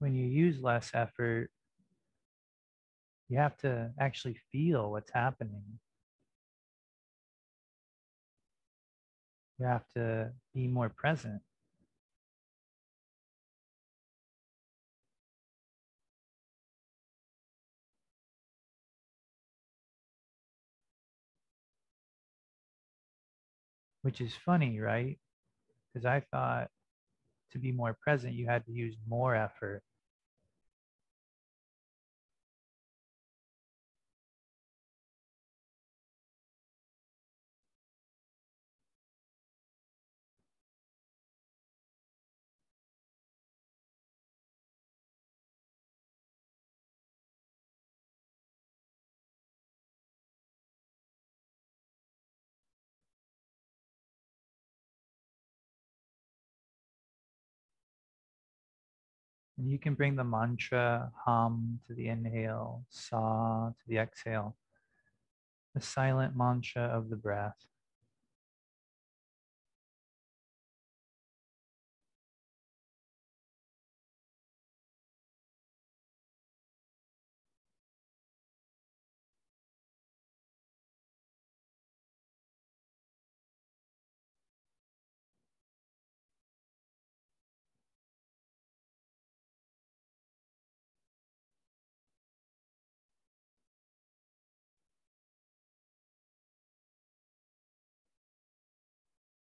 When 0.00 0.14
you 0.14 0.26
use 0.26 0.60
less 0.62 0.90
effort, 0.94 1.50
you 3.28 3.38
have 3.38 3.56
to 3.58 3.92
actually 4.00 4.36
feel 4.50 4.90
what's 4.90 5.12
happening. 5.12 5.62
You 9.58 9.66
have 9.66 9.84
to 9.94 10.32
be 10.54 10.66
more 10.66 10.88
present. 10.88 11.42
Which 24.02 24.22
is 24.22 24.34
funny, 24.34 24.80
right? 24.80 25.18
Because 25.92 26.06
I 26.06 26.20
thought 26.32 26.70
to 27.52 27.58
be 27.58 27.72
more 27.72 27.96
present, 28.02 28.34
you 28.34 28.46
had 28.46 28.64
to 28.66 28.72
use 28.72 28.96
more 29.06 29.34
effort. 29.34 29.82
And 59.60 59.70
you 59.70 59.78
can 59.78 59.92
bring 59.92 60.16
the 60.16 60.24
mantra 60.24 61.12
hum 61.14 61.80
to 61.86 61.92
the 61.92 62.08
inhale, 62.08 62.82
sa 62.88 63.68
to 63.68 63.84
the 63.86 63.98
exhale, 63.98 64.56
the 65.74 65.82
silent 65.82 66.34
mantra 66.34 66.84
of 66.84 67.10
the 67.10 67.16
breath. 67.16 67.66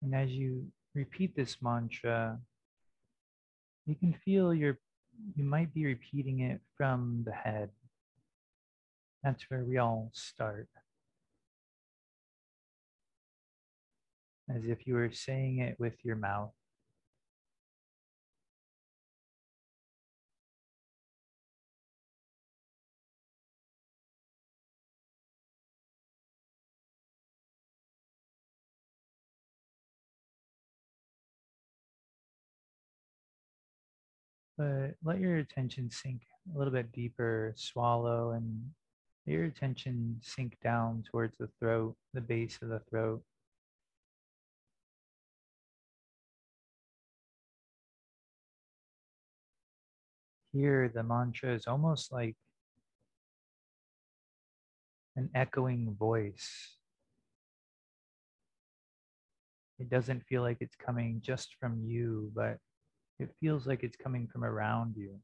And 0.07 0.15
as 0.15 0.31
you 0.31 0.69
repeat 0.95 1.35
this 1.35 1.57
mantra, 1.61 2.39
you 3.87 3.97
can 3.97 4.15
feel 4.25 4.55
your, 4.55 4.79
you 5.35 5.43
might 5.43 5.75
be 5.75 5.85
repeating 5.85 6.43
it 6.43 6.61
from 6.77 7.25
the 7.27 7.33
head. 7.33 7.71
That's 9.25 9.43
where 9.51 9.65
we 9.65 9.79
all 9.79 10.13
start. 10.15 10.69
As 14.49 14.67
if 14.67 14.87
you 14.87 14.95
were 14.95 15.11
saying 15.11 15.59
it 15.59 15.75
with 15.81 15.95
your 16.05 16.15
mouth. 16.15 16.53
But 34.57 34.95
let 35.05 35.21
your 35.21 35.37
attention 35.37 35.91
sink 35.91 36.23
a 36.55 36.59
little 36.59 36.73
bit 36.73 36.93
deeper, 36.93 37.53
swallow, 37.57 38.31
and 38.31 38.71
let 39.27 39.33
your 39.35 39.45
attention 39.45 40.19
sink 40.23 40.57
down 40.63 41.05
towards 41.11 41.37
the 41.39 41.49
throat, 41.59 41.95
the 42.15 42.21
base 42.21 42.59
of 42.63 42.69
the 42.69 42.81
throat. 42.91 43.23
Here, 50.53 50.91
the 50.95 51.03
mantra 51.03 51.55
is 51.55 51.67
almost 51.67 52.11
like 52.13 52.35
an 55.17 55.29
echoing 55.35 55.95
voice. 55.99 56.77
It 59.79 59.91
doesn't 59.91 60.25
feel 60.25 60.41
like 60.41 60.59
it's 60.61 60.77
coming 60.77 61.21
just 61.23 61.57
from 61.61 61.83
you, 61.85 62.33
but 62.35 62.57
it 63.19 63.35
feels 63.41 63.67
like 63.67 63.83
it's 63.83 63.97
coming 63.97 64.27
from 64.27 64.45
around 64.45 64.97
you. 64.97 65.19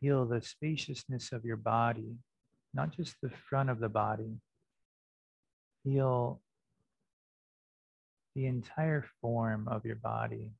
Feel 0.00 0.26
the 0.26 0.40
spaciousness 0.40 1.32
of 1.32 1.44
your 1.44 1.56
body, 1.56 2.16
not 2.74 2.94
just 2.94 3.16
the 3.22 3.30
front 3.48 3.70
of 3.70 3.80
the 3.80 3.88
body, 3.88 4.36
Feel 5.86 6.40
the 8.34 8.46
entire 8.46 9.04
form 9.22 9.68
of 9.68 9.84
your 9.84 9.94
body. 9.94 10.50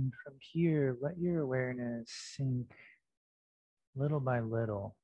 And 0.00 0.14
from 0.24 0.32
here, 0.40 0.96
let 1.02 1.18
your 1.18 1.42
awareness 1.42 2.08
sink 2.08 2.72
little 3.94 4.18
by 4.18 4.40
little 4.40 4.96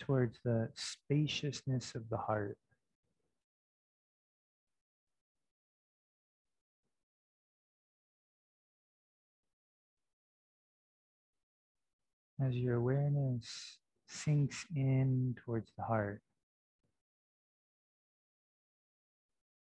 towards 0.00 0.38
the 0.44 0.70
spaciousness 0.74 1.94
of 1.94 2.08
the 2.08 2.16
heart. 2.16 2.56
As 12.40 12.54
your 12.54 12.76
awareness 12.76 13.78
sinks 14.08 14.64
in 14.74 15.36
towards 15.44 15.70
the 15.76 15.84
heart, 15.84 16.22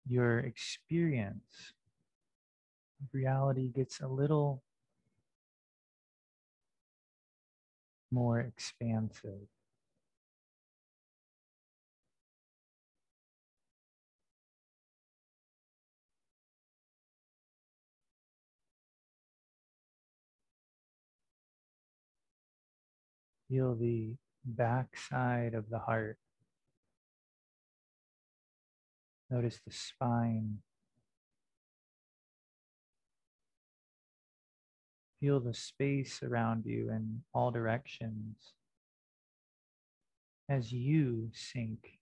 your 0.08 0.38
experience 0.40 1.72
of 3.00 3.08
reality 3.12 3.68
gets 3.68 4.00
a 4.00 4.06
little 4.06 4.62
more 8.10 8.40
expansive. 8.40 9.48
Feel 23.48 23.74
the 23.76 24.16
backside 24.44 25.54
of 25.54 25.70
the 25.70 25.78
heart. 25.78 26.18
Notice 29.30 29.60
the 29.66 29.72
spine. 29.72 30.58
Feel 35.20 35.40
the 35.40 35.54
space 35.54 36.22
around 36.22 36.66
you 36.66 36.90
in 36.90 37.22
all 37.34 37.50
directions 37.50 38.52
as 40.48 40.72
you 40.72 41.30
sink 41.32 41.98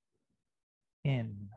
in. 1.05 1.49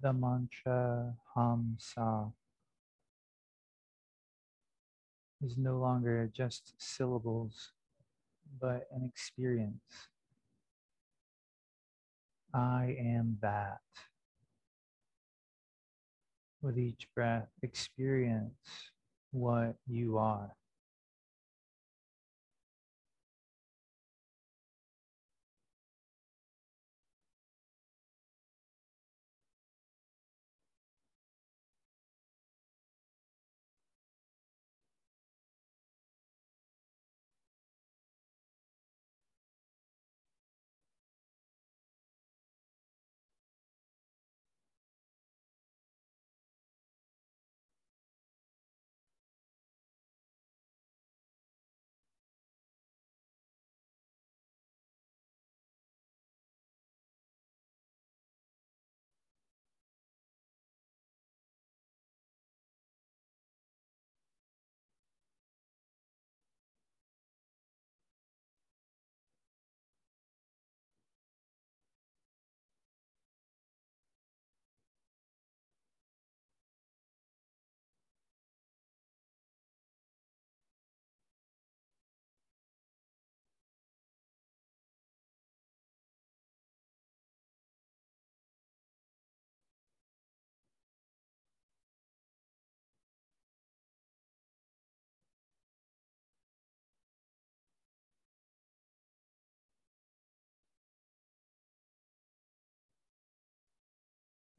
The 0.00 0.12
mantra 0.12 1.14
Hamsa 1.36 2.32
is 5.44 5.56
no 5.56 5.78
longer 5.78 6.30
just 6.32 6.74
syllables, 6.78 7.72
but 8.60 8.86
an 8.92 9.04
experience. 9.04 10.08
I 12.54 12.96
am 12.98 13.38
that. 13.40 13.80
With 16.60 16.78
each 16.78 17.06
breath, 17.14 17.48
experience 17.62 18.90
what 19.30 19.76
you 19.86 20.18
are. 20.18 20.52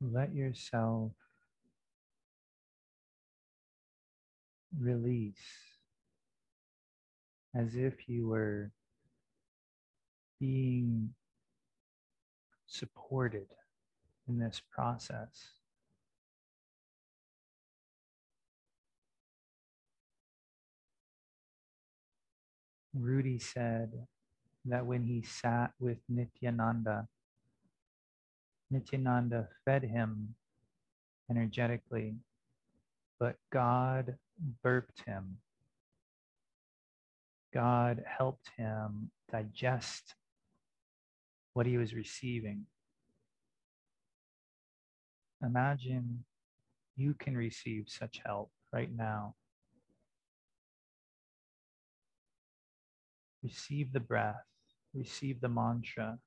Let 0.01 0.33
yourself 0.33 1.11
release 4.79 5.35
as 7.53 7.75
if 7.75 8.07
you 8.07 8.27
were 8.27 8.71
being 10.39 11.13
supported 12.65 13.47
in 14.27 14.39
this 14.39 14.61
process. 14.71 15.53
Rudi 22.93 23.39
said 23.39 24.07
that 24.65 24.85
when 24.85 25.03
he 25.03 25.21
sat 25.21 25.71
with 25.79 25.97
Nityananda, 26.07 27.07
Nityananda 28.71 29.47
fed 29.65 29.83
him 29.83 30.35
energetically, 31.29 32.15
but 33.19 33.35
God 33.51 34.17
burped 34.63 35.01
him. 35.05 35.37
God 37.53 38.03
helped 38.05 38.49
him 38.57 39.09
digest 39.31 40.15
what 41.53 41.65
he 41.65 41.77
was 41.77 41.93
receiving. 41.93 42.65
Imagine 45.43 46.23
you 46.95 47.13
can 47.13 47.35
receive 47.35 47.85
such 47.87 48.21
help 48.25 48.51
right 48.71 48.95
now. 48.95 49.35
Receive 53.41 53.93
the 53.93 53.99
breath, 53.99 54.43
receive 54.93 55.39
the 55.41 55.49
mantra, 55.49 56.19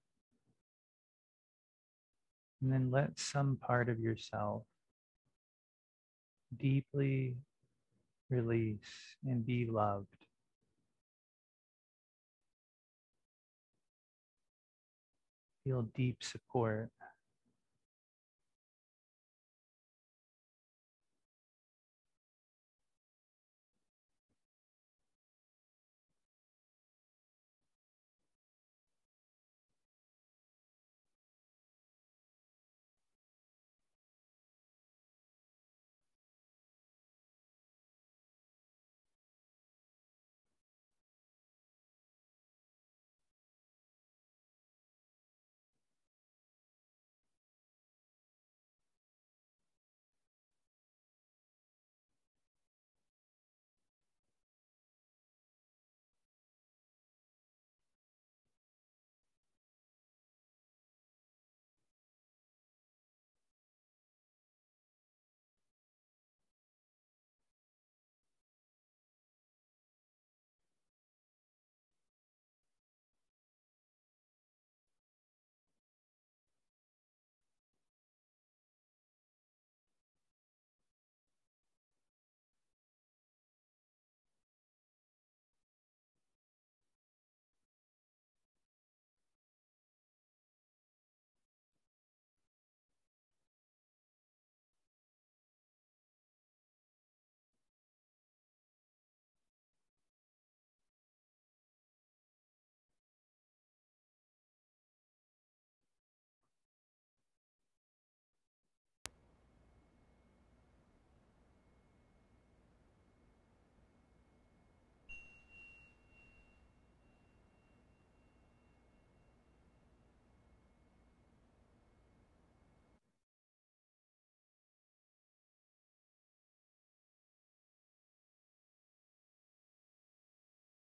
and 2.63 2.73
then 2.73 2.91
let 2.91 3.19
some 3.19 3.59
part 3.61 3.89
of 3.89 3.99
yourself 3.99 4.63
deeply 6.57 7.35
release 8.31 8.79
and 9.27 9.45
be 9.45 9.67
loved. 9.67 10.07
Feel 15.65 15.83
deep 15.95 16.19
support. 16.23 16.91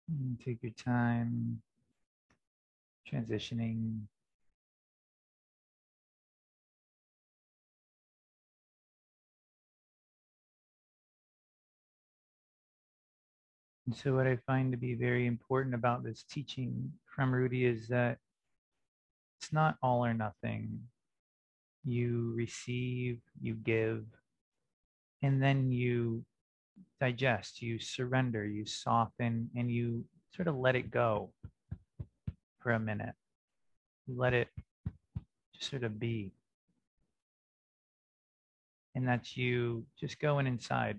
And 0.09 0.41
take 0.43 0.63
your 0.63 0.73
time 0.73 1.61
transitioning. 3.11 4.01
And 13.87 13.97
so, 13.97 14.15
what 14.15 14.27
I 14.27 14.37
find 14.47 14.73
to 14.73 14.79
be 14.79 14.95
very 14.95 15.27
important 15.27 15.75
about 15.75 16.03
this 16.03 16.23
teaching 16.23 16.93
from 17.07 17.35
Rudi 17.35 17.67
is 17.67 17.89
that 17.89 18.19
it's 19.41 19.53
not 19.53 19.77
all 19.83 20.05
or 20.05 20.15
nothing. 20.15 20.81
You 21.85 22.33
receive, 22.35 23.21
you 23.41 23.55
give, 23.55 24.05
and 25.23 25.43
then 25.43 25.71
you 25.71 26.25
digest, 27.01 27.63
you 27.63 27.79
surrender, 27.79 28.47
you 28.47 28.67
soften, 28.67 29.51
and 29.57 29.71
you 29.71 30.05
sort 30.35 30.49
of 30.49 30.57
let 30.57 30.77
it 30.77 30.91
go 30.91 31.31
for 32.61 32.73
a 32.73 32.79
minute. 32.79 33.15
let 34.09 34.35
it 34.35 34.49
just 35.55 35.71
sort 35.71 35.85
of 35.85 35.99
be. 35.99 36.33
And 38.95 39.07
that's 39.07 39.37
you 39.37 39.85
just 40.01 40.19
going 40.19 40.47
inside. 40.47 40.99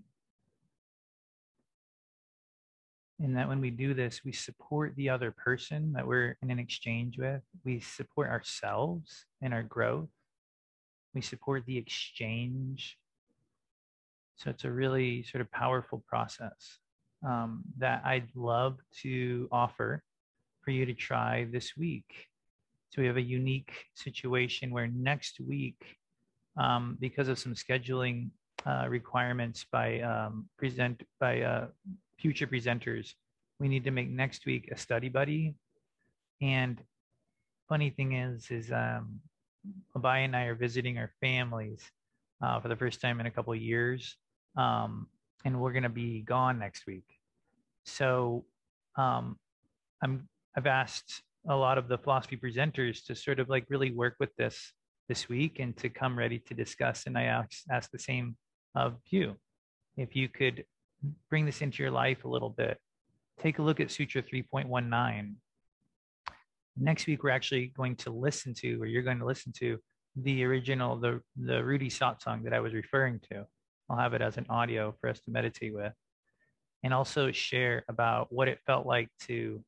And 3.20 3.36
that 3.36 3.50
when 3.50 3.60
we 3.60 3.72
do 3.72 3.94
this, 3.94 4.24
we 4.24 4.32
support 4.32 4.96
the 4.96 5.10
other 5.10 5.32
person 5.32 5.92
that 5.94 6.08
we're 6.08 6.38
in 6.42 6.52
an 6.52 6.60
exchange 6.60 7.18
with. 7.18 7.42
We 7.66 7.82
support 7.82 8.30
ourselves 8.30 9.26
and 9.42 9.54
our 9.54 9.64
growth. 9.64 10.08
We 11.14 11.22
support 11.22 11.66
the 11.66 11.78
exchange 11.78 12.98
so 14.40 14.50
it's 14.50 14.64
a 14.64 14.72
really 14.72 15.22
sort 15.24 15.42
of 15.42 15.52
powerful 15.52 16.02
process 16.08 16.80
um, 17.28 17.62
that 17.78 18.02
I'd 18.06 18.30
love 18.36 18.78
to 19.02 19.50
offer 19.52 20.02
for 20.62 20.72
you 20.72 20.86
to 20.86 20.94
try 20.94 21.46
this 21.52 21.76
week. 21.76 22.28
So 22.90 23.02
we 23.02 23.08
have 23.08 23.18
a 23.18 23.22
unique 23.22 23.74
situation 23.96 24.72
where 24.72 24.88
next 24.88 25.42
week, 25.42 25.98
um, 26.58 26.98
because 27.02 27.28
of 27.28 27.38
some 27.38 27.54
scheduling 27.54 28.30
uh, 28.66 28.86
requirements 28.88 29.66
by 29.70 30.00
um, 30.00 30.48
present 30.58 31.04
by 31.20 31.42
uh, 31.42 31.68
future 32.18 32.48
presenters, 32.48 33.12
we 33.60 33.68
need 33.68 33.84
to 33.84 33.92
make 33.92 34.10
next 34.10 34.46
week 34.46 34.70
a 34.72 34.78
study 34.78 35.10
buddy. 35.10 35.54
And 36.42 36.82
funny 37.68 37.90
thing 37.90 38.14
is, 38.14 38.50
is 38.52 38.72
um, 38.72 39.20
Abai 39.98 40.24
and 40.24 40.34
I 40.34 40.44
are 40.44 40.56
visiting 40.56 40.98
our 40.98 41.12
families 41.20 41.84
uh, 42.42 42.62
for 42.62 42.70
the 42.70 42.76
first 42.78 43.02
time 43.02 43.20
in 43.20 43.26
a 43.26 43.32
couple 43.32 43.52
of 43.52 43.60
years 43.60 44.16
um, 44.60 45.08
and 45.46 45.60
we're 45.60 45.72
going 45.72 45.84
to 45.84 45.90
be 45.90 46.22
gone 46.22 46.60
next 46.60 46.86
week. 46.86 47.08
So 47.86 48.46
um, 48.98 49.38
I'm 50.04 50.28
I've 50.56 50.68
asked 50.68 51.24
a 51.48 51.56
lot 51.56 51.78
of 51.78 51.88
the 51.88 51.98
philosophy 51.98 52.38
presenters 52.38 53.06
to 53.06 53.16
sort 53.16 53.40
of 53.40 53.50
like 53.50 53.66
really 53.70 53.92
work 53.92 54.16
with 54.20 54.36
this 54.36 54.74
this 55.08 55.30
week 55.30 55.60
and 55.60 55.76
to 55.78 55.90
come 55.90 56.18
ready 56.18 56.40
to 56.40 56.54
discuss. 56.54 57.06
And 57.08 57.18
I 57.18 57.24
ask, 57.24 57.64
ask 57.72 57.90
the 57.90 58.00
same 58.00 58.36
of 58.76 58.98
you. 59.10 59.36
If 59.98 60.16
you 60.16 60.28
could 60.30 60.66
bring 61.30 61.46
this 61.46 61.62
into 61.62 61.82
your 61.82 61.92
life 61.92 62.26
a 62.26 62.28
little 62.28 62.50
bit, 62.50 62.78
take 63.42 63.58
a 63.60 63.62
look 63.62 63.80
at 63.80 63.90
Sutra 63.90 64.22
3.19. 64.22 65.36
Next 66.78 67.08
week, 67.08 67.24
we're 67.24 67.32
actually 67.32 67.74
going 67.76 67.96
to 67.98 68.12
listen 68.12 68.54
to, 68.56 68.82
or 68.82 68.86
you're 68.86 69.02
going 69.02 69.20
to 69.20 69.26
listen 69.26 69.52
to, 69.60 69.80
the 70.16 70.44
original, 70.44 70.98
the 70.98 71.22
the 71.38 71.64
Rudi 71.64 71.90
satsang 71.90 72.44
that 72.44 72.54
I 72.54 72.60
was 72.60 72.74
referring 72.74 73.20
to. 73.32 73.46
I'll 73.90 73.98
have 73.98 74.14
it 74.14 74.22
as 74.22 74.38
an 74.38 74.46
audio 74.50 74.96
for 75.00 75.10
us 75.10 75.20
to 75.22 75.32
meditate 75.32 75.74
with. 75.74 75.94
And 76.84 76.94
also 76.94 77.32
share 77.32 77.84
about 77.90 78.32
what 78.32 78.48
it 78.48 78.60
felt 78.66 78.86
like 78.86 79.10
to 79.28 79.64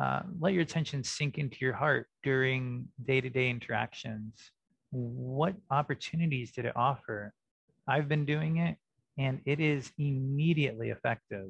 uh, 0.00 0.20
let 0.38 0.52
your 0.52 0.62
attention 0.62 1.02
sink 1.02 1.38
into 1.38 1.56
your 1.60 1.72
heart 1.72 2.06
during 2.22 2.86
day 3.04 3.20
to 3.20 3.28
day 3.28 3.50
interactions. 3.50 4.52
What 4.90 5.54
opportunities 5.70 6.52
did 6.52 6.64
it 6.64 6.76
offer? 6.76 7.32
I've 7.88 8.08
been 8.08 8.24
doing 8.24 8.58
it 8.58 8.76
and 9.18 9.40
it 9.44 9.58
is 9.58 9.90
immediately 9.98 10.90
effective. 10.90 11.48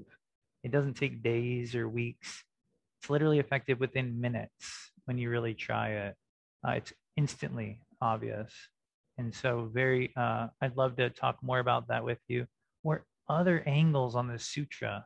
It 0.64 0.72
doesn't 0.72 0.94
take 0.94 1.22
days 1.22 1.74
or 1.74 1.88
weeks. 1.88 2.42
It's 3.00 3.10
literally 3.10 3.38
effective 3.38 3.78
within 3.78 4.20
minutes 4.20 4.92
when 5.04 5.18
you 5.18 5.28
really 5.28 5.54
try 5.54 5.90
it. 5.90 6.14
Uh, 6.66 6.72
it's 6.72 6.92
instantly 7.16 7.82
obvious. 8.00 8.52
And 9.18 9.34
so, 9.34 9.68
very, 9.72 10.12
uh, 10.16 10.46
I'd 10.62 10.76
love 10.76 10.96
to 10.96 11.10
talk 11.10 11.38
more 11.42 11.58
about 11.58 11.88
that 11.88 12.04
with 12.04 12.18
you. 12.28 12.46
Or 12.84 13.04
other 13.28 13.62
angles 13.66 14.14
on 14.14 14.28
the 14.28 14.38
sutra 14.38 15.04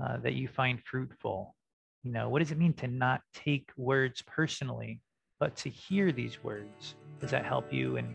uh, 0.00 0.16
that 0.18 0.34
you 0.34 0.48
find 0.48 0.80
fruitful. 0.84 1.54
You 2.02 2.12
know, 2.12 2.28
what 2.28 2.40
does 2.40 2.50
it 2.50 2.58
mean 2.58 2.72
to 2.74 2.88
not 2.88 3.20
take 3.32 3.70
words 3.76 4.22
personally, 4.22 5.00
but 5.38 5.54
to 5.56 5.68
hear 5.70 6.10
these 6.10 6.42
words? 6.42 6.96
Does 7.20 7.30
that 7.30 7.44
help 7.44 7.72
you 7.72 7.96
in 7.96 8.14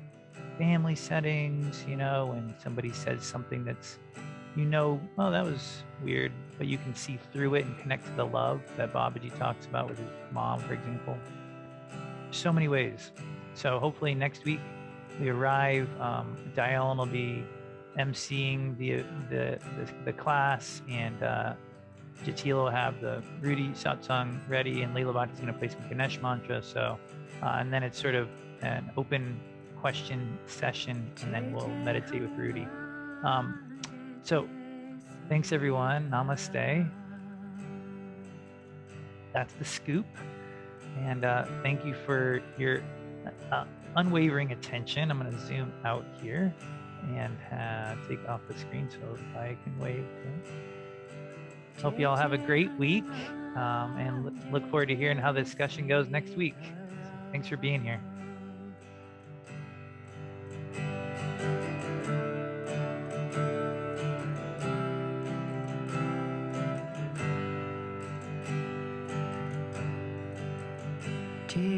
family 0.57 0.95
settings? 0.95 1.85
You 1.87 1.95
know, 1.95 2.27
when 2.27 2.53
somebody 2.61 2.91
says 2.91 3.23
something 3.23 3.63
that's, 3.63 3.99
you 4.57 4.65
know, 4.65 4.99
oh, 5.17 5.31
that 5.31 5.45
was 5.45 5.83
weird, 6.03 6.33
but 6.57 6.67
you 6.67 6.77
can 6.77 6.93
see 6.93 7.17
through 7.31 7.55
it 7.55 7.65
and 7.65 7.77
connect 7.79 8.05
to 8.07 8.11
the 8.13 8.25
love 8.25 8.61
that 8.75 8.91
Babaji 8.91 9.37
talks 9.37 9.65
about 9.65 9.89
with 9.89 9.99
his 9.99 10.09
mom, 10.33 10.59
for 10.59 10.73
example. 10.73 11.17
So 12.31 12.51
many 12.51 12.67
ways. 12.67 13.11
So 13.53 13.79
hopefully 13.79 14.13
next 14.13 14.43
week 14.43 14.59
we 15.19 15.29
arrive. 15.29 15.89
Um, 15.99 16.35
will 16.55 17.05
be 17.05 17.43
emceeing 17.97 18.77
the, 18.77 19.03
the, 19.29 19.59
the, 19.77 19.93
the 20.05 20.13
class, 20.13 20.81
and 20.89 21.21
uh, 21.23 21.53
Jatil 22.25 22.55
will 22.55 22.69
have 22.69 22.99
the 23.01 23.23
Rudi 23.41 23.69
satsang 23.69 24.39
ready, 24.49 24.83
and 24.83 24.95
Leela 24.95 25.13
Bhakti's 25.13 25.39
going 25.39 25.53
to 25.53 25.57
play 25.57 25.67
some 25.67 25.87
Ganesh 25.89 26.21
mantra. 26.21 26.61
So 26.61 26.99
uh, 27.41 27.57
and 27.59 27.71
then 27.71 27.83
it's 27.83 27.99
sort 27.99 28.15
of 28.15 28.29
an 28.61 28.89
open 28.97 29.39
question 29.79 30.37
session, 30.47 31.09
and 31.21 31.33
then 31.33 31.53
we'll 31.53 31.67
meditate 31.67 32.21
with 32.21 32.31
Rudi. 32.31 32.67
Um, 33.23 33.79
so, 34.23 34.47
thanks 35.29 35.51
everyone. 35.51 36.09
Namaste. 36.09 36.89
That's 39.33 39.53
the 39.53 39.65
scoop. 39.65 40.05
And 40.99 41.25
uh, 41.25 41.45
thank 41.61 41.85
you 41.85 41.93
for 41.93 42.41
your 42.57 42.81
uh, 43.51 43.65
unwavering 43.97 44.51
attention. 44.51 45.11
I'm 45.11 45.19
going 45.19 45.31
to 45.31 45.45
zoom 45.45 45.73
out 45.83 46.05
here 46.21 46.53
and 47.15 47.37
uh, 47.51 47.95
take 48.07 48.27
off 48.29 48.41
the 48.47 48.57
screen 48.57 48.89
so 48.89 49.17
I 49.37 49.57
can 49.63 49.77
wave. 49.79 50.05
Hope 51.81 51.99
you 51.99 52.07
all 52.07 52.15
have 52.15 52.33
a 52.33 52.37
great 52.37 52.71
week 52.77 53.05
um, 53.55 53.97
and 53.97 54.51
look 54.51 54.63
forward 54.69 54.87
to 54.87 54.95
hearing 54.95 55.17
how 55.17 55.31
the 55.31 55.41
discussion 55.41 55.87
goes 55.87 56.09
next 56.09 56.35
week. 56.35 56.55
Thanks 57.31 57.47
for 57.47 57.57
being 57.57 57.83
here. 57.83 58.01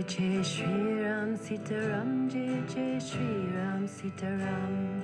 Jai 0.09 0.41
Shri 0.41 1.03
Ram 1.03 1.37
Sitaram 1.37 2.27
Jai 2.31 2.63
Jai 2.73 2.97
Shri 2.97 3.29
Ram 3.55 3.87
Sitaram 3.87 5.03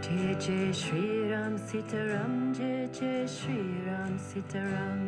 Jai 0.00 0.34
Jai 0.44 0.72
Shri 0.72 1.30
Ram 1.30 1.58
Sitaram 1.58 2.56
Jai 2.56 2.88
Jai 2.98 3.26
Shri 3.26 3.60
Ram 3.86 4.18
Sitaram 4.18 4.98